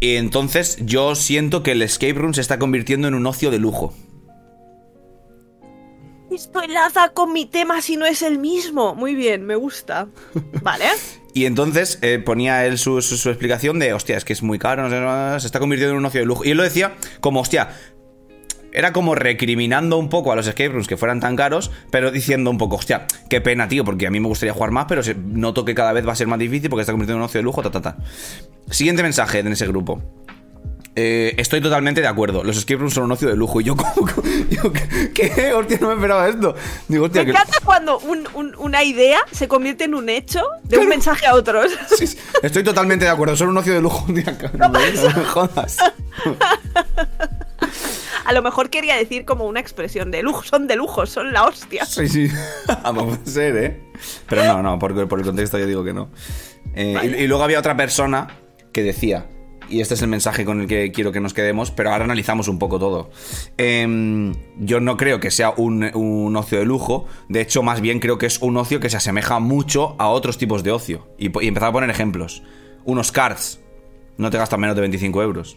entonces 0.00 0.78
yo 0.80 1.14
siento 1.14 1.62
que 1.62 1.72
el 1.72 1.82
escape 1.82 2.12
room 2.14 2.34
se 2.34 2.40
está 2.40 2.58
convirtiendo 2.58 3.08
en 3.08 3.14
un 3.14 3.26
ocio 3.26 3.50
de 3.50 3.58
lujo. 3.58 3.94
Esto 6.30 6.62
enlaza 6.62 7.10
con 7.10 7.32
mi 7.32 7.46
tema 7.46 7.82
si 7.82 7.96
no 7.96 8.06
es 8.06 8.22
el 8.22 8.38
mismo. 8.38 8.94
Muy 8.94 9.14
bien, 9.14 9.44
me 9.44 9.56
gusta. 9.56 10.08
Vale. 10.62 10.84
Y 11.34 11.44
entonces 11.44 11.98
eh, 12.02 12.18
ponía 12.24 12.66
él 12.66 12.78
su, 12.78 13.02
su- 13.02 13.16
su 13.16 13.28
explicación 13.30 13.78
de, 13.78 13.92
hostia, 13.92 14.16
es 14.16 14.24
que 14.24 14.32
es 14.32 14.42
muy 14.42 14.58
caro, 14.58 14.82
no 14.82 14.90
sé, 14.90 15.00
no, 15.00 15.38
se 15.38 15.46
está 15.46 15.60
convirtiendo 15.60 15.92
en 15.92 15.98
un 15.98 16.06
ocio 16.06 16.20
de 16.20 16.26
lujo. 16.26 16.44
Y 16.44 16.50
él 16.50 16.56
lo 16.56 16.62
decía 16.64 16.94
como, 17.20 17.40
hostia, 17.40 17.68
era 18.72 18.92
como 18.92 19.14
recriminando 19.14 19.96
un 19.96 20.08
poco 20.08 20.32
a 20.32 20.36
los 20.36 20.46
escape 20.46 20.70
rooms 20.70 20.86
que 20.88 20.96
fueran 20.96 21.20
tan 21.20 21.36
caros, 21.36 21.70
pero 21.90 22.10
diciendo 22.10 22.50
un 22.50 22.58
poco, 22.58 22.76
hostia, 22.76 23.06
qué 23.28 23.40
pena, 23.40 23.68
tío, 23.68 23.84
porque 23.84 24.06
a 24.06 24.10
mí 24.10 24.18
me 24.20 24.26
gustaría 24.28 24.52
jugar 24.52 24.70
más, 24.72 24.86
pero 24.88 25.02
noto 25.24 25.64
que 25.64 25.74
cada 25.74 25.92
vez 25.92 26.06
va 26.06 26.12
a 26.12 26.16
ser 26.16 26.26
más 26.26 26.38
difícil 26.38 26.68
porque 26.70 26.82
está 26.82 26.92
convirtiendo 26.92 27.18
en 27.18 27.22
un 27.22 27.26
ocio 27.26 27.38
de 27.38 27.44
lujo, 27.44 27.62
ta, 27.62 27.70
ta, 27.70 27.80
ta. 27.80 27.96
Siguiente 28.70 29.02
mensaje 29.02 29.38
en 29.40 29.48
ese 29.48 29.66
grupo. 29.68 30.02
Eh, 30.96 31.34
estoy 31.38 31.60
totalmente 31.60 32.00
de 32.00 32.08
acuerdo. 32.08 32.42
Los 32.42 32.56
escape 32.56 32.78
rooms 32.80 32.94
son 32.94 33.04
un 33.04 33.12
ocio 33.12 33.28
de 33.28 33.36
lujo. 33.36 33.60
Y 33.60 33.64
yo, 33.64 33.76
como. 33.76 33.92
Yo, 34.50 34.72
¿qué. 35.14 35.52
Hostia, 35.54 35.78
no 35.80 35.88
me 35.88 35.94
esperaba 35.94 36.28
esto. 36.28 36.54
Digo, 36.88 37.04
hostia, 37.04 37.22
Me 37.22 37.26
que. 37.26 37.30
encanta 37.30 37.58
cuando 37.64 37.98
un- 38.00 38.28
un- 38.34 38.54
una 38.58 38.82
idea 38.82 39.20
se 39.30 39.46
convierte 39.46 39.84
en 39.84 39.94
un 39.94 40.08
hecho 40.08 40.42
de 40.64 40.78
un 40.78 40.88
mensaje 40.88 41.26
a 41.26 41.34
otros. 41.34 41.70
Sí, 41.96 42.06
sí, 42.08 42.18
Estoy 42.42 42.64
totalmente 42.64 43.04
de 43.04 43.10
acuerdo. 43.10 43.36
Son 43.36 43.48
un 43.48 43.56
ocio 43.58 43.72
de 43.72 43.80
lujo. 43.80 44.04
No, 44.58 44.68
no 44.68 44.70
me 44.80 45.24
jodas. 45.26 45.78
A 48.24 48.32
lo 48.32 48.42
mejor 48.42 48.70
quería 48.70 48.96
decir 48.96 49.24
como 49.24 49.46
una 49.46 49.60
expresión 49.60 50.10
de 50.10 50.22
lujo, 50.22 50.42
son 50.42 50.66
de 50.66 50.76
lujo, 50.76 51.06
son 51.06 51.32
la 51.32 51.44
hostia. 51.44 51.84
Sí, 51.84 52.08
sí. 52.08 52.28
Puede 52.94 53.18
ser, 53.26 53.56
¿eh? 53.56 53.80
Pero 54.28 54.44
no, 54.44 54.62
no, 54.62 54.78
por, 54.78 55.08
por 55.08 55.18
el 55.20 55.24
contexto 55.24 55.58
yo 55.58 55.66
digo 55.66 55.84
que 55.84 55.92
no. 55.92 56.10
Eh, 56.74 56.96
y- 57.02 57.22
y, 57.24 57.26
luego 57.26 57.42
había 57.44 57.58
otra 57.58 57.76
persona 57.76 58.28
que 58.72 58.82
decía, 58.82 59.26
y 59.70 59.80
este 59.80 59.94
es 59.94 60.02
el 60.02 60.08
mensaje 60.08 60.44
con 60.44 60.60
el 60.60 60.66
que 60.66 60.92
quiero 60.92 61.12
que 61.12 61.20
nos 61.20 61.32
quedemos, 61.32 61.70
pero 61.70 61.92
ahora 61.92 62.04
analizamos 62.04 62.48
un 62.48 62.58
poco 62.58 62.78
todo. 62.78 63.10
Em, 63.56 64.34
yo 64.58 64.80
no 64.80 64.96
creo 64.96 65.20
que 65.20 65.30
sea 65.30 65.54
un, 65.56 65.84
un 65.94 66.36
ocio 66.36 66.58
de 66.58 66.64
lujo, 66.64 67.06
de 67.28 67.40
hecho 67.40 67.62
más 67.62 67.80
bien 67.80 68.00
creo 68.00 68.18
que 68.18 68.26
es 68.26 68.40
un 68.42 68.56
ocio 68.56 68.80
que 68.80 68.90
se 68.90 68.96
asemeja 68.96 69.38
mucho 69.38 69.94
a 69.98 70.08
otros 70.08 70.38
tipos 70.38 70.62
de 70.62 70.72
ocio. 70.72 71.08
Y, 71.18 71.26
y 71.42 71.48
empezar 71.48 71.68
a 71.68 71.72
poner 71.72 71.90
ejemplos. 71.90 72.42
Unos 72.84 73.12
cards, 73.12 73.60
no 74.16 74.30
te 74.30 74.38
gastan 74.38 74.60
menos 74.60 74.76
de 74.76 74.82
25 74.82 75.22
euros. 75.22 75.56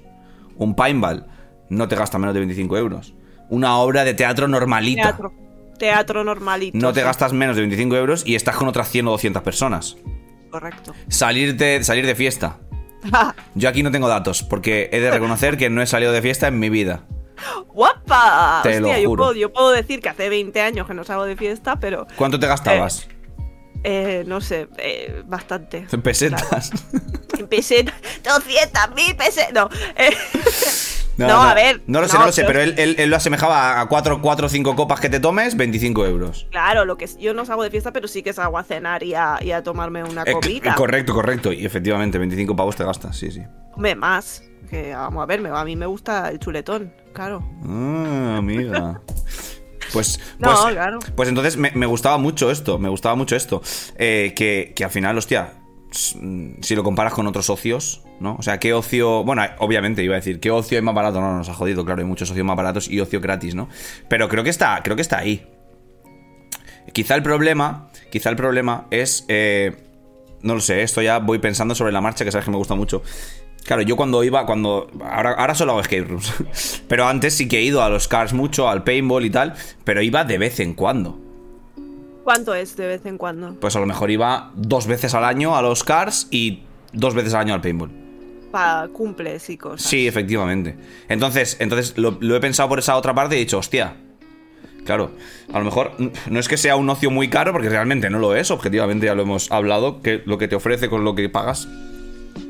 Un 0.55 0.75
paintball, 0.75 1.27
no 1.70 1.88
te 1.88 1.96
gasta 1.96 2.17
menos 2.20 2.34
de 2.34 2.39
25 2.41 2.77
euros. 2.77 3.15
Una 3.50 3.77
obra 3.77 4.03
de 4.03 4.13
teatro 4.13 4.48
normalita. 4.48 5.03
Teatro. 5.03 5.34
Teatro 5.77 6.24
normalito. 6.24 6.77
No 6.77 6.93
te 6.93 7.01
sí, 7.01 7.05
gastas 7.05 7.34
menos 7.34 7.55
de 7.55 7.63
25 7.63 7.96
euros 7.96 8.24
y 8.25 8.36
estás 8.36 8.55
con 8.55 8.67
otras 8.67 8.89
100 8.89 9.08
o 9.08 9.12
200 9.12 9.41
personas. 9.41 9.98
Correcto. 10.50 10.93
Salir 11.08 11.55
de, 11.55 11.84
salir 11.84 12.05
de 12.05 12.15
fiesta. 12.15 12.60
Yo 13.56 13.70
aquí 13.70 13.84
no 13.84 13.92
tengo 13.92 14.08
datos, 14.08 14.44
porque 14.44 14.90
he 14.92 15.00
de 15.00 15.12
reconocer 15.12 15.58
que 15.58 15.70
no 15.70 15.82
he 15.82 15.88
salido 15.88 16.12
de 16.12 16.22
fiesta 16.22 16.48
en 16.48 16.60
mi 16.60 16.70
vida. 16.70 17.04
¡Guapa! 17.68 18.62
Te 18.64 18.80
lo 18.80 18.88
Hostia, 18.88 19.02
yo 19.02 19.10
juro. 19.10 19.24
puedo, 19.24 19.34
yo 19.36 19.52
puedo 19.52 19.72
decir 19.72 20.00
que 20.02 20.10
hace 20.10 20.30
20 20.30 20.62
años 20.62 20.88
que 20.88 20.94
no 20.94 21.04
salgo 21.04 21.26
de 21.26 21.36
fiesta, 21.36 21.78
pero 21.78 22.08
¿Cuánto 22.16 22.40
te 22.40 22.48
gastabas? 22.48 23.08
eh, 23.84 24.24
no 24.28 24.40
sé, 24.40 24.68
eh, 24.78 25.24
bastante. 25.26 25.86
En 25.92 26.02
pesetas. 26.02 26.72
En 27.38 27.48
pesetas, 27.48 27.96
200 28.24 28.96
mil 28.96 29.16
pesetas. 29.18 29.52
No, 29.54 29.70
no, 31.17 31.41
a 31.41 31.53
ver. 31.53 31.82
No 31.88 32.01
lo 32.01 32.08
sé, 32.08 32.17
no, 32.17 32.25
lo 32.25 32.32
sé, 32.32 32.43
pero 32.46 32.62
él, 32.62 32.75
él- 32.77 32.96
él 32.98 33.10
lo 33.10 33.15
asemejaba 33.15 33.79
a 33.79 33.88
4 33.88 34.20
o 34.24 34.50
5 34.50 34.75
copas 34.75 35.00
que 35.00 35.10
te 35.10 35.20
tomes, 35.20 35.55
25 35.55 36.05
euros. 36.05 36.48
Claro, 36.51 36.86
lo 36.86 36.98
que 36.98 37.08
yo 37.20 37.34
no 37.34 37.46
salgo 37.46 37.63
de 37.63 37.70
fiesta, 37.70 37.91
pero 37.93 38.08
sí 38.08 38.24
que 38.24 38.34
salgo 38.34 38.58
a 38.58 38.63
cenar 38.63 39.03
y 39.03 39.13
a, 39.13 39.38
y 39.41 39.51
a 39.51 39.62
tomarme 39.63 40.03
una 40.03 40.24
Eh, 40.24 40.34
copita. 40.34 40.75
correcto, 40.75 41.13
correcto. 41.13 41.51
Y 41.53 41.65
efectivamente, 41.65 42.17
25 42.17 42.55
pavos 42.55 42.75
te 42.75 42.84
gastas, 42.84 43.15
sí, 43.17 43.32
sí. 43.32 43.41
Hombre, 43.74 43.96
más. 43.96 44.43
Que 44.70 44.93
vamos 44.96 45.22
a 45.22 45.25
ver, 45.27 45.46
a 45.46 45.65
mí 45.65 45.75
me 45.75 45.86
gusta 45.86 46.29
el 46.29 46.39
chuletón, 46.39 46.93
claro. 47.13 47.43
Ah, 47.67 48.38
amiga. 48.38 49.01
Pues, 49.91 50.20
No, 50.39 50.48
pues, 50.63 50.74
claro. 50.74 51.00
pues 51.15 51.29
entonces 51.29 51.58
me, 51.58 51.72
me 51.75 51.86
gustaba 51.86 52.17
mucho 52.17 52.50
esto, 52.50 52.79
me 52.79 52.89
gustaba 52.89 53.13
mucho 53.15 53.36
esto. 53.36 53.62
Eh, 53.98 54.34
que, 54.36 54.74
que 54.75 54.84
al 54.84 54.89
final, 54.89 55.15
hostia, 55.17 55.53
mm, 56.15 56.62
si 56.62 56.75
lo 56.75 56.84
comparas 56.84 57.13
con 57.13 57.27
otros 57.27 57.50
ocios, 57.51 58.01
¿no? 58.24 58.36
O 58.39 58.42
sea, 58.42 58.58
¿qué 58.58 58.74
ocio? 58.74 59.24
Bueno, 59.24 59.44
obviamente 59.60 60.01
iba 60.03 60.15
a 60.15 60.18
decir, 60.18 60.39
¿qué 60.39 60.50
ocio 60.50 60.77
es 60.77 60.84
más 60.84 60.96
barato? 60.96 61.22
No, 61.22 61.38
nos 61.38 61.50
ha 61.50 61.53
jodido, 61.53 61.86
claro, 61.86 62.01
hay 62.01 62.08
muchos 62.08 62.32
ocios 62.32 62.46
más 62.46 62.56
baratos 62.56 62.88
y 62.89 63.00
ocio 63.00 63.22
gratis, 63.22 63.53
¿no? 63.53 63.70
Pero 64.08 64.27
creo 64.30 64.44
que 64.44 64.50
está, 64.50 64.82
creo 64.84 64.96
que 64.96 65.03
está 65.03 65.20
ahí. 65.20 65.46
Quizá 66.94 67.15
el 67.15 67.24
problema, 67.24 67.89
quizá 68.12 68.30
el 68.30 68.36
problema 68.36 68.88
es, 68.89 69.25
eh, 69.27 69.75
no 70.42 70.56
lo 70.56 70.62
sé, 70.62 70.82
esto 70.82 71.01
ya 71.01 71.20
voy 71.20 71.39
pensando 71.39 71.75
sobre 71.75 71.92
la 71.92 72.01
marcha, 72.01 72.25
que 72.25 72.32
sabes 72.32 72.46
que 72.46 72.51
me 72.51 72.58
gusta 72.58 72.75
mucho. 72.75 73.03
Claro, 73.63 73.82
yo 73.82 73.96
cuando 73.96 74.24
iba, 74.24 74.46
cuando. 74.46 74.89
Ahora, 75.10 75.34
ahora 75.34 75.56
solo 75.56 75.72
hago 75.72 75.82
escape 75.82 76.03
rooms. 76.03 76.34
Pero 76.88 77.06
antes 77.06 77.34
sí 77.36 77.48
que 77.48 77.60
he 77.60 77.62
ido 77.62 77.82
a 77.82 77.89
los 77.89 78.08
cars 78.08 78.34
mucho, 78.34 78.68
al 78.68 78.84
paintball 78.84 79.25
y 79.25 79.30
tal. 79.30 79.53
Pero 79.84 80.01
iba 80.01 80.25
de 80.25 80.38
vez 80.38 80.60
en 80.60 80.74
cuando. 80.74 81.17
¿Cuánto 82.24 82.54
es 82.56 82.76
de 82.76 82.88
vez 82.88 83.06
en 83.06 83.17
cuando? 83.17 83.56
Pues 83.60 83.76
a 83.76 83.80
lo 83.80 83.86
mejor 83.86 84.12
iba 84.12 84.52
dos 84.56 84.88
veces 84.88 85.13
al 85.13 85.26
año 85.26 85.56
a 85.56 85.62
los 85.62 85.84
cars 85.84 86.28
y 86.32 86.63
dos 86.93 87.13
veces 87.15 87.34
al 87.34 87.41
año 87.41 87.54
al 87.54 87.62
paintball. 87.62 88.03
Para 88.54 88.88
cumples 88.89 89.50
y 89.50 89.58
cosas. 89.58 89.89
Sí, 89.89 90.08
efectivamente. 90.08 90.76
Entonces, 91.10 91.58
entonces 91.60 91.98
lo, 91.98 92.20
lo 92.20 92.36
he 92.36 92.39
pensado 92.39 92.70
por 92.70 92.78
esa 92.78 92.96
otra 92.96 93.12
parte 93.16 93.34
y 93.34 93.39
he 93.39 93.42
dicho, 93.42 93.58
hostia. 93.58 93.96
Claro, 94.86 95.10
a 95.52 95.58
lo 95.58 95.66
mejor 95.66 95.94
no 96.30 96.39
es 96.39 96.48
que 96.48 96.58
sea 96.58 96.76
un 96.76 96.88
ocio 96.88 97.10
muy 97.10 97.30
caro, 97.30 97.52
porque 97.52 97.68
realmente 97.68 98.12
no 98.12 98.20
lo 98.20 98.36
es, 98.36 98.52
objetivamente 98.52 99.08
ya 99.08 99.16
lo 99.16 99.24
hemos 99.24 99.52
hablado, 99.52 100.04
que 100.04 100.22
lo 100.26 100.38
que 100.38 100.48
te 100.48 100.56
ofrece 100.56 100.88
con 100.88 101.04
lo 101.04 101.16
que 101.16 101.30
pagas 101.30 101.68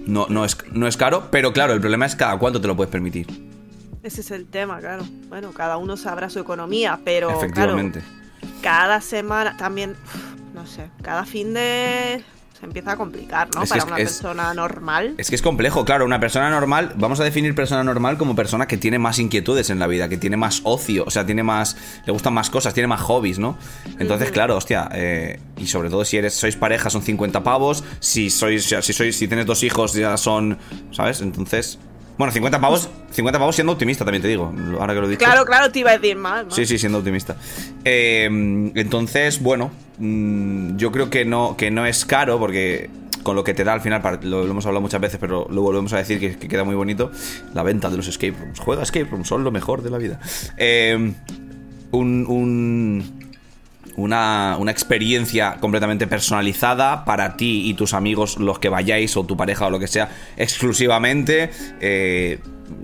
no, 0.06 0.28
no, 0.30 0.44
es, 0.44 0.58
no 0.74 0.88
es 0.88 0.98
caro, 0.98 1.30
pero 1.32 1.54
claro, 1.54 1.72
el 1.72 1.80
problema 1.80 2.06
es 2.06 2.18
cada 2.18 2.38
cuánto 2.38 2.60
te 2.60 2.68
lo 2.68 2.76
puedes 2.76 2.92
permitir. 2.92 3.28
Ese 4.02 4.20
es 4.20 4.32
el 4.32 4.46
tema, 4.46 4.80
claro. 4.80 5.06
Bueno, 5.30 5.54
cada 5.54 5.78
uno 5.78 5.96
sabrá 5.96 6.30
su 6.30 6.40
economía, 6.40 7.00
pero 7.06 7.32
Efectivamente. 7.32 8.02
claro, 8.02 8.54
cada 8.62 9.00
semana 9.00 9.56
también, 9.56 9.96
no 10.54 10.68
sé, 10.68 10.90
cada 11.02 11.24
fin 11.24 11.54
de 11.54 12.22
se 12.64 12.68
empieza 12.68 12.94
a 12.94 12.96
complicar, 12.96 13.50
¿no? 13.54 13.64
Es 13.64 13.70
Para 13.70 13.82
es- 13.82 13.88
una 13.88 13.98
es- 13.98 14.04
persona 14.14 14.54
normal. 14.54 15.16
Es 15.18 15.28
que 15.30 15.36
es 15.36 15.42
complejo, 15.42 15.84
claro, 15.84 16.06
una 16.06 16.22
persona 16.22 16.50
normal, 16.50 16.94
vamos 16.96 17.20
a 17.20 17.26
definir 17.26 17.54
persona 17.56 17.84
normal 17.84 18.18
como 18.18 18.38
persona 18.38 18.68
que 18.68 18.78
tiene 18.78 19.00
más 19.00 19.20
inquietudes 19.20 19.70
en 19.70 19.80
la 19.80 19.88
vida, 19.88 20.08
que 20.08 20.16
tiene 20.18 20.38
más 20.38 20.62
ocio, 20.64 21.04
o 21.06 21.12
sea, 21.12 21.26
tiene 21.26 21.44
más, 21.44 21.76
le 22.06 22.14
gustan 22.14 22.34
más 22.34 22.50
cosas, 22.50 22.74
tiene 22.74 22.88
más 22.88 23.02
hobbies, 23.02 23.38
¿no? 23.38 23.58
Entonces, 24.00 24.32
claro, 24.32 24.56
hostia, 24.56 24.88
eh, 24.94 25.42
y 25.58 25.68
sobre 25.68 25.90
todo 25.90 26.06
si 26.06 26.16
eres, 26.16 26.36
sois 26.36 26.56
pareja 26.56 26.90
son 26.90 27.02
50 27.02 27.44
pavos, 27.44 27.84
si 28.00 28.30
sois, 28.30 28.64
si 28.82 28.94
sois, 28.94 29.14
si 29.18 29.28
tienes 29.28 29.46
dos 29.46 29.62
hijos 29.64 29.92
ya 29.94 30.16
son, 30.16 30.58
¿sabes? 30.92 31.20
Entonces, 31.20 31.80
bueno, 32.18 32.32
50 32.32 32.60
pavos, 32.62 32.90
50 33.12 33.40
pavos 33.40 33.56
siendo 33.56 33.74
optimista 33.74 34.06
también 34.06 34.22
te 34.22 34.28
digo, 34.28 34.54
ahora 34.80 34.94
que 34.94 35.02
lo 35.02 35.08
dicho. 35.08 35.20
Claro, 35.26 35.46
claro, 35.46 35.72
te 35.72 35.80
iba 35.80 35.92
a 35.92 35.98
decir 35.98 36.16
más. 36.18 36.46
Sí, 36.50 36.66
sí, 36.66 36.78
siendo 36.78 37.00
optimista. 37.00 37.36
Eh, 37.84 38.26
entonces, 38.76 39.42
bueno, 39.42 39.72
mm, 39.98 40.78
yo 40.78 40.92
creo 40.92 41.10
que 41.10 41.26
no, 41.26 41.56
que 41.58 41.72
no 41.72 41.86
es 41.86 42.06
caro 42.06 42.38
porque 42.40 42.90
con 43.24 43.36
lo 43.38 43.44
que 43.44 43.54
te 43.54 43.64
da 43.64 43.74
al 43.74 43.82
final, 43.82 44.02
lo, 44.24 44.44
lo 44.44 44.52
hemos 44.52 44.66
hablado 44.66 44.82
muchas 44.82 45.00
veces, 45.00 45.18
pero 45.20 45.48
lo 45.50 45.62
volvemos 45.62 45.94
a 45.94 45.98
decir 45.98 46.20
que, 46.20 46.38
que 46.38 46.48
queda 46.50 46.64
muy 46.66 46.76
bonito, 46.76 47.10
la 47.54 47.64
venta 47.64 47.90
de 47.90 47.98
los 47.98 48.08
escape 48.08 48.36
rooms. 48.38 48.60
Juega 48.60 48.84
escape 48.84 49.06
rooms, 49.06 49.28
son 49.28 49.44
lo 49.44 49.52
mejor 49.52 49.82
de 49.82 49.90
la 49.90 49.98
vida. 49.98 50.20
Eh, 50.58 51.14
un, 51.92 52.26
un- 52.28 53.23
una, 53.96 54.58
una 54.60 54.72
experiencia 54.72 55.58
completamente 55.60 56.08
personalizada 56.08 57.06
para 57.06 57.38
ti 57.38 57.70
y 57.70 57.74
tus 57.76 57.94
amigos, 57.94 58.38
los 58.38 58.60
que 58.60 58.70
vayáis, 58.70 59.16
o 59.18 59.24
tu 59.26 59.38
pareja 59.38 59.68
o 59.68 59.70
lo 59.70 59.80
que 59.80 59.88
sea, 59.88 60.10
exclusivamente. 60.38 61.50
eh, 61.80 62.40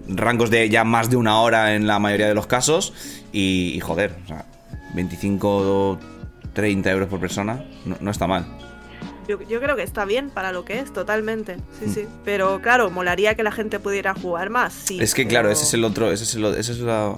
rangos 0.07 0.49
de 0.51 0.69
ya 0.69 0.83
más 0.83 1.09
de 1.09 1.15
una 1.15 1.39
hora 1.41 1.73
en 1.75 1.87
la 1.87 1.99
mayoría 1.99 2.27
de 2.27 2.35
los 2.35 2.45
casos. 2.47 2.93
Y, 3.31 3.73
y 3.75 3.79
joder, 3.79 4.15
o 4.25 4.27
sea, 4.27 4.45
25 4.93 5.99
30 6.53 6.91
euros 6.91 7.07
por 7.09 7.19
persona, 7.19 7.63
no, 7.85 7.95
no 8.01 8.11
está 8.11 8.27
mal. 8.27 8.45
Yo, 9.27 9.39
yo 9.47 9.59
creo 9.61 9.75
que 9.75 9.83
está 9.83 10.05
bien 10.05 10.29
para 10.31 10.51
lo 10.51 10.65
que 10.65 10.79
es, 10.79 10.91
totalmente. 10.91 11.57
Sí, 11.79 11.85
Mm. 11.85 11.93
sí. 11.93 12.01
Pero 12.25 12.61
claro, 12.61 12.89
molaría 12.89 13.35
que 13.35 13.43
la 13.43 13.51
gente 13.51 13.79
pudiera 13.79 14.13
jugar 14.15 14.49
más. 14.49 14.73
Sí, 14.73 14.99
Es 14.99 15.13
que 15.13 15.27
claro, 15.27 15.51
ese 15.51 15.63
es 15.63 15.73
el 15.75 15.83
otro, 15.83 16.11
ese 16.11 16.23
es 16.23 16.35
el, 16.35 16.45
ese 16.45 16.71
es 16.73 16.79
la... 16.79 17.15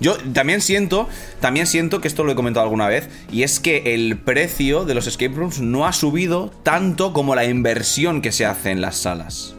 Yo 0.00 0.16
también 0.32 0.60
siento, 0.60 1.08
también 1.40 1.66
siento 1.66 2.00
que 2.00 2.08
esto 2.08 2.24
lo 2.24 2.32
he 2.32 2.34
comentado 2.34 2.64
alguna 2.64 2.88
vez, 2.88 3.08
y 3.30 3.42
es 3.42 3.60
que 3.60 3.94
el 3.94 4.18
precio 4.18 4.84
de 4.84 4.94
los 4.94 5.06
escape 5.06 5.34
rooms 5.34 5.60
no 5.60 5.86
ha 5.86 5.92
subido 5.92 6.50
tanto 6.62 7.12
como 7.12 7.34
la 7.34 7.44
inversión 7.44 8.22
que 8.22 8.32
se 8.32 8.46
hace 8.46 8.70
en 8.70 8.80
las 8.80 8.96
salas. 8.96 9.54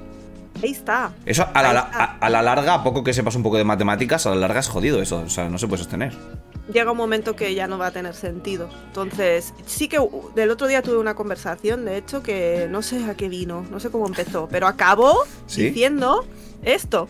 Ahí 0.64 0.72
está. 0.72 1.12
Eso 1.26 1.48
a 1.54 1.62
la, 1.62 1.70
Ahí 1.70 1.76
a, 1.78 1.80
está. 1.82 2.04
a 2.20 2.30
la 2.30 2.42
larga, 2.42 2.74
a 2.76 2.84
poco 2.84 3.04
que 3.04 3.14
sepas 3.14 3.36
un 3.36 3.44
poco 3.44 3.58
de 3.58 3.64
matemáticas, 3.64 4.26
a 4.26 4.32
la 4.32 4.38
larga 4.38 4.60
es 4.60 4.68
jodido 4.68 5.02
eso, 5.02 5.24
o 5.26 5.30
sea, 5.30 5.50
no 5.50 5.58
se 5.60 5.68
puede 5.68 5.84
sostener. 5.84 6.14
llega 6.74 6.92
un 6.92 6.98
momento 6.98 7.36
que 7.36 7.54
ya 7.54 7.68
no 7.68 7.78
va 7.78 7.88
a 7.88 7.92
tener 7.92 8.16
sentido. 8.16 8.68
Entonces, 8.88 9.54
sí 9.68 9.88
que 9.88 10.00
del 10.36 10.50
otro 10.50 10.66
día 10.68 10.82
tuve 10.82 10.98
una 10.98 11.14
conversación, 11.14 11.86
de 11.86 11.98
hecho, 11.98 12.24
que 12.24 12.68
no 12.72 12.82
sé 12.82 13.06
a 13.06 13.14
qué 13.16 13.30
vino, 13.30 13.66
no 13.70 13.80
sé 13.80 13.90
cómo 13.92 14.08
empezó, 14.08 14.48
pero 14.52 14.66
acabó 14.68 15.16
¿Sí? 15.46 15.66
diciendo 15.70 16.26
esto. 16.64 17.08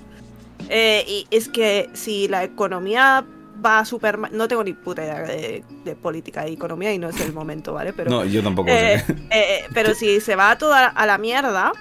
Eh, 0.70 1.04
y 1.08 1.28
es 1.32 1.50
que 1.50 1.89
si 1.93 2.28
la 2.28 2.43
economía 2.43 3.26
va 3.63 3.86
súper 3.86 4.17
mal, 4.17 4.32
no 4.36 4.48
tengo 4.48 4.63
ni 4.63 4.74
puta 4.74 5.04
idea 5.04 5.22
de, 5.22 5.63
de 5.84 5.96
política 5.96 6.48
y 6.48 6.54
economía 6.54 6.93
y 6.93 7.00
no 7.00 7.10
es 7.10 7.20
el 7.22 7.34
momento, 7.34 7.74
¿vale? 7.74 7.93
Pero, 7.93 8.10
no, 8.10 8.26
yo 8.26 8.43
tampoco 8.43 8.70
eh, 8.70 9.04
sé. 9.06 9.15
eh, 9.32 9.65
pero 9.74 9.93
si 9.96 10.20
se 10.22 10.36
va 10.36 10.58
toda 10.58 10.88
a 10.88 11.06
la 11.06 11.17
mierda, 11.17 11.72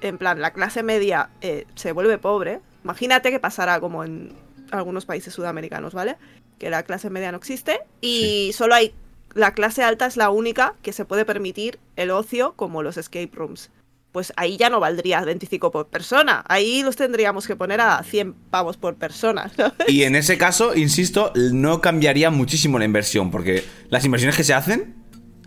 en 0.00 0.18
plan, 0.18 0.40
la 0.40 0.52
clase 0.52 0.82
media 0.82 1.30
eh, 1.40 1.66
se 1.74 1.92
vuelve 1.92 2.18
pobre, 2.18 2.60
imagínate 2.84 3.30
que 3.30 3.40
pasará 3.40 3.80
como 3.80 4.04
en 4.04 4.32
algunos 4.70 5.06
países 5.06 5.34
sudamericanos, 5.34 5.94
¿vale? 5.94 6.16
Que 6.58 6.70
la 6.70 6.82
clase 6.82 7.10
media 7.10 7.32
no 7.32 7.38
existe 7.38 7.80
y 8.00 8.52
solo 8.54 8.74
hay. 8.74 8.94
La 9.34 9.52
clase 9.52 9.82
alta 9.84 10.06
es 10.06 10.16
la 10.16 10.30
única 10.30 10.74
que 10.82 10.92
se 10.92 11.04
puede 11.04 11.24
permitir 11.24 11.78
el 11.96 12.10
ocio 12.10 12.54
como 12.56 12.82
los 12.82 12.96
escape 12.96 13.30
rooms. 13.32 13.70
Pues 14.12 14.32
ahí 14.36 14.56
ya 14.56 14.70
no 14.70 14.80
valdría 14.80 15.20
25 15.20 15.70
por 15.70 15.88
persona. 15.88 16.44
Ahí 16.48 16.82
los 16.82 16.96
tendríamos 16.96 17.46
que 17.46 17.56
poner 17.56 17.80
a 17.80 18.02
100 18.02 18.32
pavos 18.50 18.76
por 18.76 18.96
persona. 18.96 19.50
Y 19.86 20.04
en 20.04 20.16
ese 20.16 20.38
caso, 20.38 20.74
insisto, 20.74 21.32
no 21.52 21.80
cambiaría 21.80 22.30
muchísimo 22.30 22.78
la 22.78 22.84
inversión, 22.86 23.30
porque 23.30 23.64
las 23.90 24.04
inversiones 24.04 24.36
que 24.36 24.44
se 24.44 24.54
hacen 24.54 24.96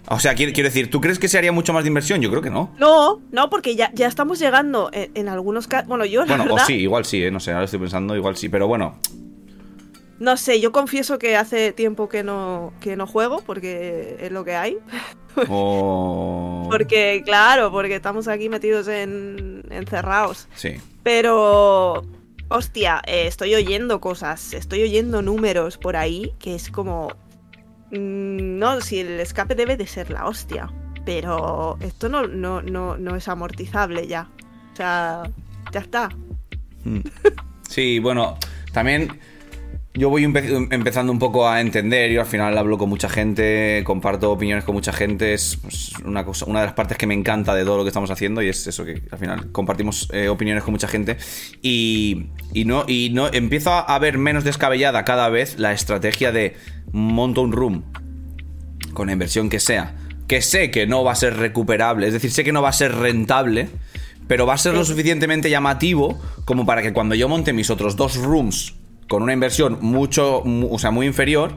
O 0.07 0.19
sea, 0.19 0.35
quiero, 0.35 0.51
quiero 0.53 0.69
decir, 0.69 0.89
¿tú 0.89 0.99
crees 1.01 1.19
que 1.19 1.27
se 1.27 1.37
haría 1.37 1.51
mucho 1.51 1.73
más 1.73 1.83
de 1.83 1.87
inversión? 1.89 2.21
Yo 2.21 2.29
creo 2.29 2.41
que 2.41 2.49
no. 2.49 2.73
No, 2.79 3.21
no, 3.31 3.49
porque 3.49 3.75
ya, 3.75 3.91
ya 3.93 4.07
estamos 4.07 4.39
llegando 4.39 4.89
en, 4.93 5.11
en 5.15 5.27
algunos 5.29 5.67
casos. 5.67 5.87
Bueno, 5.87 6.05
yo 6.05 6.25
la 6.25 6.37
Bueno, 6.37 6.55
o 6.55 6.59
sí, 6.59 6.73
igual 6.73 7.05
sí, 7.05 7.23
¿eh? 7.23 7.31
no 7.31 7.39
sé, 7.39 7.51
ahora 7.51 7.65
estoy 7.65 7.79
pensando, 7.79 8.15
igual 8.15 8.35
sí, 8.35 8.49
pero 8.49 8.67
bueno. 8.67 8.99
No 10.21 10.37
sé, 10.37 10.61
yo 10.61 10.71
confieso 10.71 11.17
que 11.17 11.35
hace 11.35 11.73
tiempo 11.73 12.07
que 12.07 12.23
no, 12.23 12.73
que 12.79 12.95
no 12.95 13.07
juego, 13.07 13.41
porque 13.43 14.17
es 14.19 14.31
lo 14.31 14.45
que 14.45 14.55
hay. 14.55 14.77
O... 15.47 16.67
Porque, 16.69 17.21
claro, 17.23 17.71
porque 17.71 17.95
estamos 17.95 18.27
aquí 18.27 18.49
metidos 18.49 18.89
en 18.89 19.63
encerrados. 19.69 20.49
Sí. 20.55 20.73
Pero, 21.03 22.05
hostia, 22.49 23.01
eh, 23.07 23.27
estoy 23.27 23.55
oyendo 23.55 24.01
cosas, 24.01 24.53
estoy 24.53 24.83
oyendo 24.83 25.21
números 25.21 25.77
por 25.77 25.95
ahí 25.95 26.33
que 26.37 26.53
es 26.53 26.69
como... 26.69 27.13
mm, 27.91 28.59
no, 28.59 28.81
si 28.81 28.99
el 28.99 29.21
escape 29.21 29.55
debe 29.55 29.77
de 29.77 29.87
ser 29.87 30.11
la 30.11 30.27
hostia. 30.27 30.69
Pero 31.05 31.77
esto 31.79 32.09
no, 32.09 32.27
no, 32.27 32.61
no, 32.61 32.97
no 32.97 33.15
es 33.15 33.29
amortizable 33.29 34.07
ya. 34.07 34.29
O 34.73 34.75
sea, 34.75 35.23
ya 35.71 35.79
está. 35.79 36.09
Mm. 36.83 36.99
Sí, 37.69 37.99
bueno, 37.99 38.37
también 38.73 39.17
yo 39.93 40.09
voy 40.09 40.23
empe- 40.23 40.67
empezando 40.71 41.11
un 41.11 41.19
poco 41.19 41.47
a 41.47 41.59
entender, 41.59 42.11
yo 42.11 42.21
al 42.21 42.27
final 42.27 42.57
hablo 42.57 42.77
con 42.77 42.87
mucha 42.87 43.09
gente, 43.09 43.81
comparto 43.83 44.31
opiniones 44.31 44.63
con 44.63 44.73
mucha 44.73 44.93
gente, 44.93 45.33
es 45.33 45.57
pues, 45.61 45.91
una, 46.05 46.23
cosa, 46.23 46.45
una 46.45 46.61
de 46.61 46.67
las 46.67 46.75
partes 46.75 46.97
que 46.97 47.07
me 47.07 47.13
encanta 47.13 47.53
de 47.53 47.65
todo 47.65 47.77
lo 47.77 47.83
que 47.83 47.89
estamos 47.89 48.09
haciendo 48.09 48.41
y 48.41 48.47
es 48.47 48.65
eso 48.67 48.85
que 48.85 49.01
al 49.11 49.19
final 49.19 49.51
compartimos 49.51 50.07
eh, 50.13 50.29
opiniones 50.29 50.63
con 50.63 50.71
mucha 50.71 50.87
gente 50.87 51.17
y, 51.61 52.27
y 52.53 52.63
no, 52.63 52.85
y 52.87 53.09
no 53.11 53.27
empiezo 53.33 53.71
a 53.71 53.99
ver 53.99 54.17
menos 54.17 54.45
descabellada 54.45 55.03
cada 55.03 55.27
vez 55.27 55.59
la 55.59 55.73
estrategia 55.73 56.31
de 56.31 56.55
monto 56.93 57.41
un 57.41 57.51
room 57.51 57.83
con 58.93 59.07
la 59.07 59.13
inversión 59.13 59.49
que 59.49 59.59
sea, 59.59 59.95
que 60.27 60.41
sé 60.41 60.71
que 60.71 60.87
no 60.87 61.03
va 61.03 61.11
a 61.11 61.15
ser 61.15 61.35
recuperable, 61.35 62.07
es 62.07 62.13
decir, 62.13 62.31
sé 62.31 62.45
que 62.45 62.53
no 62.53 62.61
va 62.61 62.69
a 62.69 62.73
ser 62.73 62.95
rentable, 62.95 63.67
pero 64.27 64.45
va 64.45 64.53
a 64.53 64.57
ser 64.57 64.73
lo 64.73 64.85
suficientemente 64.85 65.49
llamativo 65.49 66.17
como 66.45 66.65
para 66.65 66.81
que 66.81 66.93
cuando 66.93 67.13
yo 67.13 67.27
monte 67.27 67.51
mis 67.51 67.69
otros 67.69 67.97
dos 67.97 68.15
rooms 68.15 68.75
con 69.11 69.23
una 69.23 69.33
inversión 69.33 69.77
mucho, 69.81 70.41
mu- 70.45 70.73
o 70.73 70.79
sea, 70.79 70.89
muy 70.89 71.05
inferior, 71.05 71.51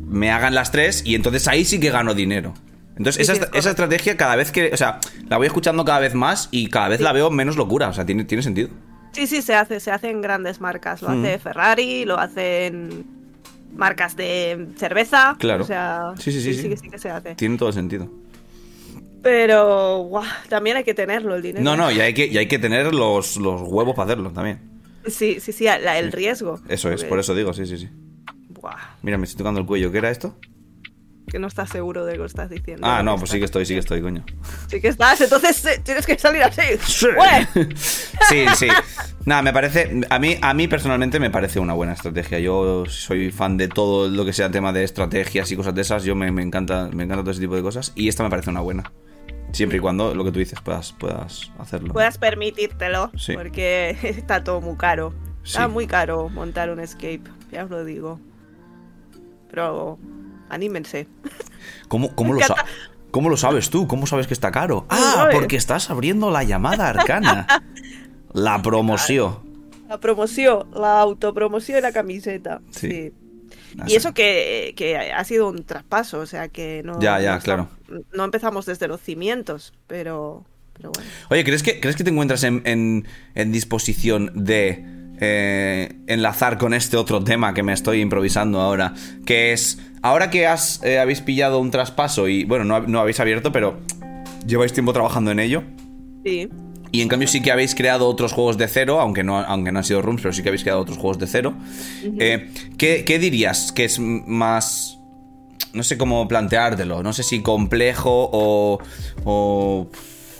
me 0.00 0.32
hagan 0.32 0.56
las 0.56 0.72
tres 0.72 1.02
y 1.06 1.14
entonces 1.14 1.46
ahí 1.46 1.64
sí 1.64 1.78
que 1.78 1.90
gano 1.90 2.14
dinero. 2.14 2.52
Entonces, 2.96 3.24
Sí, 3.24 3.32
esa, 3.32 3.48
es 3.54 3.64
estrategia 3.64 4.16
cada 4.16 4.34
vez 4.34 4.50
que, 4.50 4.70
o 4.72 4.76
sea, 4.76 4.98
la 5.28 5.36
voy 5.36 5.46
escuchando 5.46 5.84
cada 5.84 6.00
vez 6.00 6.14
más 6.14 6.48
y 6.50 6.66
cada 6.68 6.88
vez 6.88 7.00
la 7.00 7.12
veo 7.12 7.30
menos 7.30 7.56
locura, 7.56 7.88
o 7.88 7.92
sea, 7.92 8.04
tiene, 8.04 8.24
tiene 8.24 8.42
sentido. 8.42 8.70
Sí, 9.12 9.28
sí, 9.28 9.40
se 9.40 9.54
hace, 9.54 9.78
se 9.78 9.92
hace 9.92 10.10
en 10.10 10.20
grandes 10.20 10.60
marcas. 10.60 11.00
Lo 11.00 11.10
Mm. 11.10 11.20
hace 11.24 11.38
Ferrari, 11.38 12.04
lo 12.04 12.18
hacen 12.18 13.06
marcas 13.76 14.16
de 14.16 14.66
cerveza. 14.76 15.36
Claro. 15.38 15.62
O 15.62 15.66
sea, 15.66 16.12
Sí, 16.18 16.32
sí, 16.32 16.40
sí, 16.42 16.54
sí. 16.54 16.62
sí, 16.62 16.68
que 16.70 16.76
sí 16.76 16.90
que 16.90 16.98
se 16.98 17.10
hace. 17.10 17.36
Tiene 17.36 17.56
todo 17.56 17.68
el 17.68 17.74
sentido. 17.76 18.10
Pero, 19.22 19.98
guau, 20.08 20.24
también 20.48 20.76
hay 20.78 20.84
que 20.84 20.94
tenerlo 20.94 21.34
el 21.36 21.42
dinero. 21.42 21.62
No, 21.64 21.76
no, 21.76 21.90
y 21.92 22.00
hay 22.00 22.14
que, 22.14 22.26
y 22.26 22.36
hay 22.38 22.46
que 22.48 22.58
tener 22.58 22.92
los, 22.94 23.36
los 23.36 23.62
huevos 23.62 23.94
para 23.94 24.06
hacerlo 24.12 24.30
también. 24.30 24.58
Sí, 25.10 25.40
sí, 25.40 25.52
sí, 25.52 25.64
la- 25.64 25.98
el 25.98 26.12
riesgo. 26.12 26.60
Eso 26.68 26.90
es, 26.92 27.04
por 27.04 27.18
eso 27.18 27.34
digo, 27.34 27.52
sí, 27.52 27.66
sí, 27.66 27.78
sí. 27.78 27.88
buah, 28.48 28.76
Mira, 29.02 29.18
me 29.18 29.24
estoy 29.24 29.38
tocando 29.38 29.60
el 29.60 29.66
cuello. 29.66 29.90
¿Qué 29.92 29.98
era 29.98 30.10
esto? 30.10 30.36
que 31.28 31.38
no 31.38 31.46
estás 31.46 31.68
seguro 31.70 32.04
de 32.06 32.16
lo 32.16 32.22
que 32.22 32.26
estás 32.28 32.50
diciendo. 32.50 32.86
Ah, 32.86 33.02
no, 33.02 33.16
pues 33.18 33.30
sí 33.30 33.38
que 33.38 33.44
estoy, 33.44 33.66
sí 33.66 33.74
que 33.74 33.80
estoy, 33.80 34.00
coño. 34.00 34.24
Sí 34.66 34.80
que 34.80 34.88
estás, 34.88 35.20
entonces 35.20 35.64
eh, 35.66 35.80
tienes 35.84 36.06
que 36.06 36.18
salir 36.18 36.42
así. 36.42 36.62
Sí, 36.86 37.06
sí. 38.28 38.46
sí. 38.56 38.68
Nada, 39.24 39.42
me 39.42 39.52
parece. 39.52 40.00
A 40.08 40.18
mí, 40.18 40.36
a 40.40 40.54
mí 40.54 40.68
personalmente 40.68 41.20
me 41.20 41.30
parece 41.30 41.60
una 41.60 41.74
buena 41.74 41.92
estrategia. 41.92 42.38
Yo 42.38 42.84
soy 42.86 43.30
fan 43.30 43.56
de 43.58 43.68
todo 43.68 44.08
lo 44.08 44.24
que 44.24 44.32
sea 44.32 44.50
tema 44.50 44.72
de 44.72 44.84
estrategias 44.84 45.50
y 45.52 45.56
cosas 45.56 45.74
de 45.74 45.82
esas. 45.82 46.04
Yo 46.04 46.14
me, 46.14 46.32
me 46.32 46.42
encanta, 46.42 46.88
me 46.92 47.04
encanta 47.04 47.22
todo 47.22 47.32
ese 47.32 47.40
tipo 47.40 47.56
de 47.56 47.62
cosas. 47.62 47.92
Y 47.94 48.08
esta 48.08 48.22
me 48.22 48.30
parece 48.30 48.48
una 48.50 48.60
buena. 48.60 48.90
Siempre 49.52 49.78
y 49.78 49.80
cuando 49.80 50.14
lo 50.14 50.24
que 50.24 50.32
tú 50.32 50.38
dices 50.38 50.60
puedas, 50.60 50.92
puedas 50.92 51.50
hacerlo. 51.58 51.92
Puedas 51.92 52.18
permitírtelo, 52.18 53.10
Sí. 53.16 53.34
porque 53.34 53.96
está 54.02 54.44
todo 54.44 54.60
muy 54.60 54.76
caro. 54.76 55.12
Está 55.44 55.66
Sí. 55.66 55.70
muy 55.72 55.86
caro 55.86 56.28
montar 56.28 56.70
un 56.70 56.80
escape, 56.80 57.22
ya 57.50 57.64
os 57.64 57.70
lo 57.70 57.84
digo. 57.84 58.20
Pero 59.50 59.98
anímense. 60.48 61.06
¿Cómo, 61.88 62.14
cómo, 62.14 62.34
lo 62.34 62.40
Me 62.40 62.46
sa- 62.46 62.52
encanta. 62.54 62.70
¿Cómo 63.10 63.30
lo 63.30 63.36
sabes 63.38 63.70
tú? 63.70 63.88
¿Cómo 63.88 64.06
sabes 64.06 64.26
que 64.26 64.34
está 64.34 64.50
caro? 64.50 64.84
¿Cómo 64.88 65.00
Ah, 65.02 65.28
porque 65.32 65.56
estás 65.56 65.88
abriendo 65.90 66.30
la 66.30 66.44
llamada 66.44 66.88
arcana. 66.90 67.46
La 68.34 68.60
promoción. 68.60 69.38
La 69.88 69.98
promoción, 69.98 70.68
la 70.74 71.00
autopromoción 71.00 71.78
y 71.78 71.80
la 71.80 71.92
camiseta. 71.92 72.60
Sí. 72.70 72.90
Sí. 72.90 73.12
Y 73.86 73.94
eso 73.94 74.14
que, 74.14 74.72
que 74.76 74.96
ha 74.96 75.22
sido 75.24 75.48
un 75.48 75.64
traspaso, 75.64 76.20
o 76.20 76.26
sea 76.26 76.48
que 76.48 76.82
no. 76.84 77.00
Ya, 77.00 77.20
ya, 77.20 77.34
no 77.36 77.40
claro. 77.40 77.68
No 78.12 78.24
empezamos 78.24 78.66
desde 78.66 78.88
los 78.88 79.00
cimientos, 79.00 79.72
pero. 79.86 80.44
Pero 80.74 80.92
bueno. 80.94 81.10
Oye, 81.30 81.42
¿crees 81.44 81.62
que, 81.62 81.80
¿crees 81.80 81.96
que 81.96 82.04
te 82.04 82.10
encuentras 82.10 82.44
en, 82.44 82.62
en- 82.64 83.06
en 83.34 83.50
disposición 83.52 84.30
de 84.34 84.84
eh, 85.20 85.96
enlazar 86.06 86.56
con 86.58 86.72
este 86.72 86.96
otro 86.96 87.24
tema 87.24 87.52
que 87.52 87.62
me 87.64 87.72
estoy 87.72 88.00
improvisando 88.00 88.60
ahora? 88.60 88.94
Que 89.26 89.52
es, 89.52 89.78
ahora 90.02 90.30
que 90.30 90.46
has, 90.46 90.80
eh, 90.84 90.98
habéis 91.00 91.20
pillado 91.20 91.58
un 91.58 91.70
traspaso 91.72 92.28
y, 92.28 92.44
bueno, 92.44 92.64
no, 92.64 92.80
no 92.80 93.00
habéis 93.00 93.18
abierto, 93.18 93.50
pero 93.50 93.80
lleváis 94.46 94.72
tiempo 94.72 94.92
trabajando 94.92 95.30
en 95.32 95.40
ello. 95.40 95.64
Sí. 96.24 96.48
Y 96.90 97.02
en 97.02 97.08
cambio 97.08 97.28
sí 97.28 97.42
que 97.42 97.50
habéis 97.52 97.74
creado 97.74 98.08
otros 98.08 98.32
juegos 98.32 98.56
de 98.58 98.66
cero, 98.68 99.00
aunque 99.00 99.22
no, 99.22 99.38
aunque 99.38 99.72
no 99.72 99.78
han 99.78 99.84
sido 99.84 100.00
rooms, 100.02 100.22
pero 100.22 100.32
sí 100.32 100.42
que 100.42 100.48
habéis 100.48 100.62
creado 100.62 100.80
otros 100.80 100.96
juegos 100.98 101.18
de 101.18 101.26
cero. 101.26 101.54
Eh, 102.18 102.50
¿qué, 102.78 103.04
qué 103.04 103.18
dirías 103.18 103.72
que 103.72 103.84
es 103.84 103.98
más... 103.98 104.98
No 105.74 105.82
sé 105.82 105.98
cómo 105.98 106.26
planteártelo, 106.28 107.02
no 107.02 107.12
sé 107.12 107.22
si 107.22 107.42
complejo 107.42 108.30
o... 108.32 108.78
o 109.24 109.90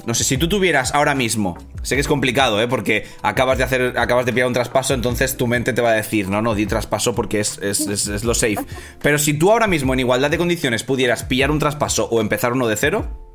no 0.07 0.15
sé, 0.15 0.25
si 0.25 0.39
tú 0.39 0.49
tuvieras 0.49 0.95
ahora 0.95 1.15
mismo, 1.15 1.59
sé 1.83 1.95
que 1.97 2.01
es 2.01 2.09
complicado, 2.09 2.63
¿eh? 2.63 2.69
Porque 2.69 3.05
acabas 3.21 3.59
de 3.59 3.65
hacer, 3.65 3.99
acabas 3.99 4.25
de 4.25 4.33
pillar 4.33 4.47
un 4.47 4.55
traspaso, 4.55 4.95
entonces 4.95 5.37
tu 5.37 5.47
mente 5.47 5.75
te 5.75 5.83
va 5.83 5.91
a 5.91 5.95
decir, 5.95 6.31
no, 6.31 6.41
no, 6.41 6.55
di 6.55 6.65
traspaso 6.65 7.15
porque 7.15 7.41
es, 7.41 7.59
es, 7.59 7.81
es- 7.81 8.07
es 8.09 8.25
lo 8.25 8.35
safe. 8.35 8.57
Pero 9.03 9.19
si 9.19 9.35
tú 9.35 9.51
ahora 9.51 9.67
mismo 9.67 9.93
en 9.93 10.01
igualdad 10.01 10.31
de 10.31 10.39
condiciones 10.39 10.83
pudieras 10.83 11.25
pillar 11.25 11.51
un 11.51 11.59
traspaso 11.59 12.07
o 12.11 12.23
empezar 12.23 12.55
uno 12.55 12.67
de 12.69 12.77
cero, 12.77 13.28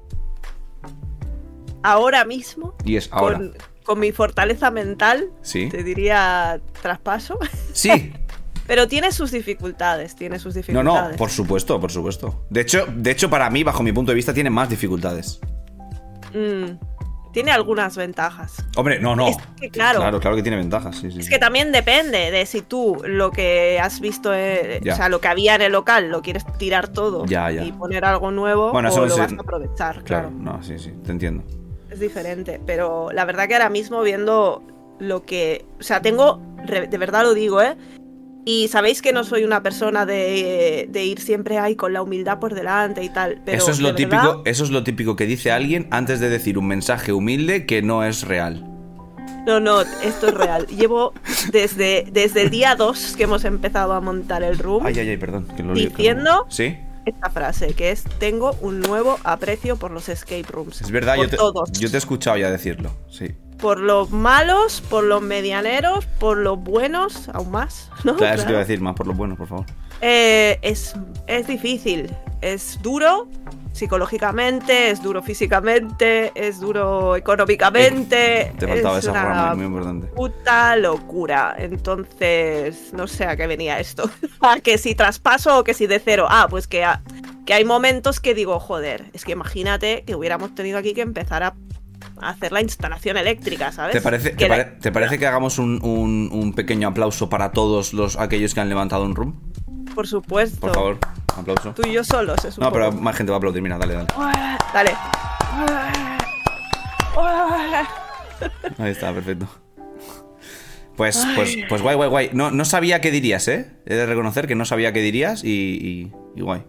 Ahora 1.84 2.26
mismo, 2.26 2.76
y 2.86 2.96
es 2.96 3.10
ahora. 3.12 3.38
con, 3.38 3.54
con 3.84 4.00
mi 4.00 4.12
fortaleza 4.12 4.72
mental, 4.72 5.30
Sí. 5.42 5.70
te 5.70 5.84
diría 5.84 6.60
traspaso. 6.82 7.38
Sí, 7.74 8.14
Pero 8.66 8.88
tiene 8.88 9.12
sus 9.12 9.32
dificultades, 9.32 10.16
tiene 10.16 10.40
sus 10.40 10.56
No, 10.56 10.60
dificultades. 10.62 11.12
no, 11.12 11.18
por 11.18 11.30
supuesto, 11.30 11.82
por 11.82 11.92
supuesto. 11.92 12.46
De 12.50 12.62
hecho, 12.62 12.86
de 12.96 13.12
hecho, 13.12 13.30
para 13.30 13.50
mí, 13.50 13.62
bajo 13.62 13.84
mi 13.84 13.92
punto 13.92 14.14
de 14.14 14.16
vista, 14.16 14.34
tiene 14.34 14.50
más 14.50 14.70
dificultades. 14.70 15.42
Mm, 16.34 16.78
tiene 17.34 17.52
algunas 17.52 17.98
ventajas. 17.98 18.56
Hombre, 18.78 19.00
no, 19.02 19.18
no. 19.18 19.28
Es 19.28 19.38
que 19.60 19.70
claro. 19.70 20.00
Claro, 20.00 20.20
claro 20.22 20.36
que 20.38 20.44
tiene 20.44 20.56
ventajas, 20.58 20.96
sí, 20.98 21.12
sí. 21.12 21.20
Es 21.20 21.30
que 21.30 21.40
también 21.40 21.74
depende 21.74 22.32
de 22.32 22.46
si 22.46 22.62
tú 22.62 23.02
lo 23.06 23.32
que 23.32 23.80
has 23.82 24.00
visto, 24.00 24.34
eh, 24.34 24.80
o 24.90 24.96
sea, 24.96 25.10
lo 25.10 25.20
que 25.20 25.28
había 25.28 25.56
en 25.56 25.62
el 25.64 25.74
local, 25.74 26.10
lo 26.10 26.22
quieres 26.22 26.46
tirar 26.58 26.88
todo 26.88 27.26
Ya, 27.26 27.52
ya. 27.52 27.66
y 27.66 27.72
poner 27.74 28.06
algo 28.06 28.32
nuevo 28.32 28.72
Bueno, 28.72 28.94
o 28.94 29.06
lo 29.06 29.18
vas 29.18 29.32
a 29.34 29.36
aprovechar, 29.36 30.04
Claro, 30.04 30.30
claro. 30.30 30.32
no, 30.32 30.64
sí, 30.64 30.80
sí, 30.80 30.94
te 31.04 31.12
entiendo. 31.12 31.44
Diferente, 32.04 32.60
pero 32.66 33.10
la 33.12 33.26
verdad 33.26 33.48
que 33.48 33.54
ahora 33.56 33.70
mismo 33.70 34.02
viendo 34.02 34.62
lo 35.00 35.24
que, 35.26 35.66
o 35.80 35.84
sea, 35.84 36.02
tengo, 36.02 36.40
de 36.68 36.98
verdad 36.98 37.24
lo 37.24 37.34
digo, 37.34 37.62
¿eh? 37.62 37.76
Y 38.46 38.68
sabéis 38.68 39.02
que 39.02 39.14
no 39.14 39.24
soy 39.24 39.46
una 39.46 39.64
persona 39.64 40.06
de, 40.06 40.88
de 40.90 41.06
ir 41.06 41.20
siempre 41.22 41.58
ahí 41.60 41.76
con 41.78 41.94
la 41.94 42.02
humildad 42.02 42.40
por 42.40 42.54
delante 42.54 43.02
y 43.02 43.08
tal. 43.10 43.42
Pero 43.46 43.58
eso 43.58 43.72
es 43.72 43.80
lo 43.80 43.96
típico, 43.96 44.16
verdad- 44.18 44.42
eso 44.44 44.64
es 44.66 44.70
lo 44.70 44.84
típico 44.84 45.16
que 45.16 45.26
dice 45.26 45.50
alguien 45.52 45.88
antes 45.92 46.20
de 46.20 46.28
decir 46.30 46.58
un 46.58 46.68
mensaje 46.68 47.14
humilde 47.14 47.66
que 47.66 47.82
no 47.82 48.04
es 48.04 48.24
real. 48.28 48.68
No, 49.48 49.60
no, 49.62 49.82
esto 49.82 50.28
es 50.28 50.34
real. 50.34 50.68
Llevo 50.68 51.14
desde, 51.52 52.06
desde 52.12 52.42
el 52.44 52.50
día 52.50 52.76
2 52.76 53.16
que 53.18 53.24
hemos 53.24 53.44
empezado 53.46 53.94
a 53.94 54.02
montar 54.02 54.44
el 54.44 54.58
room 54.58 54.86
Ay, 54.86 55.00
ay, 55.00 55.10
ay, 55.10 55.18
perdón. 55.18 55.48
Que 55.56 55.64
lo 55.64 55.74
lío, 55.74 55.84
que 55.86 55.90
lo- 55.92 55.98
Diciendo- 55.98 56.46
Sí, 56.50 56.78
esta 57.06 57.30
frase, 57.30 57.74
que 57.74 57.92
es 57.92 58.04
tengo 58.20 58.54
un 58.62 58.80
nuevo 58.80 59.18
aprecio 59.24 59.78
por 59.78 59.92
los 59.92 60.10
escape 60.10 60.46
rooms. 60.50 60.82
es 60.82 60.92
verdad, 60.92 61.16
por 61.16 61.26
yo 61.26 61.30
te, 61.32 61.38
todos. 61.38 61.72
yo 61.74 61.90
te 61.90 61.96
he 61.96 62.00
escuchado 62.00 62.38
ya 62.38 62.50
decirlo. 62.52 62.92
Sí. 63.10 63.36
Por 63.60 63.80
los 63.80 64.12
malos, 64.12 64.82
por 64.90 65.04
los 65.04 65.22
medianeros, 65.22 66.06
por 66.20 66.38
los 66.38 66.60
buenos, 66.60 67.30
aún 67.30 67.52
más. 67.52 67.90
¿no? 68.04 68.16
Claro, 68.18 68.36
eso 68.36 68.44
te 68.46 68.52
iba 68.52 68.60
a 68.60 68.64
Claro. 68.64 68.68
decir 68.68 68.82
más 68.82 68.96
por 68.96 69.08
lo 69.08 69.14
bueno, 69.14 69.36
por 69.38 69.48
favor. 69.48 69.66
Eh, 70.06 70.60
es, 70.62 70.94
es 71.28 71.48
difícil, 71.48 72.14
es 72.42 72.78
duro 72.82 73.28
psicológicamente, 73.72 74.90
es 74.92 75.02
duro 75.02 75.22
físicamente, 75.24 76.32
es 76.36 76.60
duro 76.60 77.16
económicamente. 77.16 78.54
Te 78.60 78.68
faltaba 78.68 78.98
es 78.98 79.04
esa 79.06 79.12
una 79.12 79.24
rama, 79.24 79.56
muy 79.56 79.66
importante. 79.66 80.08
puta 80.08 80.76
locura. 80.76 81.56
Entonces, 81.58 82.92
no 82.94 83.08
sé 83.08 83.26
a 83.26 83.36
qué 83.36 83.48
venía 83.48 83.80
esto. 83.80 84.10
a 84.42 84.60
que 84.60 84.78
si 84.78 84.94
traspaso 84.96 85.60
o 85.60 85.64
que 85.64 85.74
si 85.74 85.88
de 85.88 86.00
cero. 86.00 86.28
Ah, 86.30 86.48
pues 86.50 86.68
que, 86.68 86.84
a- 86.84 87.02
que 87.46 87.54
hay 87.54 87.66
momentos 87.66 88.20
que 88.20 88.34
digo, 88.34 88.60
joder, 88.60 89.06
es 89.14 89.24
que 89.26 89.32
imagínate 89.32 90.04
que 90.06 90.16
hubiéramos 90.16 90.54
tenido 90.56 90.78
aquí 90.78 90.94
que 90.94 91.02
empezar 91.02 91.44
a, 91.44 91.56
hacer 92.22 92.52
la 92.52 92.62
instalación 92.62 93.18
eléctrica, 93.18 93.72
¿sabes? 93.72 93.94
¿Te 93.94 94.02
parece, 94.02 94.32
Que 94.32 94.36
te, 94.36 94.50
la- 94.50 94.56
pare- 94.56 94.78
te 94.82 94.92
parece 94.92 95.18
que 95.18 95.28
hagamos 95.28 95.58
un, 95.58 95.80
un- 95.84 96.30
un 96.32 96.54
pequeño 96.54 96.88
aplauso 96.90 97.28
para 97.30 97.52
todos 97.52 97.94
los 97.94 98.18
aquellos 98.20 98.54
que 98.54 98.60
han 98.60 98.70
levantado 98.70 99.04
un 99.06 99.16
room? 99.16 99.40
Por 99.96 100.08
supuesto. 100.08 100.60
Por 100.60 100.74
favor. 100.74 100.98
Aplauso. 101.38 101.74
Tú 101.74 101.82
y 101.88 101.94
yo 101.94 102.04
solos, 102.04 102.44
es 102.46 102.58
un 102.58 102.64
No, 102.64 102.72
pero 102.72 102.92
más 102.92 103.16
gente 103.16 103.32
va 103.32 103.38
a 103.38 103.40
aplaudir. 103.40 103.62
Mira, 103.62 103.78
dale, 103.78 103.94
dale. 103.94 104.08
Dale. 104.74 104.92
Ahí 108.78 108.92
está, 108.92 109.14
perfecto. 109.14 109.48
Pues, 110.96 111.26
pues, 111.36 111.58
pues 111.70 111.82
guay, 111.82 111.96
guay, 111.96 112.10
guay. 112.10 112.30
No, 112.34 112.52
no 112.52 112.66
sabía 112.66 113.02
qué 113.02 113.10
dirías, 113.10 113.48
¿eh? 113.48 113.72
He 113.86 113.96
de 113.96 114.06
reconocer 114.06 114.48
que 114.48 114.56
no 114.56 114.66
sabía 114.66 114.94
qué 114.94 115.02
dirías 115.02 115.44
y, 115.44 115.50
y, 115.50 116.14
y 116.36 116.42
guay. 116.42 116.64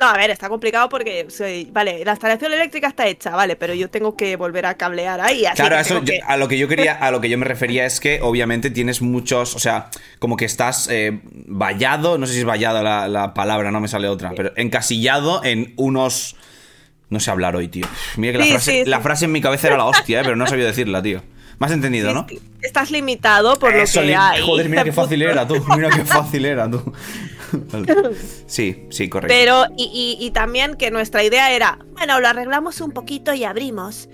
No, 0.00 0.06
a 0.08 0.14
ver, 0.16 0.30
está 0.30 0.48
complicado 0.48 0.88
porque, 0.88 1.26
soy- 1.28 1.68
vale, 1.70 2.02
la 2.06 2.12
instalación 2.12 2.52
eléctrica 2.54 2.88
está 2.88 3.06
hecha, 3.06 3.30
vale, 3.36 3.54
pero 3.56 3.74
yo 3.74 3.90
tengo 3.90 4.16
que 4.16 4.34
volver 4.36 4.64
a 4.64 4.74
cablear 4.74 5.20
ahí. 5.20 5.44
Así 5.44 5.56
Claro, 5.56 5.76
que 5.76 5.82
eso, 5.82 6.02
yo- 6.02 6.14
a 6.26 6.36
lo 6.38 6.48
que 6.48 6.56
yo 6.56 6.68
quería, 6.68 6.94
a 7.06 7.10
lo 7.10 7.20
que 7.20 7.28
yo 7.28 7.36
me 7.36 7.44
refería 7.44 7.84
es 7.84 8.00
que 8.00 8.20
obviamente 8.22 8.70
tienes 8.70 9.02
muchos, 9.02 9.54
o 9.54 9.58
sea, 9.58 9.90
como 10.18 10.38
que 10.38 10.46
estás 10.46 10.88
eh, 10.90 11.20
vallado, 11.46 12.16
no 12.16 12.26
sé 12.26 12.32
si 12.32 12.38
es 12.40 12.44
vallado 12.46 12.82
la, 12.82 13.08
la 13.08 13.34
palabra, 13.34 13.70
no 13.70 13.80
me 13.80 13.88
sale 13.88 14.08
otra, 14.08 14.32
pero 14.34 14.52
encasillado 14.56 15.44
en 15.44 15.74
unos, 15.76 16.34
no 17.10 17.20
sé 17.20 17.30
hablar 17.30 17.54
hoy, 17.54 17.68
tío. 17.68 17.84
Mira 18.16 18.32
que 18.32 18.38
la 18.38 18.44
Sí, 18.44 18.50
frase, 18.52 18.70
sí, 18.72 18.84
sí. 18.84 18.90
la 18.90 19.00
frase 19.00 19.24
en 19.26 19.32
mi 19.32 19.42
cabeza 19.42 19.66
era 19.66 19.76
la 19.76 19.84
hostia, 19.84 20.20
eh, 20.20 20.22
pero 20.24 20.34
no 20.36 20.46
sabía 20.46 20.64
decirla, 20.64 21.02
tío. 21.02 21.22
¿Me 21.58 21.66
has 21.66 21.72
entendido, 21.72 22.08
Sí, 22.08 22.14
no? 22.14 22.26
Estás 22.62 22.90
limitado 22.90 23.58
por 23.58 23.74
Eso, 23.76 24.00
lo 24.00 24.06
que 24.06 24.16
hay. 24.16 24.40
Joder, 24.42 24.70
mira 24.70 24.82
qué 24.82 24.92
fácil 24.92 25.20
era 25.20 25.46
tú. 25.46 25.62
Mira 25.76 25.90
qué 25.90 26.04
fácil 26.06 26.46
era 26.46 26.70
tú. 26.70 26.90
Sí, 28.46 28.86
sí, 28.90 29.08
correcto. 29.08 29.34
Pero, 29.36 29.64
y, 29.76 30.16
y- 30.20 30.24
y 30.26 30.30
también 30.30 30.74
que 30.76 30.90
nuestra 30.90 31.22
idea 31.24 31.52
era, 31.52 31.78
bueno, 31.92 32.20
lo 32.20 32.28
arreglamos 32.28 32.80
un 32.80 32.92
poquito 32.92 33.32
y 33.34 33.44
abrimos. 33.44 34.08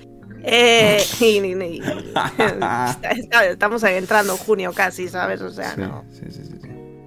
Eh, 0.49 1.03
y- 1.21 1.83
estamos 3.51 3.83
entrando 3.83 4.33
en 4.35 4.39
junio 4.39 4.73
casi, 4.73 5.09
¿sabes? 5.09 5.41
O 5.41 5.51
sea, 5.51 5.75
Sí, 5.75 5.81
no, 5.81 6.05
sí, 6.13 6.23
sí, 6.31 6.43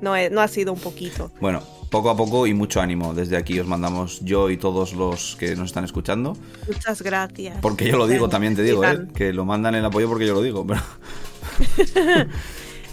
no, 0.01 0.13
no 0.29 0.41
ha 0.41 0.47
sido 0.47 0.73
un 0.73 0.79
poquito. 0.79 1.31
Bueno, 1.39 1.61
poco 1.89 2.09
a 2.09 2.17
poco 2.17 2.47
y 2.47 2.53
mucho 2.53 2.81
ánimo. 2.81 3.13
Desde 3.13 3.37
aquí 3.37 3.59
os 3.59 3.67
mandamos 3.67 4.19
yo 4.23 4.49
y 4.49 4.57
todos 4.57 4.93
los 4.93 5.35
que 5.37 5.55
nos 5.55 5.67
están 5.67 5.83
escuchando. 5.85 6.37
Muchas 6.67 7.01
gracias. 7.01 7.57
Porque 7.61 7.87
yo 7.87 7.97
lo 7.97 8.07
digo, 8.07 8.29
también 8.29 8.55
te 8.55 8.63
digo, 8.63 8.83
¿eh? 8.83 9.07
Que 9.15 9.31
lo 9.33 9.45
mandan 9.45 9.75
el 9.75 9.85
apoyo 9.85 10.07
porque 10.09 10.25
yo 10.27 10.33
lo 10.33 10.41
digo. 10.41 10.65
Pero... 10.67 10.81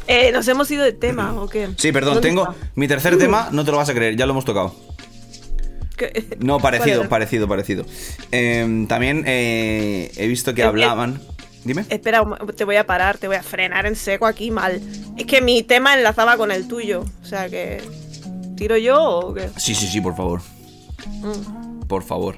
Eh, 0.08 0.30
¿Nos 0.32 0.46
hemos 0.48 0.70
ido 0.70 0.84
de 0.84 0.92
tema 0.92 1.34
o 1.34 1.48
qué? 1.48 1.68
Sí, 1.76 1.92
perdón, 1.92 2.14
¿Dónde 2.14 2.28
tengo 2.28 2.42
está? 2.50 2.66
mi 2.74 2.86
tercer 2.88 3.18
tema, 3.18 3.48
no 3.52 3.64
te 3.64 3.70
lo 3.70 3.76
vas 3.76 3.88
a 3.88 3.94
creer, 3.94 4.16
ya 4.16 4.26
lo 4.26 4.32
hemos 4.32 4.44
tocado. 4.44 4.74
¿Qué? 5.96 6.36
No, 6.38 6.58
¿Cuál 6.60 6.74
parecido, 6.78 7.08
parecido, 7.08 7.48
parecido. 7.48 7.84
Em, 8.30 8.86
también 8.86 9.24
eh, 9.26 10.12
he 10.16 10.26
visto 10.26 10.54
que 10.54 10.60
Eh, 10.62 10.64
eh. 10.64 10.68
hablaban... 10.68 11.20
Dime. 11.64 11.84
Espera, 11.88 12.24
te 12.56 12.64
voy 12.64 12.76
a 12.76 12.86
parar, 12.86 13.18
te 13.18 13.26
voy 13.26 13.34
a 13.36 13.42
frenar 13.42 13.86
en 13.86 13.96
seco 13.96 14.26
aquí 14.26 14.52
mal. 14.52 14.80
Es 15.16 15.26
que 15.26 15.40
mi 15.40 15.64
tema 15.64 15.94
enlazaba 15.94 16.36
con 16.36 16.52
el 16.52 16.68
tuyo. 16.68 17.04
O 17.24 17.26
sea 17.26 17.48
que. 17.48 17.82
¿Tiro 18.56 18.76
yo 18.76 19.02
o 19.02 19.34
qué? 19.34 19.48
Sí, 19.56 19.74
sí, 19.74 19.88
sí, 19.88 20.00
por 20.00 20.14
favor. 20.14 20.42
Mm. 21.08 21.80
Por 21.88 22.04
favor. 22.04 22.36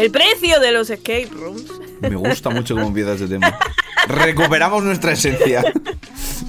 El 0.00 0.10
precio 0.10 0.60
de 0.60 0.72
los 0.72 0.90
escape 0.90 1.28
rooms. 1.32 1.66
Me 2.00 2.16
gusta 2.16 2.50
mucho 2.50 2.74
cómo 2.74 2.88
empieza 2.88 3.12
este 3.12 3.28
tema. 3.28 3.56
Recuperamos 4.08 4.82
nuestra 4.82 5.12
esencia. 5.12 5.62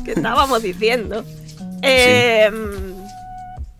que 0.05 0.11
estábamos 0.13 0.61
diciendo. 0.63 1.23
Eh, 1.81 2.49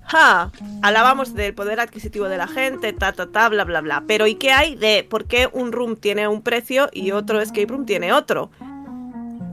ja, 0.04 0.52
hablábamos 0.82 1.34
del 1.34 1.54
poder 1.54 1.80
adquisitivo 1.80 2.28
de 2.28 2.38
la 2.38 2.48
gente, 2.48 2.92
ta, 2.94 3.14
ta, 3.14 3.28
ta, 3.32 3.48
bla, 3.50 3.64
bla, 3.64 3.82
bla. 3.82 4.04
Pero 4.08 4.28
¿y 4.28 4.36
qué 4.36 4.52
hay 4.52 4.76
de 4.76 5.06
por 5.10 5.26
qué 5.26 5.50
un 5.52 5.72
room 5.72 5.96
tiene 5.96 6.28
un 6.28 6.42
precio 6.42 6.90
y 6.92 7.12
otro 7.12 7.40
escape 7.42 7.68
room 7.68 7.86
tiene 7.86 8.12
otro? 8.14 8.52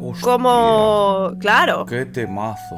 Hostia, 0.00 0.22
Como, 0.22 1.32
claro, 1.40 1.84
Qué 1.86 2.04
temazo. 2.06 2.76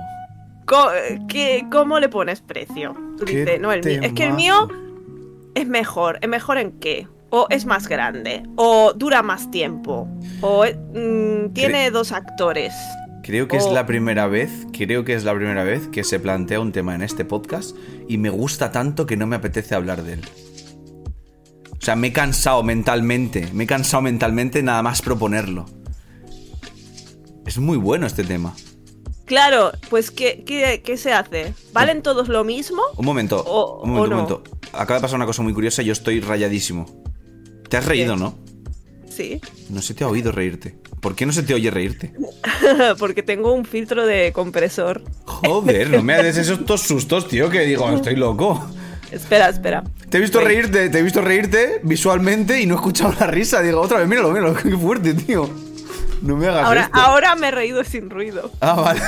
co- 0.64 0.90
¿qué- 1.28 1.66
¿cómo 1.70 1.98
le 2.00 2.08
pones 2.08 2.40
precio? 2.40 2.94
Tú 3.18 3.24
dices, 3.26 3.60
no, 3.60 3.72
el 3.72 3.82
mío- 3.84 4.00
es 4.02 4.12
que 4.14 4.24
el 4.24 4.32
mío 4.32 4.68
es 5.54 5.66
mejor. 5.66 6.18
¿Es 6.22 6.28
mejor 6.28 6.56
en 6.58 6.72
qué? 6.80 7.06
O 7.30 7.46
es 7.50 7.64
más 7.64 7.86
grande, 7.88 8.42
o 8.56 8.92
dura 8.94 9.22
más 9.22 9.50
tiempo, 9.50 10.08
o 10.40 10.64
mm, 10.64 11.52
tiene 11.52 11.88
Cre- 11.88 11.90
dos 11.92 12.10
actores. 12.12 12.74
Creo 13.22 13.46
que 13.46 13.56
es 13.58 13.66
la 13.70 13.86
primera 13.86 14.26
vez, 14.26 14.50
creo 14.72 15.04
que 15.04 15.14
es 15.14 15.22
la 15.24 15.34
primera 15.34 15.62
vez 15.62 15.86
que 15.88 16.02
se 16.02 16.18
plantea 16.18 16.58
un 16.58 16.72
tema 16.72 16.94
en 16.94 17.02
este 17.02 17.24
podcast 17.24 17.76
y 18.08 18.18
me 18.18 18.30
gusta 18.30 18.72
tanto 18.72 19.06
que 19.06 19.16
no 19.16 19.26
me 19.28 19.36
apetece 19.36 19.74
hablar 19.76 20.02
de 20.02 20.14
él. 20.14 20.24
O 21.72 21.82
sea, 21.82 21.94
me 21.96 22.08
he 22.08 22.12
cansado 22.12 22.62
mentalmente, 22.64 23.48
me 23.52 23.64
he 23.64 23.66
cansado 23.66 24.02
mentalmente 24.02 24.62
nada 24.62 24.82
más 24.82 25.00
proponerlo. 25.00 25.66
Es 27.46 27.58
muy 27.58 27.76
bueno 27.76 28.06
este 28.06 28.24
tema. 28.24 28.54
Claro, 29.24 29.70
pues 29.88 30.10
¿qué, 30.10 30.42
qué, 30.44 30.82
qué 30.84 30.96
se 30.96 31.12
hace? 31.12 31.54
¿Valen 31.72 32.02
todos 32.02 32.28
lo 32.28 32.42
mismo? 32.42 32.82
Un 32.96 33.04
momento, 33.06 33.44
O- 33.46 33.82
un 33.84 33.90
momento, 33.92 34.08
un 34.16 34.22
momento. 34.22 34.42
Acaba 34.72 34.98
de 34.98 35.02
pasar 35.02 35.16
una 35.16 35.26
cosa 35.26 35.42
muy 35.42 35.52
curiosa 35.54 35.82
y 35.82 35.86
yo 35.86 35.92
estoy 35.92 36.20
rayadísimo. 36.20 36.99
Te 37.70 37.76
has 37.78 37.86
reído. 37.86 38.16
¿no? 38.16 38.34
Sí, 39.08 39.40
No 39.70 39.80
se 39.80 39.94
te 39.94 40.04
ha 40.04 40.08
oído 40.08 40.30
reírte. 40.32 40.76
¿Por 41.00 41.14
qué 41.14 41.24
no 41.24 41.32
se 41.32 41.42
te 41.42 41.54
oye 41.54 41.70
reírte? 41.70 42.12
porque 42.98 43.22
tengo 43.22 43.52
un 43.54 43.64
filtro 43.64 44.04
de 44.06 44.32
compresor. 44.32 45.02
Joder, 45.24 45.88
no 45.90 46.02
me 46.02 46.14
haces 46.14 46.36
esos 46.36 46.66
dos 46.66 46.82
sustos, 46.82 47.26
tío, 47.28 47.48
que 47.48 47.60
digo, 47.60 47.88
estoy 47.96 48.16
loco. 48.16 48.62
Espera, 49.10 49.48
espera. 49.48 49.82
Te 50.08 50.18
he 50.18 50.20
visto 50.20 50.40
reírte, 50.40 50.88
te 50.90 50.98
he 50.98 51.02
visto 51.02 51.20
reírte 51.20 51.80
visualmente 51.82 52.60
y 52.60 52.66
no 52.66 52.74
he 52.74 52.76
escuchado 52.76 53.14
la 53.18 53.26
risa. 53.26 53.62
Digo, 53.62 53.80
otra 53.80 53.98
vez, 53.98 54.08
míralo, 54.08 54.30
míralo, 54.30 54.54
qué 54.62 54.76
fuerte, 54.76 55.14
tío. 55.14 55.48
No 56.22 56.36
me 56.36 56.46
hagas 56.48 56.66
Ahora, 56.66 56.82
esto. 56.82 56.98
ahora 57.00 57.34
me 57.34 57.48
he 57.48 57.50
reído 57.50 57.82
sin 57.82 58.10
ruido. 58.10 58.52
Ah, 58.60 58.74
vale. 58.74 59.00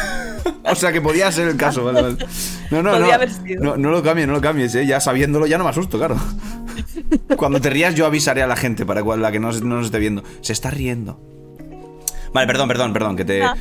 o 0.64 0.74
sea 0.74 0.92
que 0.92 1.00
podía 1.02 1.30
ser 1.30 1.46
el 1.48 1.56
caso, 1.58 1.84
vale, 1.84 2.00
vale. 2.02 2.16
No, 2.70 2.82
no, 2.82 2.92
Podía 2.92 3.06
no. 3.08 3.12
haber 3.14 3.30
sido. 3.30 3.62
no. 3.62 3.76
No 3.76 3.90
lo 3.90 4.02
cambies, 4.02 4.26
no 4.26 4.32
lo 4.32 4.40
cambies, 4.40 4.74
eh. 4.76 4.86
Ya 4.86 4.98
sabiéndolo 4.98 5.46
ya 5.46 5.58
no 5.58 5.64
me 5.64 5.70
asusto, 5.70 5.98
claro. 5.98 6.16
Cuando 7.36 7.60
te 7.60 7.70
rías 7.70 7.94
yo 7.94 8.06
avisaré 8.06 8.42
a 8.42 8.46
la 8.46 8.56
gente 8.56 8.84
para 8.86 9.00
la 9.02 9.32
que 9.32 9.40
no, 9.40 9.52
no 9.52 9.76
nos 9.76 9.86
esté 9.86 9.98
viendo. 9.98 10.22
Se 10.40 10.52
está 10.52 10.70
riendo. 10.70 11.20
Vale, 12.32 12.46
perdón, 12.46 12.68
perdón, 12.68 12.92
perdón, 12.92 13.16
que 13.16 13.24
te... 13.24 13.42
Ah, 13.42 13.56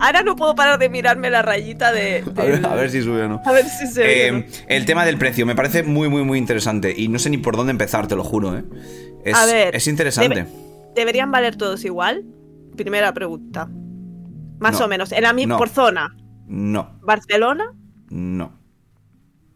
ahora 0.00 0.22
no 0.22 0.34
puedo 0.36 0.54
parar 0.54 0.78
de 0.78 0.88
mirarme 0.88 1.28
la 1.30 1.42
rayita 1.42 1.92
de. 1.92 2.24
A 2.36 2.42
ver, 2.42 2.54
del- 2.56 2.64
a 2.64 2.74
ver 2.74 2.90
si 2.90 3.02
sube 3.02 3.22
o 3.22 3.28
no. 3.28 3.42
a 3.44 3.52
ver 3.52 3.66
si 3.66 3.86
se 3.86 4.00
ve. 4.00 4.26
Eh, 4.28 4.32
no. 4.32 4.44
el 4.68 4.84
tema 4.86 5.04
del 5.04 5.18
precio 5.18 5.44
me 5.46 5.54
parece 5.54 5.82
muy, 5.82 6.08
muy, 6.08 6.22
muy 6.24 6.38
interesante. 6.38 6.94
Y 6.96 7.08
no 7.08 7.18
sé 7.18 7.28
ni 7.30 7.38
por 7.38 7.56
dónde 7.56 7.72
empezar, 7.72 8.06
te 8.06 8.16
lo 8.16 8.24
juro, 8.24 8.56
¿eh? 8.56 8.64
Es, 9.24 9.34
A 9.34 9.46
ver, 9.46 9.76
es 9.76 9.86
interesante. 9.86 10.34
debe- 10.44 10.48
¿Deberían 10.94 11.30
valer 11.30 11.56
todos 11.56 11.84
igual? 11.84 12.24
Primera 12.76 13.12
pregunta. 13.12 13.68
Más 14.58 14.78
No. 14.78 14.86
o 14.86 14.88
menos. 14.88 15.12
En 15.12 15.22
la 15.22 15.32
mi- 15.32 15.46
No. 15.46 15.58
Por 15.58 15.68
zona. 15.68 16.16
No, 16.46 16.98
Barcelona, 17.02 17.72
no, 18.10 18.52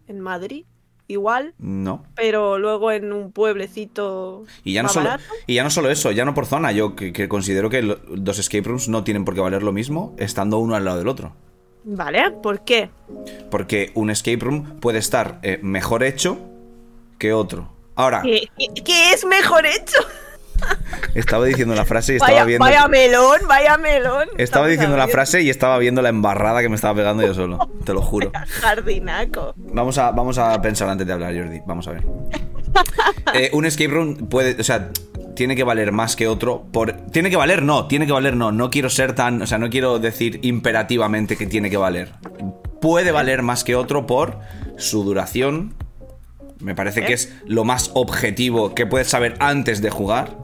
en 0.06 0.20
Madrid, 0.20 0.64
igual. 1.08 1.54
no. 1.58 2.04
Pero 2.14 2.58
luego 2.58 2.92
en 2.92 3.12
un 3.12 3.32
pueblecito. 3.32 4.44
Y 4.64 4.74
ya, 4.74 4.82
no 4.82 4.88
solo, 4.88 5.10
y 5.46 5.54
ya 5.54 5.64
no 5.64 5.70
solo 5.70 5.90
eso, 5.90 6.12
ya 6.12 6.24
no 6.24 6.34
por 6.34 6.46
zona. 6.46 6.70
Yo 6.72 6.94
que, 6.94 7.12
que 7.12 7.28
considero 7.28 7.68
que 7.70 7.82
lo- 7.82 7.96
dos 7.96 8.38
escape 8.38 8.62
rooms 8.68 8.88
no 8.88 9.02
tienen 9.04 9.24
por 9.24 9.34
qué 9.34 9.40
valer 9.40 9.62
lo 9.62 9.72
mismo 9.72 10.14
estando 10.18 10.58
uno 10.58 10.74
al 10.76 10.84
lado 10.84 10.98
del 10.98 11.08
otro. 11.08 11.32
Vale, 11.84 12.30
¿por 12.42 12.60
qué? 12.64 12.90
Porque 13.50 13.90
un 13.94 14.10
escape 14.10 14.38
room 14.38 14.78
puede 14.80 14.98
estar 14.98 15.38
eh, 15.42 15.58
mejor 15.62 16.02
hecho 16.02 16.38
que 17.18 17.32
otro. 17.32 17.72
Ahora, 17.94 18.22
¿Qué, 18.22 18.48
qué- 18.58 18.82
qué 18.84 19.10
es 19.12 19.24
mejor 19.24 19.64
hecho? 19.66 19.96
Estaba 21.14 21.44
diciendo 21.44 21.74
la 21.74 21.84
frase 21.84 22.14
y 22.14 22.16
estaba 22.16 22.32
Vaya, 22.32 22.44
viendo. 22.44 22.64
vaya 22.64 22.88
melón, 22.88 23.40
vaya 23.48 23.78
melón. 23.78 24.28
Estaba 24.36 24.66
diciendo 24.66 24.96
la 24.96 25.08
frase 25.08 25.42
y 25.42 25.50
estaba 25.50 25.78
viendo 25.78 26.02
la 26.02 26.08
embarrada 26.08 26.60
que 26.60 26.68
me 26.68 26.76
estaba 26.76 26.94
pegando 26.94 27.22
yo 27.22 27.34
solo. 27.34 27.70
Te 27.84 27.92
lo 27.92 28.02
juro. 28.02 28.30
Jardinaco. 28.60 29.54
Vamos 29.56 29.98
a, 29.98 30.10
vamos 30.10 30.38
a 30.38 30.60
pensar 30.60 30.88
antes 30.88 31.06
de 31.06 31.12
hablar, 31.12 31.34
Jordi. 31.34 31.60
Vamos 31.66 31.88
a 31.88 31.92
ver. 31.92 32.04
Eh, 33.34 33.50
un 33.52 33.64
escape 33.66 33.90
room 33.90 34.16
puede. 34.28 34.58
O 34.60 34.64
sea, 34.64 34.90
tiene 35.34 35.56
que 35.56 35.64
valer 35.64 35.90
más 35.92 36.16
que 36.16 36.28
otro. 36.28 36.64
Por, 36.72 36.92
tiene 37.10 37.28
que 37.30 37.36
valer, 37.36 37.62
no. 37.62 37.86
Tiene 37.86 38.06
que 38.06 38.12
valer, 38.12 38.36
no. 38.36 38.52
No 38.52 38.70
quiero 38.70 38.88
ser 38.88 39.14
tan. 39.14 39.42
O 39.42 39.46
sea, 39.46 39.58
no 39.58 39.68
quiero 39.68 39.98
decir 39.98 40.38
imperativamente 40.42 41.36
que 41.36 41.46
tiene 41.46 41.70
que 41.70 41.76
valer. 41.76 42.12
Puede 42.80 43.10
valer 43.10 43.42
más 43.42 43.64
que 43.64 43.74
otro 43.74 44.06
por 44.06 44.38
su 44.76 45.02
duración. 45.04 45.74
Me 46.60 46.74
parece 46.74 47.04
que 47.04 47.12
es 47.12 47.34
lo 47.46 47.64
más 47.64 47.90
objetivo 47.94 48.74
que 48.74 48.86
puedes 48.86 49.08
saber 49.08 49.34
antes 49.40 49.80
de 49.82 49.90
jugar. 49.90 50.36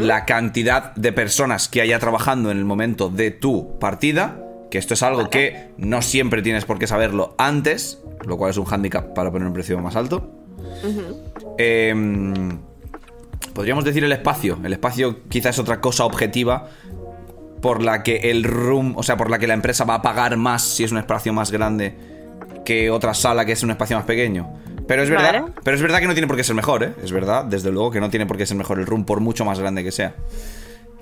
La 0.00 0.24
cantidad 0.24 0.94
de 0.94 1.12
personas 1.12 1.68
que 1.68 1.80
haya 1.80 1.98
trabajando 1.98 2.50
en 2.50 2.58
el 2.58 2.64
momento 2.64 3.08
de 3.08 3.30
tu 3.30 3.78
partida. 3.78 4.42
Que 4.70 4.78
esto 4.78 4.94
es 4.94 5.02
algo 5.02 5.30
que 5.30 5.70
no 5.76 6.02
siempre 6.02 6.42
tienes 6.42 6.64
por 6.64 6.78
qué 6.78 6.86
saberlo 6.86 7.34
antes. 7.38 8.02
Lo 8.24 8.36
cual 8.36 8.50
es 8.50 8.56
un 8.56 8.64
hándicap 8.64 9.14
para 9.14 9.30
poner 9.30 9.46
un 9.46 9.54
precio 9.54 9.78
más 9.80 9.96
alto. 9.96 10.30
Em, 11.58 12.58
podríamos 13.54 13.84
decir 13.84 14.04
el 14.04 14.12
espacio. 14.12 14.58
El 14.62 14.72
espacio 14.72 15.28
quizás 15.28 15.56
es 15.56 15.58
otra 15.60 15.80
cosa 15.80 16.04
objetiva 16.04 16.68
por 17.60 17.82
la 17.82 18.02
que 18.02 18.30
el 18.30 18.44
room, 18.44 18.94
o 18.96 19.02
sea, 19.02 19.16
por 19.16 19.30
la 19.30 19.38
que 19.38 19.46
la 19.46 19.54
empresa 19.54 19.84
va 19.84 19.96
a 19.96 20.02
pagar 20.02 20.36
más 20.36 20.62
si 20.62 20.84
es 20.84 20.92
un 20.92 20.98
espacio 20.98 21.32
más 21.32 21.50
grande 21.50 21.96
que 22.64 22.90
otra 22.90 23.14
sala 23.14 23.44
que 23.44 23.52
es 23.52 23.62
un 23.62 23.70
espacio 23.70 23.96
más 23.96 24.06
pequeño. 24.06 24.52
Pero 24.86 25.02
es 25.02 25.10
verdad, 25.10 25.42
Vale. 25.42 25.52
pero 25.64 25.76
es 25.76 25.82
verdad 25.82 25.98
que 26.00 26.06
no 26.06 26.12
tiene 26.14 26.28
por 26.28 26.36
qué 26.36 26.44
ser 26.44 26.54
mejor, 26.54 26.84
¿eh? 26.84 26.94
Es 27.02 27.10
verdad, 27.12 27.44
desde 27.44 27.72
luego 27.72 27.90
que 27.90 28.00
no 28.00 28.08
tiene 28.10 28.24
por 28.26 28.36
qué 28.36 28.46
ser 28.46 28.56
mejor 28.56 28.78
el 28.78 28.86
room 28.86 29.04
por 29.04 29.20
mucho 29.20 29.44
más 29.44 29.58
grande 29.58 29.82
que 29.82 29.90
sea. 29.92 30.14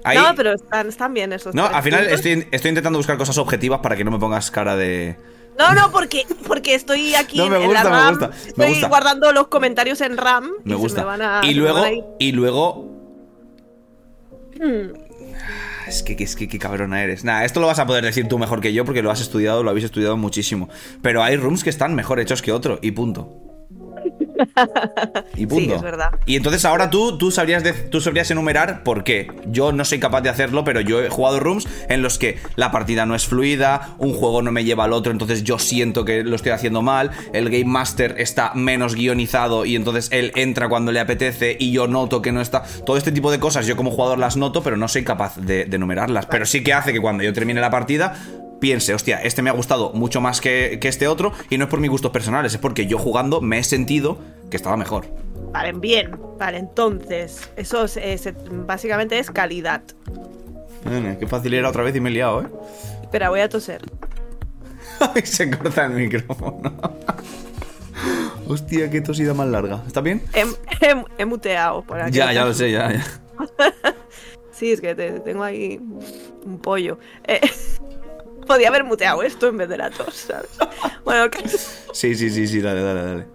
Ahí- 0.05 0.17
No, 0.19 0.35
pero 0.35 0.53
están, 0.55 0.89
están 0.89 1.13
bien 1.15 1.33
esos. 1.33 1.55
no, 1.55 1.67
al 1.67 1.83
final 1.83 2.07
estoy, 2.07 2.47
estoy 2.51 2.69
intentando 2.71 2.99
buscar 2.99 3.17
cosas 3.19 3.37
objetivas 3.39 3.81
para 3.81 3.97
que 3.97 4.05
no 4.05 4.11
me 4.11 4.19
pongas 4.19 4.51
cara 4.51 4.77
de. 4.77 5.17
No, 5.59 5.73
no, 5.73 5.91
porque, 5.93 6.25
porque 6.47 6.75
estoy 6.75 7.15
aquí 7.15 7.37
No, 7.39 7.49
me 7.49 7.57
en 7.57 7.73
la 7.73 7.83
gusta, 7.83 7.85
me 7.85 7.91
RAM. 7.97 8.09
gusta, 8.11 8.29
me 8.29 8.37
estoy 8.49 8.69
gusta. 8.71 8.89
guardando 8.89 9.33
los 9.33 9.47
comentarios 9.49 10.01
en 10.01 10.17
RAM. 10.17 10.51
Me 10.65 10.75
y 10.75 10.77
se 10.77 10.83
gusta. 10.83 11.05
van 11.05 11.23
a- 11.23 11.41
y 11.45 11.49
me 11.49 11.55
luego, 11.55 11.75
van 11.81 11.85
a 11.85 11.93
ir. 11.93 12.05
y 12.19 12.33
luego. 12.33 12.91
Hmm. 14.61 15.05
Es 15.87 16.03
que, 16.03 16.17
es 16.19 16.35
que 16.37 16.49
qué 16.49 16.59
cabrona 16.59 17.03
eres. 17.03 17.25
Nada, 17.25 17.45
esto 17.45 17.61
lo 17.61 17.67
vas 17.67 17.79
a 17.79 17.87
poder 17.87 18.03
decir 18.05 18.27
tú 18.29 18.39
mejor 18.39 18.61
que 18.63 18.73
yo 18.73 18.85
porque 18.87 19.03
lo 19.03 19.11
has 19.11 19.21
estudiado, 19.21 19.63
lo 19.63 19.69
habéis 19.71 19.85
estudiado 19.85 20.17
muchísimo. 20.17 20.69
Pero 21.03 21.23
hay 21.23 21.37
rooms 21.37 21.63
que 21.63 21.69
están 21.71 21.95
mejor 21.95 22.21
hechos 22.21 22.41
que 22.41 22.53
otro, 22.53 22.79
y 22.81 22.93
punto. 22.93 23.41
Y 25.37 25.47
punto. 25.47 25.65
Sí, 25.65 25.73
es 25.73 25.83
verdad. 25.83 26.11
Y 26.27 26.37
entonces 26.37 26.65
ahora 26.65 26.91
tú, 26.91 27.19
tú, 27.19 27.31
sabrías 27.31 27.63
de- 27.65 27.73
tú 27.73 28.01
sabrías 28.01 28.31
enumerar 28.31 28.83
por 28.83 29.05
qué. 29.05 29.29
Yo 29.47 29.73
no 29.73 29.85
soy 29.85 29.99
capaz 30.01 30.21
de 30.23 30.29
hacerlo, 30.31 30.65
pero 30.65 30.81
yo 30.81 31.03
he 31.03 31.09
jugado 31.09 31.41
rooms 31.41 31.67
en 31.89 32.03
los 32.03 32.19
que 32.19 32.39
la 32.57 32.71
partida 32.71 33.07
no 33.07 33.15
es 33.15 33.27
fluida, 33.27 33.95
un 33.99 34.15
juego 34.15 34.43
no 34.43 34.51
me 34.53 34.65
lleva 34.65 34.85
al 34.85 34.93
otro, 34.93 35.13
entonces 35.13 35.43
yo 35.45 35.59
siento 35.59 36.05
que 36.05 36.25
lo 36.25 36.37
estoy 36.37 36.53
haciendo 36.53 36.83
mal, 36.83 37.11
el 37.33 37.51
Game 37.51 37.65
Master 37.67 38.15
está 38.19 38.53
menos 38.55 38.95
guionizado 38.95 39.65
y 39.65 39.77
entonces 39.77 40.09
él 40.13 40.33
entra 40.35 40.69
cuando 40.69 40.93
le 40.93 41.01
apetece 41.01 41.57
y 41.59 41.73
yo 41.73 41.87
noto 41.87 42.23
que 42.23 42.33
no 42.33 42.41
está. 42.41 42.63
Todo 42.85 42.97
este 42.97 43.13
tipo 43.13 43.31
de 43.31 43.39
cosas 43.39 43.67
yo 43.67 43.77
como 43.77 43.91
jugador 43.91 44.19
las 44.19 44.37
noto, 44.37 44.63
pero 44.63 44.77
no 44.77 44.89
soy 44.89 45.05
capaz 45.05 45.37
de, 45.37 45.65
de 45.65 45.77
enumerarlas. 45.77 46.27
Pero 46.27 46.47
sí 46.47 46.63
que 46.63 46.73
hace 46.73 46.93
que 46.93 47.01
cuando 47.01 47.23
yo 47.23 47.33
termine 47.33 47.61
la 47.61 47.71
partida 47.71 48.15
piense, 48.65 48.95
hostia, 48.95 49.21
este 49.21 49.43
me 49.43 49.51
ha 49.51 49.53
gustado 49.53 49.93
mucho 49.93 50.23
más 50.23 50.41
que, 50.41 50.79
que 50.81 50.89
este 50.89 51.07
otro 51.07 51.33
y 51.51 51.59
no 51.59 51.65
es 51.65 51.71
por 51.71 51.81
mis 51.81 51.91
gustos 51.91 52.11
personales, 52.13 52.55
es 52.55 52.59
porque 52.59 52.87
yo 52.87 52.97
jugando 52.97 53.43
me 53.43 53.59
he 53.59 53.63
sentido 53.63 54.17
que 54.51 54.57
estaba 54.57 54.79
mejor. 54.79 55.05
Vale, 55.53 55.73
bien. 55.73 56.19
Vale, 56.39 56.57
entonces, 56.61 57.51
eso 57.57 57.85
es- 57.85 57.99
es- 57.99 58.33
básicamente 58.67 59.19
es 59.19 59.31
calidad. 59.31 59.83
Qué 61.21 61.27
fácil 61.27 61.53
era 61.53 61.69
otra 61.69 61.83
vez 61.83 61.95
y 61.95 62.01
me 62.01 62.09
he 62.09 62.13
liado, 62.15 62.41
¿eh? 62.41 62.47
Espera, 63.03 63.29
voy 63.29 63.41
a 63.41 63.51
toser. 63.51 63.83
Ay, 65.15 65.21
se 65.27 65.51
corta 65.51 65.85
el 65.85 65.93
micrófono. 65.93 66.63
Hostia, 68.49 68.89
qué 68.89 69.03
tosida 69.03 69.35
más 69.35 69.49
larga. 69.49 69.83
¿Está 69.87 70.01
bien? 70.01 70.23
He, 70.33 70.41
he- 70.87 71.05
he 71.19 71.25
muteado 71.27 71.83
por 71.83 72.01
aquí. 72.01 72.17
Ya, 72.17 72.33
ya 72.33 72.47
lo 72.47 72.55
sé, 72.55 72.71
ya, 72.71 72.91
ya. 72.91 73.05
Sí, 74.53 74.71
es 74.71 74.81
que 74.81 74.95
te- 74.95 75.19
tengo 75.21 75.43
ahí 75.43 75.81
un 76.47 76.59
pollo. 76.63 76.99
Eh, 77.27 77.41
podía 78.45 78.69
haber 78.69 78.85
muteado 78.85 79.23
esto 79.23 79.49
en 79.49 79.57
vez 79.59 79.69
de 79.69 79.77
la 79.79 79.91
tos, 79.91 80.15
¿sabes? 80.15 80.51
Bueno, 81.05 81.31
¿qué? 81.31 81.49
Sí, 81.49 82.15
sí, 82.15 82.31
sí, 82.31 82.47
sí, 82.47 82.61
dale, 82.61 82.83
dale, 82.83 83.03
dale. 83.03 83.27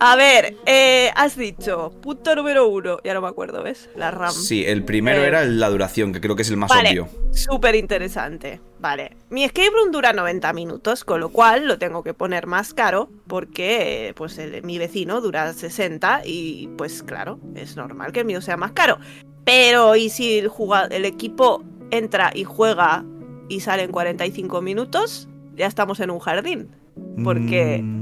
a 0.00 0.16
ver, 0.16 0.56
eh, 0.66 1.10
has 1.16 1.36
dicho 1.36 1.92
punto 2.00 2.34
número 2.36 2.68
uno, 2.68 2.98
ya 3.04 3.14
no 3.14 3.20
me 3.20 3.28
acuerdo, 3.28 3.62
¿ves? 3.62 3.88
La 3.96 4.10
RAM. 4.10 4.32
Sí, 4.32 4.64
el 4.64 4.84
primero 4.84 5.22
Eh, 5.22 5.28
era 5.28 5.44
la 5.44 5.68
duración, 5.70 6.12
que 6.12 6.20
creo 6.20 6.36
que 6.36 6.42
es 6.42 6.50
el 6.50 6.56
más 6.56 6.70
Vale, 6.70 6.90
obvio. 6.90 7.08
súper 7.32 7.74
interesante. 7.74 8.60
Vale, 8.80 9.16
mi 9.30 9.42
escape 9.44 9.70
room 9.70 9.90
dura 9.90 10.12
90 10.12 10.52
minutos, 10.52 11.04
con 11.04 11.20
lo 11.20 11.30
cual 11.30 11.66
lo 11.66 11.78
tengo 11.78 12.02
que 12.04 12.14
poner 12.14 12.46
más 12.46 12.74
caro 12.74 13.08
porque 13.26 14.08
eh, 14.08 14.14
pues 14.14 14.38
el- 14.38 14.62
mi 14.62 14.78
vecino 14.78 15.20
dura 15.20 15.52
60 15.52 16.22
y 16.24 16.68
pues 16.78 17.02
claro, 17.02 17.40
es 17.56 17.74
normal 17.76 18.12
que 18.12 18.20
el 18.20 18.26
mío 18.26 18.40
sea 18.40 18.56
más 18.56 18.72
caro. 18.72 18.98
Pero 19.44 19.96
¿y 19.96 20.10
si 20.10 20.38
el, 20.38 20.50
el 20.90 21.04
equipo 21.06 21.64
entra 21.90 22.30
y 22.34 22.44
juega 22.44 23.04
y 23.48 23.60
sale 23.60 23.82
en 23.84 23.90
45 23.92 24.60
minutos? 24.62 25.28
Ya 25.56 25.66
estamos 25.66 26.00
en 26.00 26.10
un 26.10 26.18
jardín. 26.18 26.68
Porque... 27.24 27.82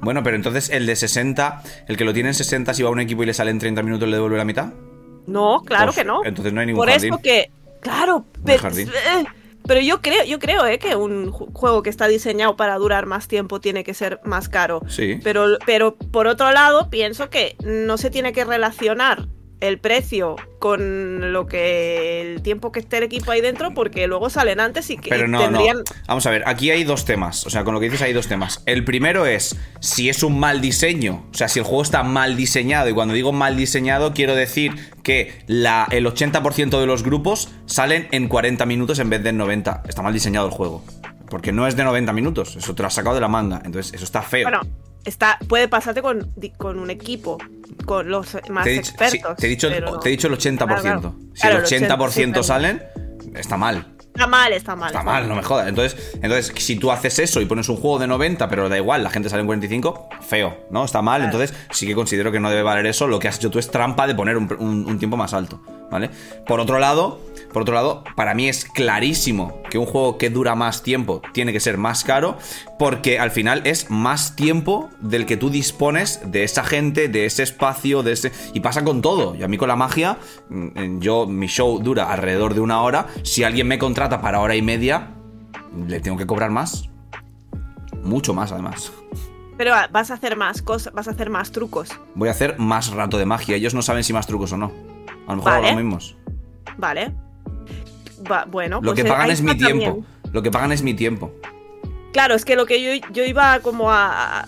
Bueno, 0.00 0.22
pero 0.22 0.36
entonces 0.36 0.68
el 0.70 0.86
de 0.86 0.94
60, 0.94 1.62
el 1.88 1.96
que 1.96 2.04
lo 2.04 2.12
tiene 2.12 2.28
en 2.28 2.34
60, 2.34 2.74
si 2.74 2.82
va 2.82 2.90
a 2.90 2.92
un 2.92 3.00
equipo 3.00 3.22
y 3.22 3.26
le 3.26 3.34
sale 3.34 3.50
en 3.50 3.58
30 3.58 3.82
minutos, 3.82 4.08
¿le 4.08 4.16
devuelve 4.16 4.36
la 4.36 4.44
mitad? 4.44 4.72
No, 5.26 5.62
claro 5.64 5.86
Pues, 5.86 5.96
que 5.96 6.04
no. 6.04 6.22
entonces 6.24 6.52
no 6.52 6.60
hay 6.60 6.66
ningún 6.66 6.80
Por 6.82 6.90
jardín. 6.90 7.14
eso 7.14 7.22
que, 7.22 7.50
claro, 7.80 8.24
pero, 8.44 8.62
jardín. 8.62 8.88
eh, 8.88 9.24
pero 9.66 9.80
yo 9.80 10.00
creo, 10.02 10.22
yo 10.24 10.38
creo 10.38 10.64
eh, 10.66 10.78
que 10.78 10.94
un 10.94 11.32
ju- 11.32 11.50
juego 11.52 11.82
que 11.82 11.90
está 11.90 12.06
diseñado 12.06 12.56
para 12.56 12.76
durar 12.76 13.06
más 13.06 13.26
tiempo 13.26 13.60
tiene 13.60 13.82
que 13.82 13.94
ser 13.94 14.20
más 14.22 14.48
caro. 14.48 14.82
Sí. 14.86 15.18
Pero, 15.24 15.58
pero 15.66 15.96
por 15.96 16.28
otro 16.28 16.52
lado, 16.52 16.88
pienso 16.88 17.28
que 17.28 17.56
no 17.64 17.96
se 17.96 18.10
tiene 18.10 18.32
que 18.32 18.44
relacionar 18.44 19.26
el 19.60 19.78
precio 19.78 20.36
con 20.58 21.32
lo 21.32 21.46
que 21.46 22.20
el 22.20 22.42
tiempo 22.42 22.72
que 22.72 22.80
esté 22.80 22.98
el 22.98 23.04
equipo 23.04 23.30
ahí 23.30 23.40
dentro, 23.40 23.72
porque 23.72 24.06
luego 24.06 24.28
salen 24.30 24.60
antes 24.60 24.90
y 24.90 24.96
que 24.96 25.08
Pero 25.08 25.28
no, 25.28 25.38
tendrían. 25.40 25.78
no. 25.78 25.84
Vamos 26.06 26.26
a 26.26 26.30
ver, 26.30 26.42
aquí 26.46 26.70
hay 26.70 26.84
dos 26.84 27.04
temas. 27.04 27.46
O 27.46 27.50
sea, 27.50 27.64
con 27.64 27.74
lo 27.74 27.80
que 27.80 27.86
dices 27.86 28.02
hay 28.02 28.12
dos 28.12 28.26
temas. 28.28 28.62
El 28.66 28.84
primero 28.84 29.26
es 29.26 29.56
si 29.80 30.08
es 30.08 30.22
un 30.22 30.38
mal 30.38 30.60
diseño. 30.60 31.26
O 31.32 31.34
sea, 31.34 31.48
si 31.48 31.58
el 31.58 31.64
juego 31.64 31.82
está 31.82 32.02
mal 32.02 32.36
diseñado. 32.36 32.88
Y 32.88 32.92
cuando 32.92 33.14
digo 33.14 33.32
mal 33.32 33.56
diseñado, 33.56 34.12
quiero 34.12 34.34
decir 34.34 34.72
que 35.02 35.42
la, 35.46 35.86
el 35.90 36.06
80% 36.06 36.78
de 36.80 36.86
los 36.86 37.02
grupos 37.02 37.50
salen 37.66 38.08
en 38.10 38.28
40 38.28 38.66
minutos 38.66 38.98
en 38.98 39.10
vez 39.10 39.22
de 39.22 39.30
en 39.30 39.38
90. 39.38 39.82
Está 39.88 40.02
mal 40.02 40.12
diseñado 40.12 40.46
el 40.46 40.52
juego. 40.52 40.84
Porque 41.28 41.52
no 41.52 41.66
es 41.66 41.76
de 41.76 41.84
90 41.84 42.12
minutos. 42.12 42.56
Eso 42.56 42.74
te 42.74 42.82
lo 42.82 42.88
has 42.88 42.94
sacado 42.94 43.14
de 43.14 43.20
la 43.20 43.28
manga. 43.28 43.60
Entonces, 43.64 43.94
eso 43.94 44.04
está 44.04 44.22
feo. 44.22 44.44
Bueno, 44.44 44.60
está, 45.06 45.38
puede 45.48 45.68
pasarte 45.68 46.02
con, 46.02 46.30
un 46.78 46.90
equipo, 46.90 47.38
con 47.84 48.08
los 48.10 48.36
más 48.50 48.64
te, 48.64 48.72
sí, 48.74 48.78
expertos. 48.78 49.36
te 49.36 49.46
he 49.46 49.50
dicho, 49.50 49.68
pero 49.70 49.92
no. 49.92 49.98
te 50.00 50.08
he 50.08 50.12
dicho 50.12 50.26
el 50.28 50.34
80%. 50.34 50.56
Claro, 50.66 50.80
claro. 50.82 51.14
Si 51.34 51.40
Claro, 51.40 51.56
el 51.56 51.60
el 51.60 51.66
80, 51.66 51.96
80% 51.96 52.10
sí, 52.10 52.24
claro. 52.24 52.42
salen, 52.42 52.82
está 53.34 53.56
mal. 53.56 53.92
Está 54.14 54.26
mal, 54.26 54.52
está 54.54 54.74
mal. 54.76 54.88
Está 54.88 55.02
mal, 55.02 55.28
no 55.28 55.34
me 55.36 55.42
jodas. 55.42 55.68
Entonces, 55.68 56.12
entonces, 56.22 56.50
si 56.56 56.76
tú 56.76 56.90
haces 56.90 57.18
eso 57.18 57.42
y 57.42 57.44
pones 57.44 57.68
un 57.68 57.76
juego 57.76 57.98
de 57.98 58.06
90, 58.06 58.48
pero 58.48 58.70
da 58.70 58.78
igual, 58.78 59.02
la 59.04 59.10
gente 59.10 59.28
sale 59.28 59.40
en 59.40 59.46
45, 59.46 60.08
feo, 60.26 60.56
¿no? 60.70 60.86
Está 60.86 61.02
mal. 61.02 61.20
Claro. 61.20 61.36
Entonces, 61.38 61.54
sí 61.70 61.86
que 61.86 61.94
considero 61.94 62.32
que 62.32 62.40
no 62.40 62.48
debe 62.48 62.62
valer 62.62 62.86
eso. 62.86 63.06
Lo 63.08 63.18
que 63.18 63.28
has 63.28 63.36
hecho 63.36 63.50
tú 63.50 63.58
es 63.58 63.70
trampa 63.70 64.06
de 64.06 64.14
poner 64.14 64.38
un, 64.38 64.50
un- 64.58 64.86
un 64.86 64.98
tiempo 64.98 65.18
más 65.18 65.34
alto, 65.34 65.60
¿vale? 65.90 66.08
Por 66.46 66.60
otro 66.60 66.78
lado, 66.78 67.20
por 67.52 67.60
otro 67.60 67.74
lado, 67.74 68.04
para 68.16 68.32
mí 68.32 68.48
es 68.48 68.64
clarísimo 68.64 69.60
que 69.70 69.76
un 69.76 69.84
juego 69.84 70.16
que 70.16 70.30
dura 70.30 70.54
más 70.54 70.82
tiempo 70.82 71.20
tiene 71.34 71.52
que 71.52 71.60
ser 71.60 71.76
más 71.76 72.02
caro, 72.02 72.38
porque 72.78 73.18
al 73.18 73.30
final 73.30 73.62
es 73.64 73.90
más 73.90 74.36
tiempo 74.36 74.90
del 75.00 75.24
que 75.26 75.36
tú 75.36 75.48
dispones 75.50 76.20
de 76.26 76.44
esa 76.44 76.62
gente, 76.64 77.08
de 77.08 77.24
ese 77.24 77.42
espacio, 77.42 78.02
de 78.02 78.12
ese. 78.12 78.32
Y 78.52 78.60
pasa 78.60 78.84
con 78.84 79.00
todo. 79.02 79.34
Y 79.34 79.42
a 79.42 79.48
mí 79.48 79.56
con 79.56 79.68
la 79.68 79.76
magia, 79.76 80.18
mm, 80.50 80.98
yo, 81.00 81.26
mi 81.26 81.46
show 81.46 81.78
dura 81.82 82.12
alrededor 82.12 82.54
de 82.54 82.60
una 82.60 82.82
hora. 82.82 83.06
Si 83.22 83.44
alguien 83.44 83.66
me 83.66 83.78
contrata 83.78 84.20
para 84.20 84.40
hora 84.40 84.56
y 84.56 84.62
media, 84.62 85.10
le 85.86 86.00
tengo 86.00 86.16
que 86.18 86.26
cobrar 86.26 86.50
más. 86.50 86.88
Mucho 88.02 88.34
más, 88.34 88.52
además. 88.52 88.92
Pero 89.56 89.74
ah, 89.74 89.88
vas 89.90 90.10
a 90.10 90.14
hacer 90.14 90.36
más 90.36 90.60
cosas, 90.60 90.92
vas 90.92 91.08
a 91.08 91.12
hacer 91.12 91.30
más 91.30 91.50
trucos. 91.50 91.88
Voy 92.14 92.28
a 92.28 92.32
hacer 92.32 92.58
más 92.58 92.90
rato 92.90 93.16
de 93.16 93.24
magia. 93.24 93.56
Ellos 93.56 93.72
no 93.72 93.80
saben 93.80 94.04
si 94.04 94.12
más 94.12 94.26
trucos 94.26 94.52
o 94.52 94.56
no. 94.58 94.70
A 95.26 95.30
lo 95.30 95.36
mejor 95.36 95.52
Vale. 95.52 95.66
los 95.68 95.76
mismos. 95.76 96.16
Vale. 96.76 97.14
Va- 98.30 98.44
bueno, 98.44 98.76
Lo 98.82 98.92
pues, 98.92 99.02
que 99.02 99.08
eh, 99.08 99.10
pagan 99.10 99.30
es 99.30 99.40
mi 99.40 99.56
tiempo. 99.56 99.84
también. 99.84 100.06
Lo 100.32 100.42
que 100.42 100.50
pagan 100.50 100.72
es 100.72 100.82
mi 100.82 100.92
tiempo. 100.94 101.32
Claro, 102.16 102.34
es 102.34 102.46
que 102.46 102.56
lo 102.56 102.64
que 102.64 102.82
yo, 102.82 103.08
yo 103.12 103.24
iba 103.24 103.60
como 103.60 103.92
a, 103.92 104.46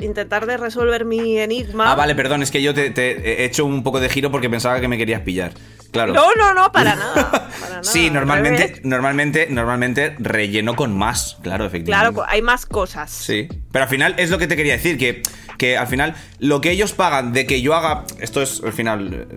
intentar 0.00 0.46
de 0.46 0.56
resolver 0.56 1.04
mi 1.04 1.38
enigma. 1.38 1.92
Ah, 1.92 1.94
vale, 1.94 2.16
perdón, 2.16 2.42
es 2.42 2.50
que 2.50 2.60
yo 2.60 2.74
te, 2.74 2.90
te 2.90 3.42
he 3.42 3.44
hecho 3.44 3.64
un 3.64 3.84
poco 3.84 4.00
de 4.00 4.08
giro 4.08 4.32
porque 4.32 4.50
pensaba 4.50 4.80
que 4.80 4.88
me 4.88 4.98
querías 4.98 5.20
pillar. 5.20 5.52
Claro. 5.92 6.12
No, 6.12 6.34
no, 6.34 6.52
no, 6.54 6.72
para 6.72 6.96
nada. 6.96 7.30
para 7.30 7.48
nada, 7.68 7.84
sí, 7.84 8.08
al 8.08 8.14
normalmente, 8.14 8.80
normalmente, 8.82 9.46
normalmente 9.48 10.16
relleno 10.18 10.74
con 10.74 10.98
más, 10.98 11.38
claro, 11.40 11.66
efectivamente. 11.66 12.14
Claro, 12.16 12.28
hay 12.28 12.42
más 12.42 12.66
cosas. 12.66 13.12
Sí. 13.12 13.46
Pero 13.70 13.84
al 13.84 13.88
final 13.88 14.16
es 14.18 14.30
lo 14.30 14.38
que 14.38 14.48
te 14.48 14.56
quería 14.56 14.72
decir, 14.72 14.98
que, 14.98 15.22
que 15.56 15.78
al 15.78 15.86
final 15.86 16.16
lo 16.40 16.60
que 16.60 16.72
ellos 16.72 16.94
pagan 16.94 17.32
de 17.32 17.46
que 17.46 17.62
yo 17.62 17.76
haga. 17.76 18.06
Esto 18.18 18.42
es, 18.42 18.60
al 18.64 18.72
final, 18.72 19.28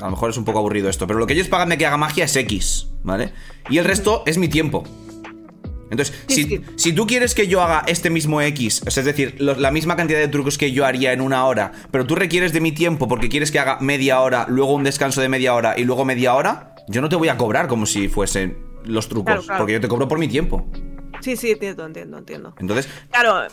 a 0.00 0.04
lo 0.06 0.10
mejor 0.12 0.30
es 0.30 0.38
un 0.38 0.46
poco 0.46 0.60
aburrido 0.60 0.88
esto, 0.88 1.06
pero 1.06 1.18
lo 1.18 1.26
que 1.26 1.34
ellos 1.34 1.48
pagan 1.48 1.68
de 1.68 1.76
que 1.76 1.84
haga 1.84 1.98
magia 1.98 2.24
es 2.24 2.34
X, 2.34 2.86
¿vale? 3.02 3.34
Y 3.68 3.76
el 3.76 3.84
resto 3.84 4.22
es 4.24 4.38
mi 4.38 4.48
tiempo. 4.48 4.84
Entonces, 5.90 6.14
Sí, 6.26 6.42
si, 6.44 6.48
sí. 6.48 6.60
si 6.76 6.92
tú 6.92 7.06
quieres 7.06 7.34
que 7.34 7.46
yo 7.46 7.62
haga 7.62 7.84
este 7.86 8.10
mismo 8.10 8.40
X, 8.42 8.82
o 8.86 8.90
sea, 8.90 9.00
es 9.02 9.06
decir, 9.06 9.36
lo- 9.38 9.54
la 9.54 9.70
misma 9.70 9.96
cantidad 9.96 10.18
de 10.18 10.28
trucos 10.28 10.58
que 10.58 10.72
yo 10.72 10.84
haría 10.84 11.12
en 11.12 11.20
una 11.20 11.44
hora, 11.46 11.72
pero 11.90 12.06
tú 12.06 12.14
requieres 12.16 12.52
de 12.52 12.60
mi 12.60 12.72
tiempo 12.72 13.06
porque 13.08 13.28
quieres 13.28 13.50
que 13.50 13.58
haga 13.58 13.78
media 13.80 14.20
hora, 14.20 14.46
luego 14.48 14.74
un 14.74 14.84
descanso 14.84 15.20
de 15.20 15.28
media 15.28 15.54
hora 15.54 15.74
y 15.78 15.84
luego 15.84 16.04
media 16.04 16.34
hora, 16.34 16.74
yo 16.88 17.00
no 17.00 17.08
te 17.08 17.16
voy 17.16 17.28
a 17.28 17.36
cobrar 17.36 17.68
como 17.68 17.86
si 17.86 18.08
fuesen 18.08 18.56
los 18.84 19.08
trucos, 19.08 19.26
Claro, 19.26 19.42
claro. 19.42 19.58
porque 19.58 19.72
yo 19.74 19.80
te 19.80 19.88
cobro 19.88 20.08
por 20.08 20.18
mi 20.18 20.28
tiempo. 20.28 20.66
Sí, 21.20 21.36
sí, 21.36 21.50
entiendo, 21.52 21.86
entiendo, 21.86 22.18
entiendo. 22.18 22.54
Entonces, 22.58 22.88
Claro, 23.10 23.46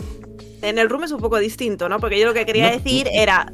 en 0.61 0.77
el 0.77 0.89
room 0.89 1.03
es 1.05 1.11
un 1.11 1.19
poco 1.21 1.37
distinto, 1.39 1.87
¿no? 1.89 1.99
Porque 1.99 2.19
yo 2.19 2.25
lo 2.25 2.33
que 2.33 2.45
quería 2.45 2.67
No. 2.69 2.77
decir 2.77 3.07
era, 3.13 3.51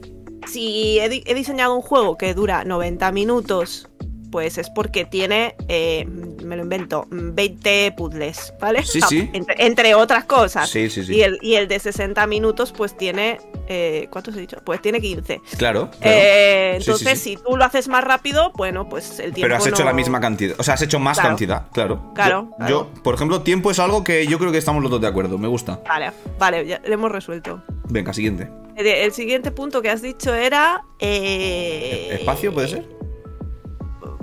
si 0.48 1.00
he 1.00 1.34
diseñado 1.36 1.76
un 1.76 1.82
juego 1.82 2.18
que 2.18 2.34
dura 2.34 2.64
90 2.64 3.12
minutos, 3.12 3.88
pues 4.32 4.58
es 4.58 4.70
porque 4.70 5.06
tiene, 5.06 5.56
eh, 5.68 6.06
me 6.06 6.56
lo 6.56 6.64
invento, 6.64 7.06
20 7.10 7.94
puzzles, 7.98 8.54
¿vale? 8.60 8.84
Sí, 8.84 9.00
sí. 9.08 9.30
Entre, 9.34 9.56
entre 9.66 9.96
otras 9.96 10.26
cosas. 10.26 10.70
Sí, 10.70 10.90
sí, 10.90 11.04
sí. 11.04 11.16
Y 11.16 11.22
el, 11.24 11.38
y 11.42 11.56
el 11.56 11.68
de 11.68 11.80
60 11.80 12.26
minutos, 12.28 12.72
pues 12.72 12.96
tiene, 12.98 13.40
eh, 13.68 14.08
¿cuántos 14.12 14.36
he 14.36 14.40
dicho? 14.42 14.58
Pues 14.64 14.82
tiene 14.82 15.00
15. 15.02 15.42
claro. 15.58 15.90
claro. 15.92 16.00
Eh, 16.02 16.76
Sí, 16.80 16.84
sí, 16.86 16.92
entonces, 16.92 17.20
sí. 17.20 17.36
si 17.38 17.44
tú 17.44 17.58
lo 17.58 17.66
haces 17.66 17.88
más 17.88 18.04
rápido, 18.04 18.52
bueno, 18.56 18.88
pues 18.88 19.20
el 19.20 19.34
tiempo 19.34 19.42
Pero 19.42 19.56
has 19.58 19.66
hecho 19.68 19.80
no- 19.80 19.86
la 19.86 19.94
misma 19.94 20.20
cantidad. 20.22 20.56
O 20.60 20.64
sea, 20.64 20.76
has 20.76 20.82
hecho 20.82 21.00
más 21.00 21.18
Claro. 21.18 21.30
cantidad, 21.30 21.68
claro. 21.74 22.12
Claro, 22.14 22.48
Yo, 22.52 22.56
claro. 22.58 22.70
yo, 22.94 23.02
por 23.04 23.16
ejemplo, 23.16 23.42
tiempo 23.42 23.72
es 23.72 23.80
algo 23.80 24.04
que 24.04 24.28
yo 24.28 24.38
creo 24.40 24.52
que 24.52 24.58
estamos 24.60 24.82
los 24.82 24.92
dos 24.92 25.02
de 25.02 25.08
acuerdo. 25.08 25.38
Me 25.38 25.48
gusta. 25.48 25.82
Vale, 25.88 26.12
vale, 26.38 26.66
ya 26.66 26.80
lo 26.86 26.94
hemos 26.94 27.12
resuelto. 27.12 27.62
Venga, 27.90 28.14
siguiente. 28.14 28.50
El, 28.76 28.88
el 28.88 29.12
siguiente 29.12 29.52
punto 29.52 29.82
que 29.82 29.90
has 29.90 30.02
dicho 30.02 30.34
era. 30.34 30.84
eh, 31.00 32.10
¿Espacio 32.20 32.54
puede 32.54 32.68
ser? 32.68 32.86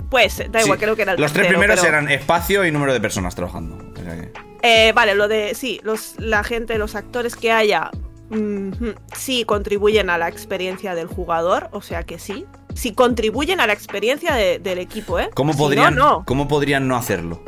Pues, 0.09 0.37
da 0.51 0.61
igual, 0.61 0.77
Sí. 0.77 0.83
creo 0.83 0.95
que 0.95 1.01
era 1.01 1.13
el 1.13 1.21
Los 1.21 1.33
tres 1.33 1.47
primeros 1.47 1.79
pero- 1.79 1.89
eran 1.89 2.09
espacio 2.09 2.65
y 2.65 2.71
número 2.71 2.93
de 2.93 3.01
personas 3.01 3.35
trabajando. 3.35 3.77
sea 4.01 4.15
que... 4.21 4.31
Eh, 4.63 4.91
vale, 4.93 5.13
lo 5.15 5.27
de. 5.27 5.53
Sí, 5.53 5.79
los, 5.83 6.15
la 6.17 6.43
gente, 6.43 6.77
los 6.77 6.95
actores 6.95 7.35
que 7.35 7.51
haya. 7.51 7.91
mm, 8.29 8.71
sí, 9.15 9.45
contribuyen 9.45 10.09
a 10.09 10.17
la 10.17 10.27
experiencia 10.27 10.95
del 10.95 11.07
jugador, 11.07 11.69
o 11.71 11.81
sea 11.81 12.03
que 12.03 12.19
sí. 12.19 12.45
Sí, 12.73 12.93
contribuyen 12.93 13.59
a 13.61 13.67
la 13.67 13.73
experiencia 13.73 14.33
de- 14.35 14.59
del 14.59 14.79
equipo, 14.79 15.17
¿eh? 15.19 15.29
¿Cómo 15.33 15.53
Si 15.53 15.59
podrían, 15.59 15.95
No, 15.95 16.09
no. 16.19 16.25
¿Cómo 16.25 16.47
podrían 16.47 16.87
no 16.89 16.95
hacerlo? 16.97 17.41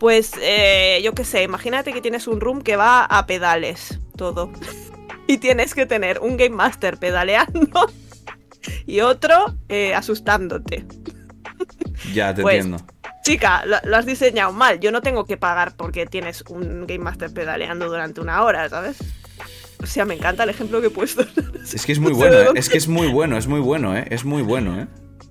Pues 0.00 0.32
eh, 0.42 1.00
yo 1.04 1.14
qué 1.14 1.24
sé, 1.24 1.44
imagínate 1.44 1.92
que 1.92 2.00
tienes 2.00 2.26
un 2.26 2.40
room 2.40 2.60
que 2.62 2.76
va 2.76 3.04
a 3.04 3.26
pedales, 3.26 4.00
todo. 4.16 4.50
Y 5.26 5.38
tienes 5.38 5.74
que 5.74 5.86
tener 5.86 6.18
un 6.20 6.36
Game 6.36 6.54
Master 6.56 6.98
pedaleando 6.98 7.86
y 8.86 9.00
otro 9.00 9.54
eh, 9.70 9.94
asustándote. 9.94 10.84
Ya, 12.12 12.34
te 12.34 12.42
Pues, 12.42 12.56
entiendo. 12.64 12.84
Chica, 13.22 13.64
lo, 13.64 13.76
lo 13.84 13.96
has 13.96 14.04
diseñado 14.04 14.52
mal. 14.52 14.80
Yo 14.80 14.92
no 14.92 15.00
tengo 15.00 15.24
que 15.24 15.36
pagar 15.36 15.74
porque 15.76 16.04
tienes 16.06 16.42
un 16.48 16.86
Game 16.86 16.98
Master 17.04 17.32
pedaleando 17.32 17.86
durante 17.88 18.20
una 18.20 18.42
hora, 18.42 18.68
¿sabes? 18.68 18.98
O 19.82 19.86
sea, 19.86 20.04
me 20.04 20.14
encanta 20.14 20.44
el 20.44 20.50
ejemplo 20.50 20.80
que 20.80 20.88
he 20.88 20.90
puesto. 20.90 21.24
Es 21.72 21.86
que 21.86 21.92
es 21.92 21.98
muy 21.98 22.12
no 22.12 22.18
bueno, 22.18 22.36
¿eh? 22.36 22.48
es 22.54 22.68
que 22.68 22.78
es 22.78 22.88
muy 22.88 23.08
bueno, 23.08 23.36
es 23.38 23.46
muy 23.46 23.60
bueno, 23.60 23.96
¿eh? 23.96 24.06
Es 24.10 24.24
muy 24.24 24.42
bueno, 24.42 24.80
¿eh? 24.80 24.86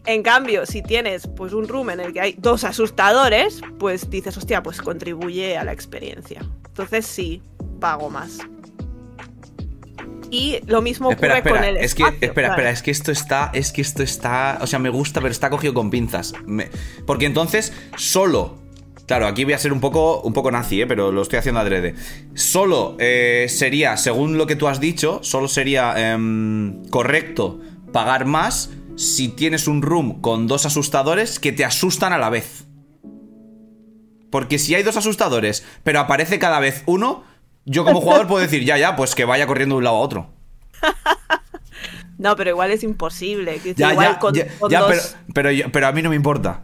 En 0.06 0.22
cambio, 0.22 0.66
si 0.66 0.82
tienes 0.82 1.28
pues 1.28 1.54
un 1.54 1.68
room 1.68 1.92
en 1.92 2.00
el 2.02 2.14
que 2.14 2.20
hay 2.20 2.36
dos 2.38 2.64
asustadores, 2.66 3.62
pues 3.80 4.10
dices, 4.10 4.36
hostia, 4.36 4.62
pues 4.62 4.82
contribuye 4.82 5.58
a 5.58 5.64
la 5.64 5.72
experiencia. 5.72 6.42
Entonces 6.68 7.06
sí, 7.06 7.42
pago 7.80 8.10
más. 8.10 8.40
Y 10.34 10.60
lo 10.66 10.82
mismo 10.82 11.10
ocurre 11.10 11.16
Espera, 11.28 11.38
espera, 11.38 11.56
con 11.58 11.64
el 11.66 11.78
es 11.78 11.94
que, 11.94 12.04
espera, 12.04 12.34
claro. 12.34 12.54
espera, 12.54 12.70
es 12.72 12.82
que 12.82 12.90
esto 12.92 13.12
está, 13.12 13.52
es 13.54 13.72
que 13.72 13.82
esto 13.82 14.02
está, 14.02 14.58
o 14.62 14.66
sea, 14.68 14.80
me 14.80 14.90
gusta, 14.90 15.22
pero 15.22 15.32
está 15.32 15.52
cogido 15.52 15.76
con 15.76 15.92
pinzas. 15.92 16.34
Me- 16.48 16.70
porque 17.06 17.26
entonces, 17.28 17.72
solo, 17.98 18.58
claro, 19.06 19.28
aquí 19.28 19.44
voy 19.44 19.54
a 19.54 19.60
ser 19.60 19.72
un 19.72 19.80
poco, 19.80 20.22
un 20.22 20.34
poco 20.34 20.50
nazi, 20.50 20.82
¿eh? 20.82 20.88
pero 20.88 21.12
lo 21.12 21.22
estoy 21.22 21.38
haciendo 21.38 21.60
adrede. 21.62 21.94
Solo 22.34 22.96
eh, 23.00 23.46
sería, 23.48 23.96
según 23.96 24.40
lo 24.40 24.48
que 24.48 24.56
tú 24.56 24.68
has 24.68 24.80
dicho, 24.80 25.20
solo 25.22 25.48
sería 25.48 26.14
em, 26.14 26.84
correcto 26.90 27.60
pagar 27.92 28.26
más 28.26 28.72
si 28.96 29.28
tienes 29.28 29.68
un 29.68 29.84
room 29.84 30.20
con 30.20 30.48
dos 30.48 30.66
asustadores 30.66 31.40
que 31.40 31.52
te 31.52 31.64
asustan 31.64 32.12
a 32.12 32.18
la 32.18 32.32
vez. 32.32 32.66
Porque 34.32 34.58
si 34.58 34.74
hay 34.74 34.82
dos 34.82 34.98
asustadores, 34.98 35.64
pero 35.84 36.00
aparece 36.00 36.40
cada 36.40 36.60
vez 36.60 36.82
uno, 36.88 37.24
yo 37.66 37.84
como 37.86 38.02
jugador 38.02 38.28
puedo 38.28 38.42
decir, 38.42 38.64
ya, 38.66 38.78
ya, 38.78 38.96
pues 38.96 39.16
que 39.16 39.26
vaya 39.26 39.48
corriendo 39.48 39.76
de 39.76 39.78
un 39.80 39.84
lado 39.84 39.98
a 39.98 40.00
otro. 40.00 40.30
No, 42.18 42.36
pero 42.36 42.52
igual 42.52 42.72
es 42.72 42.84
imposible. 42.84 43.58
que 43.58 43.74
Ya, 43.74 43.92
igual 43.92 44.14
ya, 44.14 44.20
con- 44.20 44.34
ya, 44.34 44.48
con 44.60 44.70
ya, 44.72 44.80
dos- 44.82 45.16
pero, 45.34 45.50
pero, 45.50 45.72
pero 45.72 45.88
a 45.88 45.92
mí 45.92 46.02
no 46.02 46.10
me 46.10 46.16
importa. 46.16 46.62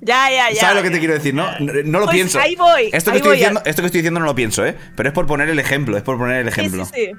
ya, 0.00 0.28
ya, 0.30 0.50
ya. 0.50 0.60
¿Sabes 0.60 0.76
lo 0.76 0.82
que 0.82 0.90
te 0.90 0.98
quiero 0.98 1.14
decir, 1.14 1.34
no? 1.34 1.46
No, 1.60 1.72
no 1.84 1.98
lo 2.00 2.04
Pues 2.06 2.16
pienso. 2.16 2.38
ahí 2.40 2.56
voy, 2.56 2.90
Esto 2.92 3.10
que, 3.12 3.14
ahí 3.14 3.16
estoy 3.18 3.20
voy 3.30 3.36
diciendo, 3.38 3.62
esto 3.64 3.82
que 3.82 3.86
estoy 3.86 4.00
diciendo 4.00 4.20
no 4.20 4.26
lo 4.26 4.34
pienso, 4.34 4.66
¿eh? 4.66 4.76
Pero 4.96 5.08
es 5.08 5.14
por 5.14 5.26
poner 5.26 5.48
el 5.48 5.58
ejemplo, 5.60 5.96
es 5.96 6.02
por 6.02 6.18
poner 6.18 6.38
el 6.46 6.52
Sí, 6.52 6.60
ejemplo. 6.60 6.84
sí, 6.84 6.90
sí. 6.94 7.10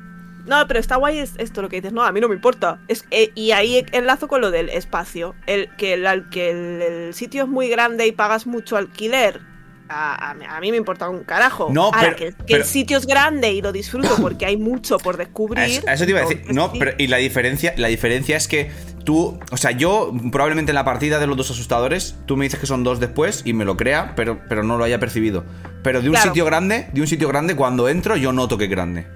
No, 0.46 0.68
pero 0.68 0.80
está 0.80 0.98
guay 0.98 1.20
es 1.20 1.34
esto 1.38 1.62
lo 1.62 1.70
que 1.70 1.78
dices. 1.78 1.94
No, 1.94 2.04
a 2.04 2.12
mí 2.12 2.20
no 2.20 2.28
me 2.28 2.36
importa. 2.36 2.80
Es, 2.88 3.06
eh, 3.12 3.32
y 3.34 3.52
ahí 3.52 3.86
enlazo 3.92 4.28
con 4.28 4.42
lo 4.42 4.52
del 4.52 4.70
espacio. 4.70 5.34
El 5.48 5.70
que, 5.78 5.94
el, 5.94 6.30
que 6.30 6.50
el, 6.52 6.82
el 6.82 7.14
sitio 7.14 7.44
es 7.44 7.50
muy 7.50 7.70
grande 7.70 8.06
y 8.08 8.12
pagas 8.12 8.46
mucho 8.46 8.76
alquiler. 8.78 9.40
A, 9.92 10.30
a 10.30 10.34
mí- 10.36 10.46
a 10.48 10.60
mí 10.60 10.70
me 10.72 10.78
importa 10.78 11.10
un 11.10 11.24
carajo. 11.24 11.70
No, 11.72 11.86
Ahora, 11.86 12.00
pero- 12.02 12.16
que, 12.16 12.26
que 12.28 12.34
pero- 12.46 12.58
el 12.60 12.66
sitio 12.66 12.98
es 12.98 13.08
grande 13.08 13.52
y 13.52 13.62
lo 13.62 13.72
disfruto 13.72 14.16
porque 14.22 14.46
hay 14.46 14.56
mucho 14.56 14.98
por 15.00 15.18
descubrir. 15.18 15.84
A 15.88 15.94
eso, 15.94 16.06
te 16.06 16.12
iba 16.12 16.20
a 16.20 16.24
decir. 16.24 16.44
No, 16.54 16.72
pero 16.74 16.92
y 16.98 17.08
la 17.08 17.18
diferencia, 17.18 17.74
la 17.76 17.88
diferencia 17.88 18.38
es 18.38 18.48
que 18.48 18.70
tú, 19.04 19.40
o 19.52 19.58
sea, 19.58 19.72
yo 19.72 20.14
probablemente 20.32 20.72
en 20.72 20.76
la 20.76 20.86
partida 20.86 21.18
de 21.20 21.26
los 21.26 21.36
dos 21.36 21.50
asustadores, 21.50 22.16
tú 22.28 22.38
me 22.38 22.46
dices 22.46 22.60
que 22.60 22.68
son 22.68 22.84
dos 22.84 23.00
después 23.00 23.42
y 23.46 23.54
me 23.54 23.66
lo 23.66 23.78
crea, 23.78 24.14
pero, 24.16 24.40
pero 24.48 24.62
no 24.64 24.78
lo 24.78 24.84
haya 24.84 25.00
percibido. 25.00 25.44
Pero 25.82 26.02
de 26.02 26.10
un 26.10 26.14
Claro. 26.14 26.30
sitio 26.30 26.46
grande, 26.46 26.88
de 26.94 27.02
un 27.02 27.08
sitio 27.08 27.28
grande, 27.28 27.56
cuando 27.56 27.90
entro, 27.90 28.16
yo 28.16 28.32
noto 28.32 28.58
que 28.60 28.66
es 28.66 28.70
grande. 28.70 29.08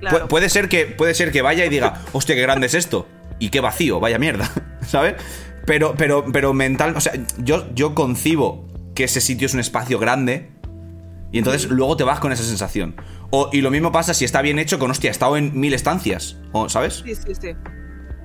Claro. 0.00 0.20
Pu- 0.24 0.28
puede 0.28 0.48
ser 0.48 0.68
que 0.70 0.86
puede 0.86 1.12
ser 1.12 1.32
que 1.32 1.42
vaya 1.42 1.64
y 1.66 1.68
diga, 1.68 2.00
hostia, 2.12 2.34
qué 2.34 2.40
grande 2.42 2.66
es 2.68 2.74
esto. 2.74 3.06
Y 3.40 3.50
qué 3.50 3.60
vacío, 3.60 4.00
vaya 4.00 4.18
mierda. 4.18 4.50
¿Sabes? 4.86 5.16
Pero, 5.66 5.94
pero, 5.98 6.24
pero 6.32 6.54
mental, 6.54 6.96
o 6.96 7.00
sea, 7.00 7.12
yo, 7.38 7.66
yo 7.74 7.94
concibo 7.94 8.66
que 8.98 9.04
ese 9.04 9.20
sitio 9.20 9.46
es 9.46 9.54
un 9.54 9.60
espacio 9.60 10.00
grande. 10.00 10.50
Y 11.30 11.38
entonces 11.38 11.70
luego 11.70 11.96
te 11.96 12.02
vas 12.02 12.18
con 12.18 12.32
esa 12.32 12.42
sensación. 12.42 12.96
O, 13.30 13.48
y 13.52 13.60
lo 13.60 13.70
mismo 13.70 13.92
pasa 13.92 14.12
si 14.12 14.24
está 14.24 14.42
bien 14.42 14.58
hecho 14.58 14.80
con, 14.80 14.90
hostia, 14.90 15.06
he 15.06 15.12
estado 15.12 15.36
en 15.36 15.56
mil 15.56 15.72
estancias. 15.72 16.36
O, 16.50 16.68
¿Sabes? 16.68 17.04
Sí, 17.04 17.14
sí, 17.14 17.32
sí. 17.40 17.54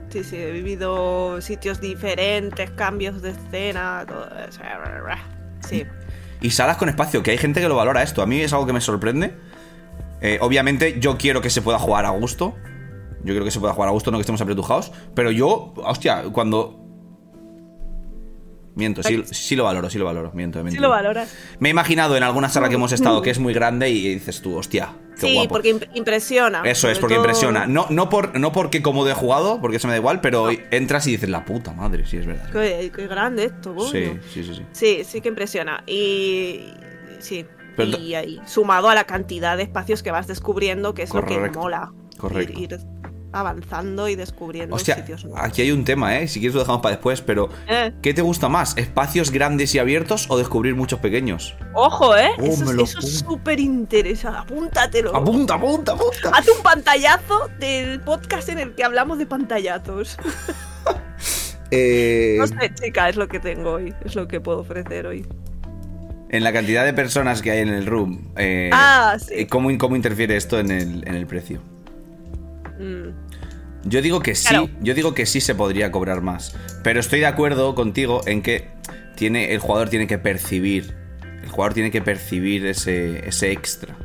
Sí, 0.10 0.24
sí, 0.24 0.36
he 0.36 0.52
vivido 0.52 1.40
sitios 1.42 1.80
diferentes, 1.80 2.72
cambios 2.72 3.22
de 3.22 3.30
escena, 3.30 4.04
todo 4.08 4.26
eso. 4.50 4.62
Sí. 5.70 5.86
Y 6.42 6.50
salas 6.50 6.78
con 6.78 6.90
espacio, 6.90 7.22
que 7.22 7.30
hay 7.30 7.38
gente 7.38 7.62
que 7.62 7.68
lo 7.68 7.76
valora 7.76 8.02
esto. 8.02 8.24
A 8.24 8.26
mí 8.26 8.42
es 8.42 8.52
algo 8.52 8.66
que 8.66 8.74
me 8.74 8.82
sorprende. 8.82 9.36
Eh, 10.22 10.40
obviamente, 10.42 11.00
yo 11.00 11.20
quiero 11.20 11.40
que 11.42 11.52
se 11.52 11.62
pueda 11.62 11.78
jugar 11.78 12.08
a 12.08 12.10
gusto. 12.10 12.56
Yo 13.20 13.34
quiero 13.34 13.46
que 13.46 13.52
se 13.52 13.60
pueda 13.60 13.74
jugar 13.74 13.90
a 13.90 13.92
gusto, 13.92 14.10
no 14.10 14.18
que 14.18 14.22
estemos 14.22 14.42
apretujados. 14.42 14.92
Pero 15.14 15.30
yo, 15.30 15.76
hostia, 15.76 16.24
cuando. 16.32 16.83
Miento, 18.76 19.04
sí, 19.04 19.24
sí 19.32 19.56
lo 19.56 19.66
valoro, 19.66 19.90
sí 19.90 20.00
lo 20.00 20.06
valoro. 20.06 20.32
Miento, 20.34 20.60
he 20.60 20.72
Sí 20.72 20.78
lo 20.78 20.90
valoras. 20.90 21.32
Me 21.60 21.70
he 21.70 21.72
imaginado 21.72 22.18
en 22.18 22.24
alguna 22.24 22.50
sala 22.50 22.70
que 22.70 22.76
hemos 22.76 22.92
estado 22.92 23.22
que 23.22 23.30
es 23.30 23.38
muy 23.40 23.54
grande 23.54 23.90
y 23.90 24.14
dices 24.16 24.42
tú, 24.42 24.58
hostia, 24.58 24.94
qué 25.20 25.28
Sí, 25.28 25.34
guapo. 25.36 25.50
porque 25.50 25.76
imp- 25.76 25.90
impresiona. 25.94 26.64
Eso 26.66 26.90
es, 26.90 26.98
porque 26.98 27.16
todo- 27.16 27.24
impresiona. 27.24 27.68
No, 27.68 27.86
no, 27.92 28.10
por, 28.10 28.40
no 28.40 28.52
porque 28.52 28.82
como 28.82 29.08
he 29.08 29.14
jugado, 29.14 29.62
porque 29.62 29.78
eso 29.78 29.88
me 29.88 29.94
da 29.94 29.98
igual, 30.00 30.22
pero 30.22 30.48
entras 30.72 31.06
y 31.08 31.12
dices, 31.12 31.30
la 31.30 31.46
puta 31.46 31.72
madre, 31.74 32.06
sí, 32.08 32.18
es 32.18 32.26
verdad. 32.26 32.50
Qué, 32.52 32.92
qué 32.96 33.08
grande 33.08 33.46
esto, 33.46 33.76
coño. 33.76 33.92
Sí, 33.92 34.12
sí, 34.34 34.44
sí, 34.44 34.56
sí. 34.56 34.66
Sí, 34.72 35.04
sí 35.04 35.22
que 35.22 35.30
impresiona. 35.30 35.84
Y. 35.86 36.72
Sí. 37.20 37.46
Pero 37.76 37.98
y 37.98 38.14
ahí, 38.16 38.40
sumado 38.46 38.90
a 38.90 38.96
la 38.96 39.04
cantidad 39.06 39.58
de 39.58 39.64
espacios 39.64 40.04
que 40.04 40.12
vas 40.12 40.28
descubriendo, 40.28 40.94
que 40.94 41.04
es 41.04 41.14
lo 41.14 41.26
que 41.26 41.38
mola. 41.52 41.92
correcto. 42.18 42.54
Ir, 42.60 42.72
ir 42.74 42.80
avanzando 43.34 44.08
y 44.08 44.16
descubriendo 44.16 44.76
Hostia, 44.76 44.96
sitios 44.96 45.26
nuevos. 45.26 45.42
aquí 45.44 45.62
hay 45.64 45.72
un 45.72 45.84
tema, 45.84 46.18
¿eh? 46.20 46.28
Si 46.28 46.40
quieres 46.40 46.54
lo 46.54 46.62
dejamos 46.62 46.82
para 46.82 46.96
después, 46.96 47.22
pero 47.22 47.50
Eh, 47.68 47.92
¿qué 48.02 48.14
te 48.14 48.22
gusta 48.22 48.48
más? 48.50 48.78
¿Espacios 48.78 49.32
grandes 49.32 49.74
y 49.76 49.80
abiertos 49.80 50.28
o 50.30 50.38
descubrir 50.38 50.76
muchos 50.76 51.00
pequeños? 51.00 51.56
ojo, 51.74 52.16
¿eh? 52.16 52.30
Oh, 52.40 52.44
eso 52.46 52.64
es- 52.64 52.72
lo 52.72 52.84
eso 52.84 53.00
es 53.00 53.06
apunto. 53.18 53.34
súper 53.36 53.60
interesante. 53.60 54.40
Apúntatelo. 54.40 55.16
Apunta, 55.16 55.56
apunta, 55.56 55.92
apunta. 55.94 56.30
Haz 56.34 56.48
un 56.48 56.64
pantallazo 56.64 57.50
del 57.60 58.00
podcast 58.02 58.50
en 58.50 58.60
el 58.60 58.76
que 58.76 58.84
hablamos 58.84 59.18
de 59.18 59.26
pantallazos. 59.26 60.18
Eh, 61.76 62.36
No 62.38 62.46
sé, 62.46 62.72
chica, 62.76 63.10
es 63.10 63.16
lo 63.16 63.28
que 63.28 63.40
tengo 63.40 63.72
hoy. 63.72 63.94
Es 64.06 64.14
lo 64.16 64.28
que 64.28 64.40
puedo 64.40 64.60
ofrecer 64.60 65.08
hoy. 65.08 65.26
en 66.30 66.44
la 66.44 66.52
cantidad 66.52 66.84
de 66.84 66.94
personas 66.94 67.42
que 67.44 67.52
hay 67.52 67.60
en 67.60 67.70
el 67.70 67.86
room, 67.86 68.28
eh, 68.38 68.70
Ah, 68.74 69.18
sí. 69.20 69.46
¿cómo, 69.46 69.70
¿cómo 69.78 69.96
interfiere 69.96 70.36
esto 70.36 70.60
en 70.60 70.72
el, 70.72 71.08
en 71.08 71.14
el 71.16 71.28
precio? 71.28 71.62
Mm. 72.80 73.10
Yo 73.86 74.02
digo 74.02 74.22
que 74.22 74.36
sí, 74.36 74.48
Claro. 74.50 74.70
yo 74.82 74.94
digo 74.94 75.14
que 75.14 75.26
sí 75.26 75.42
se 75.42 75.56
podría 75.56 75.92
cobrar 75.92 76.22
más. 76.22 76.56
Pero 76.84 77.00
estoy 77.00 77.20
de 77.20 77.26
acuerdo 77.26 77.76
contigo 77.76 78.22
en 78.26 78.42
que 78.42 78.70
tiene, 79.16 79.54
el 79.54 79.60
jugador 79.60 79.90
tiene 79.90 80.08
que 80.08 80.18
percibir. 80.18 80.96
El 81.44 81.50
jugador 81.50 81.74
tiene 81.74 81.92
que 81.92 82.02
percibir 82.02 82.66
ese, 82.66 83.28
ese 83.28 83.52
extra. 83.52 83.96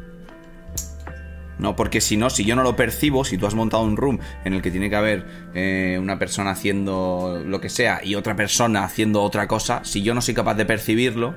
No, 1.58 1.74
porque 1.74 2.00
si 2.00 2.16
no, 2.16 2.30
si 2.30 2.44
yo 2.44 2.54
no 2.54 2.62
lo 2.62 2.76
percibo, 2.76 3.24
si 3.24 3.36
tú 3.36 3.46
has 3.46 3.54
montado 3.54 3.82
un 3.82 3.96
room 3.96 4.20
en 4.44 4.52
el 4.54 4.62
que 4.62 4.70
tiene 4.70 4.88
que 4.90 4.96
haber 4.96 5.26
eh, 5.54 5.98
una 6.00 6.16
persona 6.18 6.50
haciendo 6.52 7.42
lo 7.44 7.60
que 7.60 7.68
sea 7.68 8.00
y 8.04 8.14
otra 8.14 8.36
persona 8.36 8.84
haciendo 8.84 9.22
otra 9.22 9.48
cosa, 9.48 9.80
si 9.84 10.02
yo 10.02 10.14
no 10.14 10.20
soy 10.20 10.34
capaz 10.34 10.54
de 10.54 10.64
percibirlo, 10.66 11.34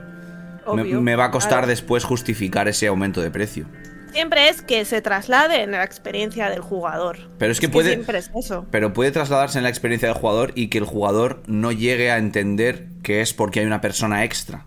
me, 0.75 1.15
va 1.15 1.25
a 1.25 1.31
costar 1.31 1.51
Claro. 1.59 1.67
después 1.67 2.03
justificar 2.03 2.67
ese 2.67 2.85
aumento 2.87 3.19
de 3.21 3.31
precio. 3.31 3.65
Siempre 4.11 4.49
es 4.49 4.61
que 4.61 4.85
se 4.85 5.01
traslade 5.01 5.63
en 5.63 5.71
la 5.71 5.83
experiencia 5.83 6.49
del 6.49 6.59
jugador. 6.61 7.17
Pero 7.37 7.51
es 7.51 7.59
que 7.59 7.69
puede- 7.69 7.91
siempre 7.93 8.17
es 8.19 8.29
eso. 8.35 8.65
Pero 8.71 8.93
puede 8.93 9.11
trasladarse 9.11 9.57
en 9.57 9.63
la 9.63 9.69
experiencia 9.69 10.07
del 10.09 10.17
jugador 10.17 10.51
y 10.55 10.67
que 10.67 10.77
el 10.79 10.85
jugador 10.85 11.43
no 11.47 11.71
llegue 11.71 12.11
a 12.11 12.17
entender 12.17 12.87
que 13.03 13.21
es 13.21 13.33
porque 13.33 13.61
hay 13.61 13.65
una 13.65 13.81
persona 13.81 14.23
extra. 14.23 14.65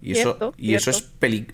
Y 0.00 0.12
eso, 0.12 0.22
Cierto, 0.36 0.54
y 0.56 0.74
eso 0.74 0.90
es 0.90 1.00
peli- 1.02 1.46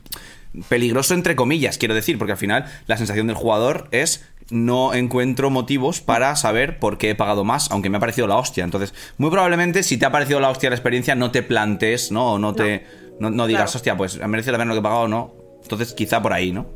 peligroso 0.69 1.15
entre 1.15 1.37
comillas, 1.37 1.79
quiero 1.79 1.95
decir, 1.95 2.19
porque 2.19 2.33
al 2.33 2.39
final 2.39 2.65
la 2.87 2.97
sensación 2.97 3.27
del 3.29 3.37
jugador 3.37 3.89
es 3.93 4.27
no 4.51 4.95
encuentro 4.95 5.49
motivos 5.49 6.01
para 6.01 6.35
saber 6.35 6.81
por 6.81 6.99
qué 6.99 7.11
he 7.11 7.15
pagado 7.15 7.45
más, 7.45 7.71
aunque 7.71 7.89
me 7.89 7.99
ha 7.99 8.01
parecido 8.01 8.27
la 8.27 8.37
hostia. 8.37 8.65
Entonces, 8.65 8.93
muy 9.17 9.31
probablemente 9.31 9.85
si 9.85 9.97
te 9.97 10.07
ha 10.07 10.11
parecido 10.11 10.41
la 10.41 10.51
hostia 10.51 10.71
la 10.71 10.75
experiencia, 10.77 11.15
no 11.15 11.31
te 11.31 11.45
plantes, 11.45 12.11
¿no? 12.11 12.33
O 12.33 12.39
no 12.41 12.53
te. 12.55 12.85
No, 13.21 13.31
no 13.31 13.47
digas, 13.47 13.65
Claro. 13.71 13.77
hostia, 13.77 13.97
pues 13.97 14.19
merece 14.27 14.51
la 14.51 14.59
pena 14.59 14.71
lo 14.71 14.75
que 14.75 14.81
he 14.81 14.83
pagado 14.83 15.03
o 15.03 15.09
no. 15.09 15.35
Entonces, 15.63 15.93
quizá 15.93 16.21
por 16.21 16.33
ahí, 16.33 16.51
¿no? 16.51 16.67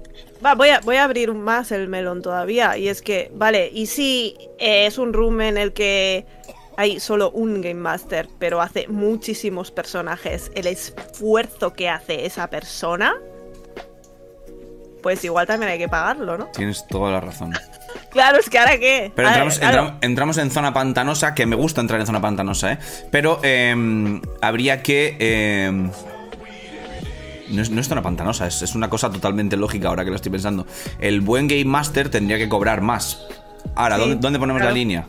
Va, 0.45 0.55
voy 0.55 0.69
a, 0.71 0.81
voy 0.81 0.97
a 0.97 1.05
abrir 1.05 1.33
más 1.33 1.73
el 1.73 1.89
melón 1.89 2.23
todavía. 2.23 2.77
Y 2.77 2.89
es 2.89 3.03
que, 3.03 3.31
vale, 3.35 3.71
y 3.73 3.87
si 3.87 4.37
eh, 4.59 4.87
es 4.87 4.99
un 4.99 5.13
room 5.13 5.41
en 5.41 5.57
el 5.59 5.73
que 5.73 6.27
hay 6.77 7.01
solo 7.01 7.31
un 7.31 7.61
Game 7.61 7.75
Master, 7.75 8.29
pero 8.39 8.61
hace 8.61 8.89
muchísimos 8.89 9.71
personajes, 9.71 10.51
el 10.55 10.67
esfuerzo 10.67 11.73
que 11.73 11.89
hace 11.89 12.27
esa 12.27 12.49
persona, 12.51 13.15
pues 15.03 15.23
igual 15.25 15.47
también 15.47 15.71
hay 15.73 15.79
que 15.79 15.89
pagarlo, 15.89 16.39
¿no? 16.39 16.47
Tienes 16.47 16.87
toda 16.89 17.13
la 17.13 17.21
razón. 17.21 17.53
Claro, 18.11 18.39
es 18.39 18.49
que 18.51 18.59
ahora 18.59 18.79
qué. 18.79 19.11
Pero 19.15 19.27
ver, 19.29 19.35
entramos, 19.39 19.59
claro. 19.59 19.79
entramos- 19.79 19.99
entramos 20.05 20.39
en 20.39 20.51
zona 20.53 20.73
pantanosa, 20.73 21.35
que 21.35 21.47
me 21.47 21.57
gusta 21.57 21.81
entrar 21.81 21.99
en 22.01 22.07
zona 22.07 22.21
pantanosa, 22.21 22.73
¿eh? 22.73 22.79
Pero 23.11 23.41
eh, 23.43 24.21
habría 24.41 24.83
que... 24.83 25.17
eh, 25.19 25.91
no 27.51 27.63
es, 27.63 27.71
no 27.71 27.81
es 27.81 27.89
zona 27.89 28.03
pantanosa, 28.03 28.47
es, 28.47 28.63
es 28.63 28.75
una 28.75 28.89
cosa 28.91 29.11
totalmente 29.11 29.57
lógica 29.57 29.89
ahora 29.89 30.05
que 30.05 30.11
lo 30.11 30.17
estoy 30.17 30.33
pensando. 30.33 30.67
El 30.99 31.21
buen 31.21 31.49
Game 31.49 31.65
Master 31.67 32.09
tendría 32.09 32.39
que 32.39 32.49
cobrar 32.49 32.81
más. 32.81 33.21
Ahora, 33.75 33.97
Sí, 33.97 34.01
¿dónde, 34.03 34.17
dónde 34.17 34.39
ponemos 34.39 34.61
claro. 34.61 34.71
la 34.73 34.79
línea? 34.79 35.07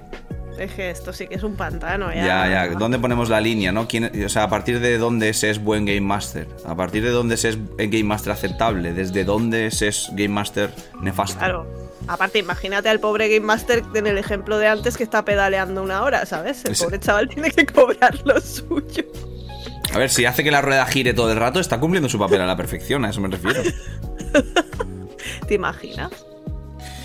Es 0.57 0.71
que 0.71 0.89
esto 0.89 1.11
sí 1.11 1.27
que 1.27 1.35
es 1.35 1.43
un 1.43 1.55
pantano, 1.57 2.13
ya. 2.13 2.25
Ya, 2.25 2.47
ya, 2.67 2.67
¿dónde 2.75 2.97
ponemos 2.97 3.27
la 3.27 3.41
línea, 3.41 3.73
no? 3.73 3.89
¿Quién- 3.89 4.09
o 4.25 4.29
sea, 4.29 4.43
a 4.43 4.49
partir 4.49 4.79
de 4.79 4.97
dónde 4.97 5.33
se 5.33 5.49
es 5.49 5.61
buen 5.61 5.83
Game 5.85 5.99
Master, 5.99 6.47
a 6.65 6.73
partir 6.75 7.03
de 7.03 7.09
dónde 7.09 7.35
se 7.35 7.49
es 7.49 7.57
Game 7.77 8.05
Master 8.05 8.31
aceptable, 8.31 8.93
desde 8.93 9.25
dónde 9.25 9.69
se 9.71 9.89
es 9.89 10.07
Game 10.13 10.29
Master 10.29 10.73
nefasto. 11.01 11.39
Claro. 11.39 11.67
Aparte, 12.07 12.39
imagínate 12.39 12.87
al 12.87 13.01
pobre 13.01 13.27
Game 13.27 13.45
Master 13.45 13.83
en 13.95 14.07
el 14.07 14.17
ejemplo 14.17 14.57
de 14.57 14.67
antes 14.67 14.95
que 14.95 15.03
está 15.03 15.25
pedaleando 15.25 15.83
una 15.83 16.03
hora, 16.03 16.25
¿sabes? 16.25 16.63
El 16.63 16.75
pobre 16.77 16.99
chaval 17.01 17.27
tiene 17.27 17.51
que 17.51 17.65
cobrar 17.65 18.17
lo 18.23 18.39
suyo. 18.39 19.03
A 19.95 19.97
ver, 19.97 20.09
si 20.09 20.25
hace 20.25 20.43
que 20.43 20.51
la 20.51 20.61
rueda 20.61 20.85
gire 20.87 21.13
todo 21.13 21.31
el 21.31 21.37
rato, 21.37 21.61
está 21.61 21.79
cumpliendo 21.79 22.09
su 22.09 22.19
papel 22.19 22.41
a 22.41 22.45
la 22.45 22.57
perfección, 22.57 23.05
a 23.05 23.11
eso 23.11 23.21
me 23.21 23.29
refiero. 23.29 23.63
¿Te 25.47 25.53
imaginas? 25.53 26.11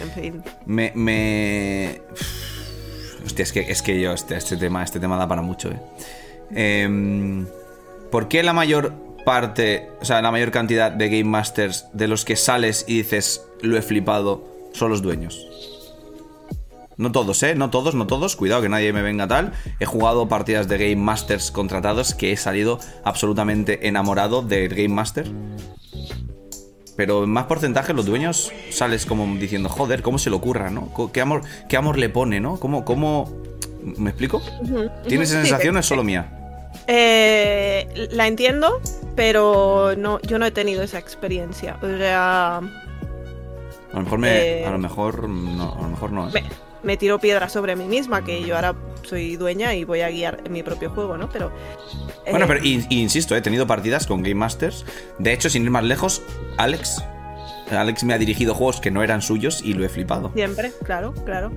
En 0.03 0.11
fin. 0.11 0.43
Me. 0.67 0.91
me... 0.97 2.03
Hostia, 3.25 3.45
es 3.45 3.53
que, 3.53 3.61
es 3.61 3.83
que 3.83 4.01
yo, 4.01 4.13
este, 4.13 4.37
este 4.37 4.57
tema, 4.57 4.83
este 4.83 4.99
tema 4.99 5.17
da 5.17 5.29
para 5.29 5.41
mucho, 5.41 5.71
eh. 5.71 5.81
Em, 6.53 7.47
¿Por 8.11 8.27
qué 8.27 8.43
la 8.43 8.53
mayor 8.53 8.93
parte, 9.25 9.89
o 10.01 10.05
sea, 10.05 10.21
la 10.21 10.33
mayor 10.33 10.51
cantidad 10.51 10.91
de 10.91 11.09
Game 11.11 11.31
Masters 11.31 11.87
de 11.93 12.09
los 12.09 12.25
que 12.25 12.35
sales 12.35 12.85
y 12.89 12.97
dices 12.97 13.47
lo 13.63 13.77
he 13.79 13.83
flipado 13.83 14.45
son 14.73 14.91
los 14.91 15.01
dueños? 15.01 15.47
No 17.01 17.13
todos, 17.13 17.43
¿eh? 17.45 17.55
No 17.55 17.71
todos, 17.71 17.95
no 17.95 18.07
todos. 18.07 18.37
Cuidado 18.37 18.61
que 18.61 18.69
nadie 18.69 18.93
me 18.93 19.01
venga 19.01 19.27
tal. 19.27 19.53
He 19.81 19.87
jugado 19.87 20.29
partidas 20.29 20.69
de 20.69 20.77
Game 20.77 20.97
Masters 21.03 21.51
contratados 21.51 22.15
que 22.15 22.31
he 22.31 22.37
salido 22.37 22.79
absolutamente 23.05 23.89
enamorado 23.89 24.43
del 24.43 24.69
Game 24.69 24.91
Master. 24.91 25.27
Pero 26.97 27.25
en 27.25 27.31
más 27.31 27.45
porcentaje 27.47 27.95
los 27.95 28.05
dueños 28.05 28.53
sales 28.69 29.07
como 29.07 29.25
diciendo, 29.39 29.71
joder, 29.71 30.03
¿cómo 30.03 30.19
se 30.19 30.29
le 30.29 30.37
ocurra, 30.37 30.69
no? 30.69 30.93
¿Qué 31.11 31.23
amor, 31.23 31.41
qué 31.71 31.79
amor 31.79 31.97
le 31.97 32.11
pone, 32.11 32.39
no? 32.39 32.61
¿Cómo, 32.61 32.85
cómo... 32.85 33.33
¿Me 33.83 34.11
explico? 34.11 34.43
¿Tienes 35.09 35.31
esa 35.31 35.41
sensación 35.41 35.77
o 35.77 35.79
es 35.79 35.87
solo 35.87 36.05
mía? 36.05 36.69
Eh, 36.87 38.09
la 38.13 38.27
entiendo, 38.27 38.79
pero 39.17 39.95
no, 39.97 40.21
yo 40.21 40.39
no 40.39 40.45
he 40.45 40.51
tenido 40.51 40.83
esa 40.83 40.99
experiencia. 40.99 41.79
O 41.81 41.87
sea, 41.87 42.59
A 42.59 42.63
lo 43.95 44.03
mejor 44.03 44.19
me... 44.19 44.61
Eh, 44.61 44.67
A 44.67 44.71
lo 44.71 44.79
mejor 44.79 45.27
no, 45.31 45.75
a 45.79 45.81
lo 45.81 45.89
mejor 45.89 46.13
no. 46.13 46.29
¿eh? 46.29 46.33
me, 46.35 46.70
me 46.83 46.97
tiro 46.97 47.19
piedras 47.19 47.53
sobre 47.53 47.77
mí 47.77 47.85
misma, 47.87 48.25
que 48.25 48.43
yo 48.45 48.55
ahora 48.57 48.75
soy 49.03 49.37
dueña 49.37 49.75
y 49.75 49.85
voy 49.85 50.01
a 50.01 50.11
guiar 50.11 50.49
mi 50.51 50.63
propio 50.63 50.91
juego, 50.91 51.17
¿no? 51.17 51.29
Pero. 51.31 51.51
eh, 52.27 52.31
Bueno, 52.31 52.47
pero 52.47 52.65
in- 52.65 52.87
insisto, 52.91 53.35
he 53.37 53.41
tenido 53.43 53.67
partidas 53.67 54.07
con 54.07 54.23
Game 54.23 54.35
Masters. 54.37 54.85
De 55.19 55.33
hecho, 55.33 55.49
sin 55.51 55.65
ir 55.65 55.71
más 55.71 55.85
lejos, 55.85 56.23
Alex. 56.57 57.03
Alex 57.71 58.03
me 58.05 58.15
ha 58.15 58.19
dirigido 58.19 58.55
juegos 58.55 58.81
que 58.81 58.91
no 58.91 59.03
eran 59.03 59.23
suyos 59.23 59.61
y 59.65 59.75
lo 59.75 59.85
he 59.85 59.89
flipado. 59.89 60.33
Siempre, 60.35 60.73
claro, 60.85 61.15
claro. 61.25 61.53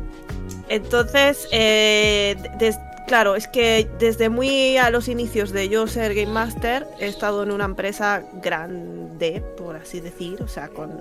Entonces, 0.69 1.47
eh, 1.51 2.35
des- 2.59 2.77
claro, 3.07 3.35
es 3.35 3.47
que 3.47 3.87
desde 3.99 4.29
muy 4.29 4.77
a 4.77 4.89
los 4.91 5.07
inicios 5.07 5.51
de 5.51 5.69
yo 5.69 5.87
ser 5.87 6.13
Game 6.13 6.31
Master, 6.31 6.87
he 6.99 7.07
estado 7.07 7.43
en 7.43 7.51
una 7.51 7.65
empresa 7.65 8.23
grande, 8.41 9.43
por 9.57 9.75
así 9.75 9.99
decir, 9.99 10.41
o 10.43 10.47
sea, 10.47 10.67
con, 10.69 10.91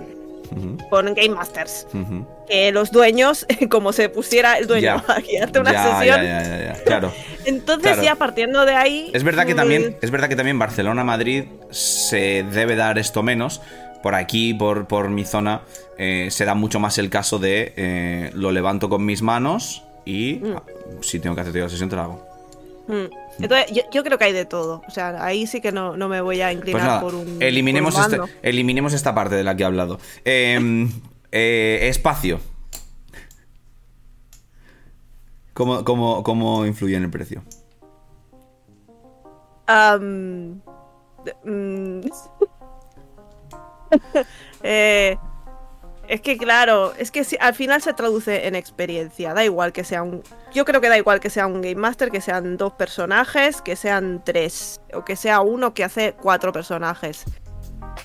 Ujú, 0.56 0.88
con 0.90 1.06
Game 1.14 1.30
Masters. 1.30 1.86
Que 2.48 2.72
los 2.72 2.90
dueños, 2.90 3.46
como 3.70 3.92
se 3.92 4.08
pusiera 4.08 4.58
el 4.58 4.66
dueño 4.66 4.82
Ya. 4.82 4.94
a 5.14 5.20
guiarte 5.20 5.60
una 5.60 5.72
Ya, 5.72 5.98
sesión, 5.98 6.22
ya, 6.24 6.82
Claro. 6.84 7.12
entonces 7.44 7.92
Claro. 7.92 8.02
ya 8.02 8.14
partiendo 8.16 8.64
de 8.64 8.74
ahí. 8.74 9.10
Es 9.14 9.22
verdad 9.24 9.42
que 9.46 9.54
pues, 9.54 9.62
también, 9.62 9.96
es 10.00 10.10
verdad 10.10 10.28
que 10.28 10.36
también 10.36 10.58
Barcelona, 10.58 11.04
Madrid 11.04 11.44
se 11.70 12.44
debe 12.52 12.76
dar 12.76 12.98
esto 12.98 13.22
menos. 13.22 13.60
Por 14.02 14.14
aquí, 14.16 14.52
por, 14.52 14.86
por 14.88 15.08
mi 15.10 15.24
zona, 15.24 15.60
eh, 15.96 16.28
se 16.32 16.44
da 16.44 16.54
mucho 16.54 16.80
más 16.80 16.98
el 16.98 17.08
caso 17.08 17.38
de 17.38 17.72
eh, 17.76 18.30
lo 18.34 18.50
levanto 18.50 18.88
con 18.88 19.04
mis 19.06 19.22
manos 19.22 19.84
y 20.04 20.34
Mm. 20.42 20.56
si 21.02 21.20
tengo 21.20 21.36
que 21.36 21.42
hacer 21.42 21.54
la 21.54 21.68
sesión 21.68 21.88
te 21.88 21.94
la 21.94 22.02
hago. 22.02 22.26
Mm. 22.94 23.42
Entonces, 23.42 23.72
yo, 23.72 23.82
yo 23.92 24.04
creo 24.04 24.18
que 24.18 24.24
hay 24.24 24.32
de 24.32 24.44
todo. 24.44 24.82
O 24.86 24.90
sea, 24.90 25.24
ahí 25.24 25.46
sí 25.46 25.60
que 25.60 25.72
no, 25.72 25.96
no 25.96 26.08
me 26.08 26.20
voy 26.20 26.40
a 26.42 26.52
inclinar 26.52 26.80
Pues 26.80 26.84
nada, 26.84 27.00
por 27.00 27.14
un. 27.14 27.42
eliminemos, 27.42 27.94
por 27.94 28.06
un 28.06 28.24
este- 28.26 28.38
eliminemos 28.48 28.92
esta 28.92 29.14
parte 29.14 29.34
de 29.34 29.44
la 29.44 29.56
que 29.56 29.62
he 29.62 29.66
hablado. 29.66 29.98
Eh, 30.24 30.88
eh, 31.32 31.78
espacio. 31.88 32.40
¿Cómo, 35.54 35.84
cómo, 35.84 36.22
¿Cómo 36.22 36.66
influye 36.66 36.96
en 36.96 37.04
el 37.04 37.10
precio? 37.10 37.42
Mm, 41.44 42.00
eh, 44.62 45.16
es 46.12 46.20
que 46.20 46.36
claro, 46.36 46.92
es 46.98 47.10
que 47.10 47.24
si- 47.24 47.36
al 47.40 47.54
final 47.54 47.80
se 47.82 47.92
traduce 47.94 48.46
en 48.46 48.54
experiencia. 48.54 49.32
Da 49.34 49.44
igual 49.44 49.72
que 49.72 49.82
sea 49.84 50.02
un. 50.02 50.22
Yo 50.54 50.64
creo 50.64 50.80
que 50.80 50.88
da 50.88 50.98
igual 50.98 51.20
que 51.20 51.30
sea 51.30 51.46
un 51.46 51.62
Game 51.62 51.76
Master, 51.76 52.10
que 52.10 52.20
sean 52.20 52.56
dos 52.56 52.74
personajes, 52.74 53.62
que 53.62 53.76
sean 53.76 54.22
tres, 54.24 54.80
o 54.92 55.04
que 55.04 55.16
sea 55.16 55.40
uno 55.40 55.72
que 55.74 55.84
hace 55.84 56.14
cuatro 56.20 56.52
personajes. 56.52 57.24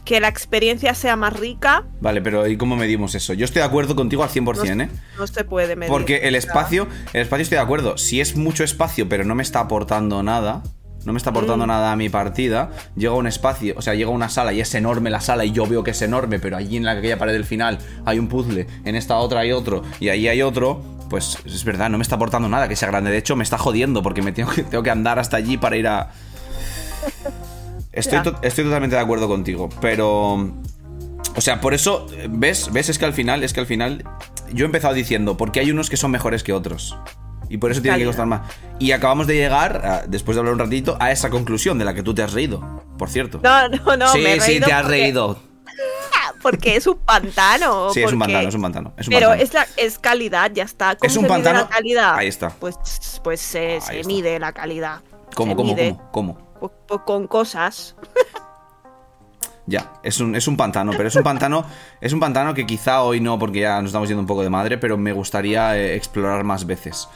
Que 0.04 0.20
la 0.20 0.28
experiencia 0.30 0.94
sea 0.94 1.16
más 1.16 1.34
rica, 1.38 1.86
Vale, 2.02 2.22
pero 2.22 2.48
¿y 2.48 2.58
cómo 2.58 2.76
medimos 2.76 3.14
eso? 3.16 3.34
Yo 3.34 3.46
estoy 3.46 3.62
de 3.62 3.68
acuerdo 3.68 3.96
contigo 3.96 4.24
al 4.24 4.30
100%, 4.30 4.82
¿eh? 4.86 4.90
no 5.18 5.28
se 5.28 5.44
puede 5.44 5.76
medir. 5.76 5.92
Porque 5.92 6.28
el 6.28 6.36
espacio, 6.36 6.88
el 7.14 7.22
espacio 7.24 7.44
estoy 7.44 7.58
de 7.58 7.64
acuerdo. 7.64 7.98
Si 7.98 8.22
es 8.22 8.36
mucho 8.36 8.64
espacio, 8.64 9.08
pero 9.10 9.24
no 9.26 9.36
me 9.36 9.44
está 9.44 9.60
aportando 9.62 10.24
nada, 10.24 10.64
no 11.08 11.14
me 11.14 11.18
está 11.18 11.32
aportando 11.32 11.66
Mm. 11.66 11.70
nada 11.70 11.92
a 11.92 11.96
mi 11.96 12.10
partida, 12.10 12.70
llega 12.96 13.14
un 13.16 13.26
espacio, 13.26 13.74
o 13.78 13.82
sea, 13.82 13.96
llega 13.96 14.12
una 14.12 14.30
sala 14.30 14.54
y 14.54 14.62
es 14.62 14.76
enorme 14.76 15.10
la 15.10 15.22
sala 15.22 15.44
y 15.46 15.52
yo 15.52 15.66
veo 15.66 15.84
que 15.84 15.92
es 15.92 16.02
enorme, 16.04 16.38
pero 16.38 16.58
allí 16.58 16.78
en 16.78 16.84
la 16.86 16.92
aquella 16.92 17.18
pared 17.18 17.34
del 17.34 17.46
final 17.46 17.80
hay 18.06 18.20
un 18.20 18.28
puzzle, 18.28 18.68
en 18.86 18.96
esta 18.96 19.18
otra 19.18 19.40
hay 19.40 19.52
otro 19.54 19.82
y 20.00 20.10
ahí 20.10 20.28
hay 20.28 20.42
otro, 20.44 20.84
pues 21.10 21.38
es 21.46 21.64
verdad, 21.64 21.90
no 21.90 21.98
me 21.98 22.02
está 22.04 22.16
aportando 22.16 22.50
nada 22.50 22.68
que 22.68 22.76
sea 22.76 22.90
grande. 22.90 23.10
De 23.10 23.18
hecho, 23.18 23.36
me 23.38 23.44
está 23.44 23.58
jodiendo 23.58 24.04
porque 24.04 24.22
me 24.22 24.32
tengo 24.34 24.52
que, 24.52 24.64
tengo 24.64 24.84
que 24.84 24.92
andar 24.92 25.18
hasta 25.18 25.38
allí 25.38 25.58
para 25.58 25.78
ir 25.78 25.88
a. 25.88 26.12
Estoy, 27.94 28.22
to- 28.22 28.38
estoy 28.44 28.64
totalmente 28.66 28.96
de 28.96 29.02
acuerdo 29.02 29.28
contigo, 29.28 29.70
pero. 29.82 30.34
O 31.36 31.42
sea, 31.42 31.62
por 31.62 31.74
eso, 31.74 32.08
¿ves? 32.30 32.70
¿Ves? 32.74 32.90
Es 32.90 32.98
que 33.00 33.06
al 33.06 33.14
final, 33.14 33.44
es 33.44 33.54
que 33.54 33.60
al 33.60 33.66
final. 33.66 34.04
Yo 34.54 34.66
he 34.66 34.68
empezado 34.68 34.94
diciendo, 34.94 35.38
porque 35.38 35.60
hay 35.60 35.72
unos 35.72 35.90
que 35.90 35.98
son 35.98 36.12
mejores 36.12 36.44
que 36.44 36.54
otros. 36.54 36.98
Y 37.50 37.58
por 37.58 37.72
eso 37.72 37.82
tiene 37.82 37.98
que 37.98 38.06
costar 38.06 38.26
más. 38.26 38.42
Y 38.80 38.92
acabamos 38.92 39.28
de 39.28 39.36
llegar, 39.36 39.86
a- 39.86 40.04
después 40.08 40.36
de 40.36 40.40
hablar 40.40 40.54
un 40.54 40.60
ratito, 40.60 40.98
a 41.00 41.12
esa 41.12 41.30
conclusión 41.30 41.78
de 41.80 41.86
la 41.86 41.94
que 41.94 42.04
tú 42.04 42.14
te 42.14 42.22
has 42.24 42.34
reído, 42.34 42.84
por 42.98 43.10
cierto. 43.10 43.40
No, 43.44 43.68
no, 43.70 43.98
no. 43.98 44.12
sí, 44.12 44.20
me 44.20 44.36
he 44.36 44.40
sí, 44.42 44.60
te 44.60 44.72
has 44.72 44.84
porque- 44.84 44.98
reído. 44.98 45.40
Porque 46.42 46.76
es 46.76 46.86
un 46.88 46.98
pantano. 47.00 47.90
Sí, 47.94 48.04
es 48.04 48.12
un 48.14 48.20
pantano, 48.20 48.48
es 48.48 48.56
un 48.56 48.62
pantano. 48.62 48.94
Es 48.98 49.08
un 49.08 49.14
Pero 49.14 49.30
pantano. 49.30 49.44
es, 49.44 49.54
la, 49.54 49.68
es 49.76 50.00
calidad, 50.00 50.52
ya 50.54 50.64
está. 50.64 50.96
¿Cómo 50.96 51.08
Es 51.10 51.18
un 51.18 51.24
se 51.26 51.30
mide 51.30 51.44
pantano- 51.44 51.62
la 51.62 51.68
calidad? 51.68 52.16
Ahí 52.16 52.28
está. 52.28 52.50
Pues, 52.52 52.76
pues 53.24 53.42
se, 53.42 53.80
mide 54.06 54.40
la 54.40 54.54
calidad. 54.54 55.02
¿Cómo, 55.36 55.52
se 55.54 55.56
cómo, 55.56 55.74
mide, 55.74 55.98
cómo, 56.12 56.38
cómo? 56.60 57.04
con 57.06 57.28
cosas. 57.28 57.96
Ya, 59.66 59.92
es 60.04 60.20
un, 60.22 60.36
es 60.36 60.48
un 60.48 60.56
pantano, 60.56 60.92
pero 60.96 61.10
es 61.10 61.16
un 61.16 61.24
pantano, 61.24 61.66
es 62.02 62.14
un 62.14 62.20
pantano 62.22 62.54
que 62.54 62.66
quizá 62.66 63.02
hoy 63.02 63.20
no, 63.20 63.38
porque 63.38 63.60
ya 63.62 63.82
nos 63.82 63.90
estamos 63.90 64.08
yendo 64.08 64.22
un 64.22 64.28
poco 64.28 64.42
de 64.44 64.50
madre, 64.50 64.78
pero 64.78 64.98
me 64.98 65.12
gustaría 65.12 65.78
eh, 65.78 65.96
explorar 65.96 66.44
más 66.46 66.66
veces. 66.66 67.10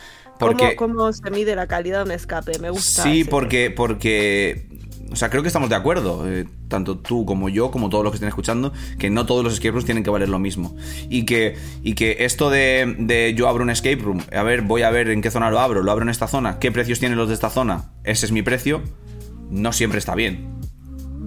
Porque. 0.47 0.75
¿Cómo, 0.75 0.95
cómo 0.95 1.13
se 1.13 1.29
mide 1.31 1.55
la 1.55 1.67
calidad 1.67 1.99
de 1.99 2.03
un 2.05 2.11
escape? 2.11 2.59
Me 2.59 2.69
gusta. 2.69 3.03
Sí, 3.03 3.23
porque, 3.23 3.71
porque. 3.71 4.67
O 5.11 5.15
sea, 5.17 5.29
creo 5.29 5.41
que 5.41 5.47
estamos 5.47 5.69
de 5.69 5.75
acuerdo, 5.75 6.25
eh, 6.29 6.47
tanto 6.69 6.97
tú 6.97 7.25
como 7.25 7.49
yo, 7.49 7.69
como 7.69 7.89
todos 7.89 8.01
los 8.01 8.11
que 8.11 8.15
estén 8.15 8.29
escuchando, 8.29 8.71
que 8.97 9.09
no 9.09 9.25
todos 9.25 9.43
los 9.43 9.53
escape 9.53 9.71
rooms 9.71 9.83
tienen 9.83 10.05
que 10.05 10.09
valer 10.09 10.29
lo 10.29 10.39
mismo. 10.39 10.73
Y 11.09 11.25
que, 11.25 11.57
y 11.83 11.95
que 11.95 12.17
esto 12.21 12.49
de, 12.49 12.95
de 12.97 13.33
yo 13.35 13.49
abro 13.49 13.63
un 13.63 13.69
escape 13.69 13.97
room, 13.97 14.21
a 14.31 14.43
ver, 14.43 14.61
voy 14.61 14.83
a 14.83 14.89
ver 14.89 15.09
en 15.09 15.21
qué 15.21 15.29
zona 15.29 15.51
lo 15.51 15.59
abro, 15.59 15.83
lo 15.83 15.91
abro 15.91 16.03
en 16.03 16.09
esta 16.09 16.29
zona, 16.29 16.59
qué 16.59 16.71
precios 16.71 16.99
tienen 16.99 17.17
los 17.17 17.27
de 17.27 17.33
esta 17.33 17.49
zona, 17.49 17.91
ese 18.05 18.25
es 18.25 18.31
mi 18.31 18.41
precio, 18.41 18.81
no 19.49 19.73
siempre 19.73 19.99
está 19.99 20.15
bien. 20.15 20.47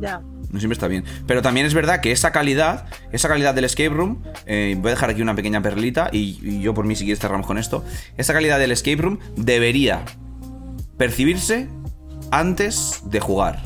Ya. 0.00 0.22
No 0.50 0.58
siempre 0.58 0.74
está 0.74 0.88
bien. 0.88 1.04
Pero 1.26 1.42
también 1.42 1.66
es 1.66 1.74
verdad 1.74 2.00
que 2.00 2.12
esa 2.12 2.32
calidad, 2.32 2.86
esa 3.12 3.28
calidad 3.28 3.54
del 3.54 3.64
escape 3.64 3.90
room, 3.90 4.22
eh, 4.46 4.76
voy 4.78 4.88
a 4.88 4.94
dejar 4.94 5.10
aquí 5.10 5.22
una 5.22 5.34
pequeña 5.34 5.62
perlita 5.62 6.10
y, 6.12 6.38
y 6.42 6.60
yo 6.60 6.74
por 6.74 6.84
mí 6.84 6.94
si 6.96 7.04
quieres 7.04 7.20
cerramos 7.20 7.46
con 7.46 7.58
esto. 7.58 7.84
Esa 8.16 8.32
calidad 8.32 8.58
del 8.58 8.72
escape 8.72 9.02
room 9.02 9.18
debería 9.36 10.04
percibirse 10.96 11.68
antes 12.30 13.02
de 13.04 13.20
jugar. 13.20 13.62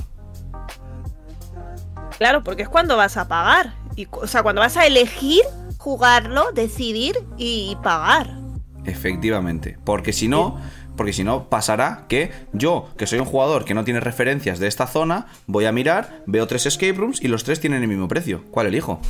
Claro, 2.18 2.42
porque 2.42 2.62
es 2.62 2.68
cuando 2.68 2.96
vas 2.96 3.16
a 3.16 3.28
pagar. 3.28 3.74
Y, 3.96 4.08
o 4.10 4.26
sea, 4.26 4.42
cuando 4.42 4.60
vas 4.60 4.76
a 4.76 4.86
elegir 4.86 5.42
jugarlo, 5.78 6.50
decidir 6.52 7.16
y 7.36 7.76
pagar. 7.82 8.36
Efectivamente. 8.84 9.78
Porque 9.84 10.12
si 10.12 10.28
no, 10.28 10.60
porque 10.98 11.14
si 11.14 11.24
no 11.24 11.48
pasará 11.48 12.04
que 12.08 12.30
yo, 12.52 12.90
que 12.98 13.06
soy 13.06 13.20
un 13.20 13.24
jugador 13.24 13.64
que 13.64 13.72
no 13.72 13.84
tiene 13.84 14.00
referencias 14.00 14.58
de 14.58 14.66
esta 14.66 14.86
zona, 14.86 15.28
voy 15.46 15.64
a 15.64 15.72
mirar, 15.72 16.22
veo 16.26 16.46
tres 16.46 16.66
escape 16.66 16.92
rooms 16.92 17.22
y 17.22 17.28
los 17.28 17.44
tres 17.44 17.60
tienen 17.60 17.80
el 17.80 17.88
mismo 17.88 18.08
precio. 18.08 18.44
¿Cuál 18.50 18.66
elijo? 18.66 19.00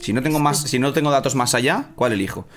Si 0.00 0.12
no 0.12 0.22
tengo 0.22 0.38
más, 0.38 0.62
si 0.62 0.78
no 0.78 0.92
tengo 0.92 1.10
datos 1.10 1.34
más 1.34 1.54
allá, 1.54 1.90
¿cuál 1.96 2.12
elijo? 2.12 2.48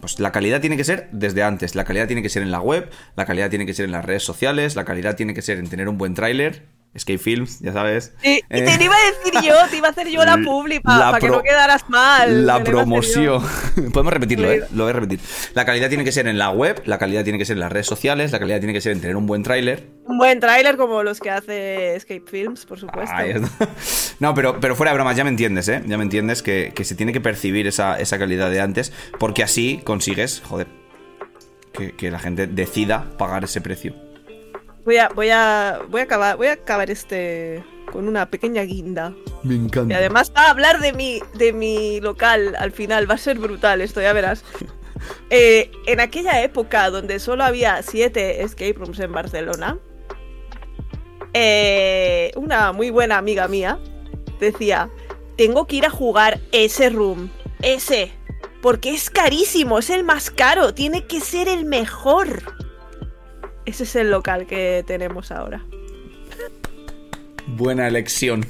Pues 0.00 0.20
la 0.20 0.32
calidad 0.32 0.60
tiene 0.60 0.76
que 0.76 0.84
ser 0.84 1.08
desde 1.12 1.42
antes. 1.42 1.74
La 1.74 1.84
calidad 1.84 2.06
tiene 2.06 2.22
que 2.22 2.28
ser 2.28 2.42
en 2.42 2.50
la 2.50 2.60
web, 2.60 2.88
la 3.16 3.26
calidad 3.26 3.50
tiene 3.50 3.66
que 3.66 3.74
ser 3.74 3.86
en 3.86 3.92
las 3.92 4.04
redes 4.04 4.22
sociales, 4.22 4.76
la 4.76 4.84
calidad 4.84 5.16
tiene 5.16 5.34
que 5.34 5.42
ser 5.42 5.58
en 5.58 5.68
tener 5.68 5.88
un 5.88 5.98
buen 5.98 6.14
tráiler. 6.14 6.66
Escape 6.92 7.18
Films, 7.18 7.60
ya 7.60 7.72
sabes. 7.72 8.14
Y, 8.22 8.28
Eh, 8.28 8.42
te 8.48 8.84
iba 8.84 8.94
a 8.96 9.10
decir 9.10 9.48
yo, 9.48 9.54
te 9.70 9.76
iba 9.76 9.86
a 9.86 9.90
hacer 9.92 10.08
yo 10.08 10.24
la 10.24 10.38
publi 10.38 10.80
para 10.80 11.18
que 11.20 11.28
no 11.28 11.40
quedaras 11.40 11.88
mal. 11.88 12.46
La 12.46 12.64
promoción. 12.64 13.42
Podemos 13.92 14.12
repetirlo, 14.12 14.50
¿eh? 14.50 14.64
Lo 14.74 14.84
voy 14.84 14.90
a 14.90 14.94
repetir. 14.94 15.20
La 15.54 15.64
calidad 15.64 15.88
tiene 15.88 16.02
que 16.02 16.10
ser 16.10 16.26
en 16.26 16.36
la 16.36 16.50
web, 16.50 16.82
la 16.86 16.98
calidad 16.98 17.22
tiene 17.22 17.38
que 17.38 17.44
ser 17.44 17.54
en 17.56 17.60
las 17.60 17.70
redes 17.70 17.86
sociales, 17.86 18.32
la 18.32 18.40
calidad 18.40 18.58
tiene 18.58 18.72
que 18.72 18.80
ser 18.80 18.90
en 18.92 19.00
tener 19.00 19.14
un 19.14 19.26
buen 19.26 19.44
tráiler. 19.44 19.86
Un 20.06 20.18
buen 20.18 20.40
tráiler 20.40 20.76
como 20.76 21.04
los 21.04 21.20
que 21.20 21.30
hace 21.30 21.94
Escape 21.94 22.24
Films, 22.26 22.66
por 22.66 22.80
supuesto. 22.80 23.16
Está. 23.20 23.68
No, 24.18 24.34
pero, 24.34 24.60
pero 24.60 24.74
fuera 24.76 24.90
de 24.92 24.96
bromas, 24.96 25.16
ya 25.16 25.24
me 25.24 25.30
entiendes, 25.30 25.68
¿eh? 25.68 25.82
Ya 25.86 25.96
me 25.96 26.02
entiendes 26.02 26.42
que, 26.42 26.72
que 26.74 26.84
se 26.84 26.94
tiene 26.94 27.12
que 27.12 27.20
percibir 27.22 27.66
esa, 27.66 27.98
esa 27.98 28.18
calidad 28.18 28.50
de 28.50 28.60
antes, 28.60 28.92
porque 29.18 29.42
así 29.42 29.80
consigues, 29.84 30.42
joder, 30.44 30.66
que, 31.72 31.92
que 31.92 32.10
la 32.10 32.18
gente 32.18 32.46
decida 32.46 33.16
pagar 33.16 33.44
ese 33.44 33.60
precio. 33.62 33.94
Voy 34.84 34.96
a, 34.96 35.08
voy 35.08 35.30
a, 35.30 35.80
voy 35.88 36.00
a 36.00 36.04
acabar, 36.04 36.36
voy 36.36 36.46
a 36.48 36.52
acabar 36.54 36.90
este 36.90 37.64
con 37.92 38.06
una 38.08 38.30
pequeña 38.30 38.62
guinda. 38.62 39.12
Me 39.42 39.54
Y 39.54 39.58
encanta. 39.58 39.96
además 39.96 40.32
va 40.36 40.46
a 40.46 40.50
hablar 40.50 40.80
de 40.80 40.92
mi, 40.92 41.20
de 41.34 41.52
mi 41.52 42.00
local 42.00 42.54
al 42.58 42.72
final, 42.72 43.10
va 43.10 43.14
a 43.14 43.18
ser 43.18 43.38
brutal 43.38 43.80
esto, 43.80 44.00
ya 44.00 44.12
verás. 44.12 44.44
Eh, 45.30 45.70
en 45.86 45.98
aquella 45.98 46.42
época 46.42 46.90
donde 46.90 47.20
solo 47.20 47.42
había 47.42 47.82
siete 47.82 48.42
escape 48.42 48.74
rooms 48.74 48.98
en 49.00 49.10
Barcelona, 49.12 49.78
eh, 51.32 52.32
una 52.36 52.72
muy 52.72 52.90
buena 52.90 53.16
amiga 53.16 53.48
mía 53.48 53.78
decía, 54.40 54.90
tengo 55.36 55.66
que 55.66 55.76
ir 55.76 55.86
a 55.86 55.90
jugar 55.90 56.40
ese 56.52 56.90
room, 56.90 57.30
ese, 57.62 58.12
porque 58.60 58.90
es 58.90 59.08
carísimo, 59.08 59.78
es 59.78 59.88
el 59.88 60.04
más 60.04 60.30
caro, 60.30 60.74
tiene 60.74 61.06
que 61.06 61.20
ser 61.20 61.48
el 61.48 61.64
mejor. 61.64 62.42
Ese 63.66 63.84
es 63.84 63.96
el 63.96 64.10
local 64.10 64.46
que 64.46 64.84
tenemos 64.86 65.30
ahora. 65.30 65.64
Buena 67.46 67.86
elección. 67.88 68.46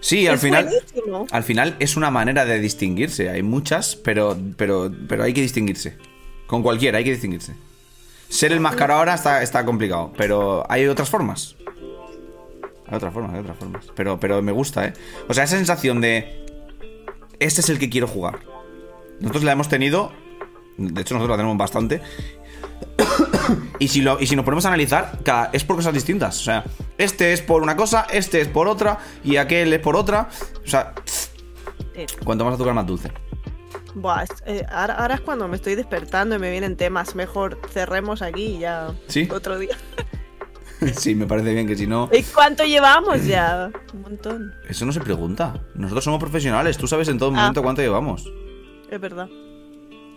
Sí, 0.00 0.26
al 0.26 0.36
Es 0.36 0.40
final. 0.40 0.64
buenísimo. 0.64 1.26
Al 1.30 1.44
final 1.44 1.76
es 1.78 1.96
una 1.96 2.10
manera 2.10 2.44
de 2.44 2.58
distinguirse. 2.58 3.28
Hay 3.28 3.42
muchas, 3.42 3.96
pero, 3.96 4.36
pero, 4.56 4.90
pero 5.08 5.22
hay 5.24 5.32
que 5.34 5.42
distinguirse. 5.42 5.98
Con 6.46 6.62
cualquiera 6.62 6.98
hay 6.98 7.04
que 7.04 7.12
distinguirse. 7.12 7.54
Ser 8.28 8.52
el 8.52 8.60
más 8.60 8.76
caro 8.76 8.94
ahora 8.94 9.14
está, 9.14 9.42
está 9.42 9.64
complicado, 9.64 10.12
pero 10.16 10.64
hay 10.70 10.86
otras 10.86 11.10
formas. 11.10 11.54
Hay 12.86 12.96
otras 12.96 13.12
formas, 13.12 13.34
hay 13.34 13.40
otras 13.40 13.56
formas. 13.58 13.86
Pero, 13.94 14.18
pero 14.18 14.40
me 14.42 14.52
gusta, 14.52 14.86
¿eh? 14.86 14.92
O 15.28 15.34
sea, 15.34 15.44
esa 15.44 15.56
sensación 15.56 16.00
de... 16.00 16.46
Este 17.38 17.60
es 17.60 17.68
el 17.68 17.78
que 17.78 17.88
quiero 17.90 18.08
jugar. 18.08 18.40
Nosotros 19.20 19.44
la 19.44 19.52
hemos 19.52 19.68
tenido... 19.68 20.12
De 20.76 21.02
hecho, 21.02 21.14
nosotros 21.14 21.30
la 21.30 21.36
tenemos 21.36 21.58
bastante. 21.58 22.00
Y 23.78 23.88
si, 23.88 24.02
lo, 24.02 24.20
y 24.20 24.26
si 24.26 24.36
nos 24.36 24.44
ponemos 24.44 24.64
a 24.66 24.68
analizar, 24.68 25.18
cada- 25.24 25.50
es 25.52 25.64
por 25.64 25.76
cosas 25.76 25.94
distintas. 25.94 26.38
O 26.40 26.44
sea, 26.44 26.64
este 26.98 27.32
es 27.32 27.40
por 27.40 27.62
una 27.62 27.74
cosa, 27.76 28.06
este 28.12 28.40
es 28.42 28.48
por 28.48 28.68
otra, 28.68 28.98
y 29.24 29.36
aquel 29.36 29.72
es 29.72 29.80
por 29.80 29.96
otra. 29.96 30.28
O 30.64 30.68
sea, 30.68 30.92
Eh, 31.94 32.06
cuanto 32.24 32.44
más 32.44 32.54
azúcar, 32.54 32.74
más 32.74 32.86
dulce. 32.86 33.10
Buah, 33.94 34.24
eh, 34.46 34.64
ahora, 34.70 34.94
ahora 34.94 35.14
es 35.16 35.20
cuando 35.22 35.48
me 35.48 35.56
estoy 35.56 35.74
despertando 35.74 36.36
y 36.36 36.38
me 36.38 36.50
vienen 36.50 36.76
temas. 36.76 37.14
Mejor 37.16 37.58
cerremos 37.72 38.22
aquí 38.22 38.42
y 38.56 38.58
ya 38.60 38.92
¿Sí? 39.08 39.28
otro 39.32 39.58
día. 39.58 39.76
Sí, 40.96 41.14
me 41.14 41.26
parece 41.26 41.52
bien 41.52 41.66
que 41.66 41.76
si 41.76 41.86
no. 41.86 42.08
¿Y 42.10 42.22
cuánto 42.22 42.64
llevamos 42.64 43.26
ya? 43.26 43.70
Un 43.92 44.00
montón. 44.00 44.54
Eso 44.66 44.86
no 44.86 44.92
se 44.92 45.00
pregunta. 45.00 45.60
Nosotros 45.74 46.02
somos 46.04 46.18
profesionales. 46.18 46.78
Tú 46.78 46.86
sabes 46.86 47.06
en 47.08 47.18
todo 47.18 47.28
Ah. 47.28 47.32
momento 47.32 47.62
cuánto 47.62 47.82
llevamos. 47.82 48.24
Es 48.90 48.98
verdad. 48.98 49.28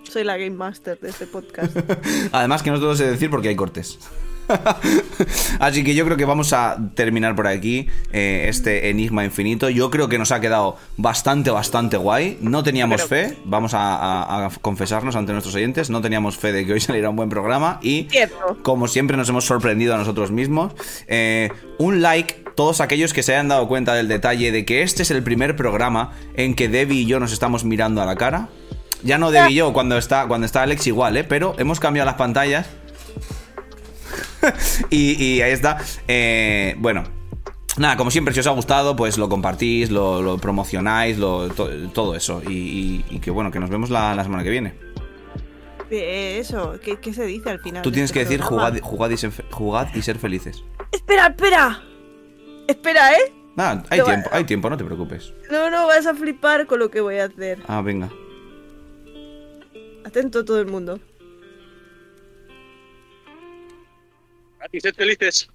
Soy 0.10 0.24
la 0.24 0.38
Game 0.38 0.51
Master 0.51 0.99
de 0.99 1.10
este 1.10 1.26
podcast. 1.28 1.76
Además, 2.32 2.62
que 2.64 2.70
no 2.72 2.80
te 2.80 2.86
lo 2.86 2.95
sé 2.95 3.10
decir 3.10 3.30
porque 3.30 3.49
hay 3.49 3.56
cortes. 3.56 3.97
Así 5.60 5.84
que 5.86 5.95
yo 5.95 6.04
creo 6.04 6.18
que 6.18 6.26
vamos 6.26 6.51
a 6.51 6.78
terminar 6.95 7.34
por 7.34 7.47
aquí 7.47 7.88
eh, 8.12 8.45
este 8.49 8.89
enigma 8.89 9.24
infinito. 9.24 9.70
Yo 9.70 9.89
creo 9.89 10.10
que 10.10 10.18
nos 10.20 10.32
ha 10.34 10.41
quedado 10.41 10.76
bastante, 10.97 11.49
bastante 11.49 11.95
guay. 11.97 12.38
No 12.41 12.62
teníamos 12.62 13.04
Pero- 13.04 13.30
fe, 13.30 13.38
vamos 13.45 13.74
a, 13.74 13.95
a- 13.95 14.45
a 14.47 14.49
confesarnos 14.62 15.16
ante 15.16 15.32
nuestros 15.32 15.56
oyentes, 15.56 15.89
no 15.89 16.01
teníamos 16.01 16.38
fe 16.38 16.51
de 16.51 16.66
que 16.66 16.74
hoy 16.74 16.82
saliera 16.82 17.10
un 17.10 17.16
buen 17.16 17.30
programa 17.30 17.80
y 17.82 18.08
Cierto. 18.12 18.58
como 18.64 18.88
siempre 18.89 19.16
nos 19.18 19.30
hemos 19.30 19.45
sorprendido 19.45 19.95
a 19.95 19.97
nosotros 19.97 20.30
mismos. 20.32 20.74
Eh, 21.08 21.49
un 21.80 22.01
like, 22.01 22.43
todos 22.56 22.82
aquellos 22.82 23.14
que 23.14 23.24
se 23.24 23.32
hayan 23.34 23.47
dado 23.47 23.68
cuenta 23.70 23.93
del 23.95 24.08
detalle 24.10 24.51
de 24.51 24.66
que 24.66 24.82
este 24.84 25.04
es 25.04 25.12
el 25.12 25.24
primer 25.24 25.56
programa 25.56 26.12
en 26.36 26.54
que 26.54 26.68
Debbie 26.68 26.99
y 27.01 27.06
yo 27.06 27.20
nos 27.22 27.32
estamos 27.32 27.64
mirando 27.64 28.01
a 28.01 28.06
la 28.06 28.16
cara. 28.18 28.49
Ya 29.04 29.18
no 29.18 29.32
y 29.49 29.56
yo, 29.56 29.74
cuando 29.74 29.97
está, 29.97 30.28
cuando 30.28 30.45
está 30.45 30.62
Alex 30.64 30.88
igual, 30.88 31.18
¿eh? 31.18 31.24
Pero 31.24 31.56
hemos 31.58 31.80
cambiado 31.80 32.06
las 32.06 32.16
pantallas. 32.16 32.68
y, 34.89 35.22
y 35.24 35.41
ahí 35.41 35.51
está. 35.51 35.78
Eh, 36.08 36.76
bueno. 36.78 37.04
Nada, 37.76 37.97
como 37.97 38.12
siempre, 38.12 38.34
si 38.36 38.39
os 38.39 38.45
ha 38.45 38.51
gustado, 38.51 38.95
pues 38.95 39.18
lo 39.18 39.28
compartís, 39.30 39.89
lo, 39.89 40.22
lo 40.22 40.38
promocionáis, 40.38 41.18
lo- 41.18 41.49
to- 41.49 41.72
todo 41.91 42.16
eso. 42.16 42.43
Y, 42.47 42.54
y- 42.54 43.06
y 43.10 43.20
que 43.20 43.32
bueno, 43.32 43.49
que 43.49 43.60
nos 43.60 43.72
vemos 43.72 43.89
la, 43.89 44.14
la 44.14 44.24
semana 44.24 44.43
que 44.43 44.51
viene. 44.51 44.76
Eh, 45.89 46.38
eso, 46.39 46.76
¿qué, 46.84 46.97
qué 46.97 47.14
se 47.14 47.26
dice 47.26 47.49
al 47.49 47.60
final? 47.60 47.82
Tú 47.82 47.91
tienes 47.91 48.12
este 48.12 48.20
que 48.20 48.26
decir 48.26 48.41
jugad, 48.41 48.76
jugad 48.82 49.10
y 49.10 49.18
ser, 49.18 49.32
fe- 49.32 49.45
jugad 49.49 49.88
y 49.95 50.01
ser 50.04 50.20
felices. 50.20 50.64
Espera, 50.91 51.28
espera. 51.28 51.82
Espera, 52.68 53.14
¿eh? 53.14 53.34
Nada, 53.56 53.84
hay 53.89 54.01
tiempo, 54.01 54.30
hay 54.32 54.43
tiempo, 54.43 54.70
no 54.70 54.78
te 54.78 54.84
preocupes. 54.84 55.34
No, 55.51 55.70
no, 55.72 55.88
vas 55.88 56.06
a 56.06 56.14
flipar 56.14 56.68
con 56.68 56.78
lo 56.80 56.89
que 56.91 57.01
voy 57.01 57.18
a 57.18 57.26
hacer. 57.26 57.60
Ah, 57.68 57.82
venga. 57.82 58.10
Atento 60.04 60.43
todo 60.43 60.60
el 60.60 60.68
mundo. 60.68 60.99
Felices. 64.95 65.49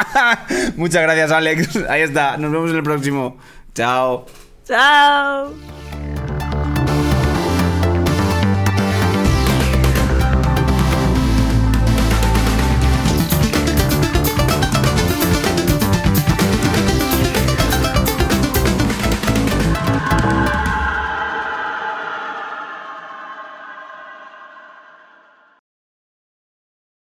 Muchas 0.76 1.02
gracias, 1.02 1.30
Alex. 1.30 1.76
Ahí 1.88 2.02
está. 2.02 2.36
Nos 2.36 2.50
vemos 2.50 2.70
en 2.70 2.76
el 2.76 2.82
próximo. 2.82 3.38
Chao. 3.74 4.26
Chao. 4.64 5.77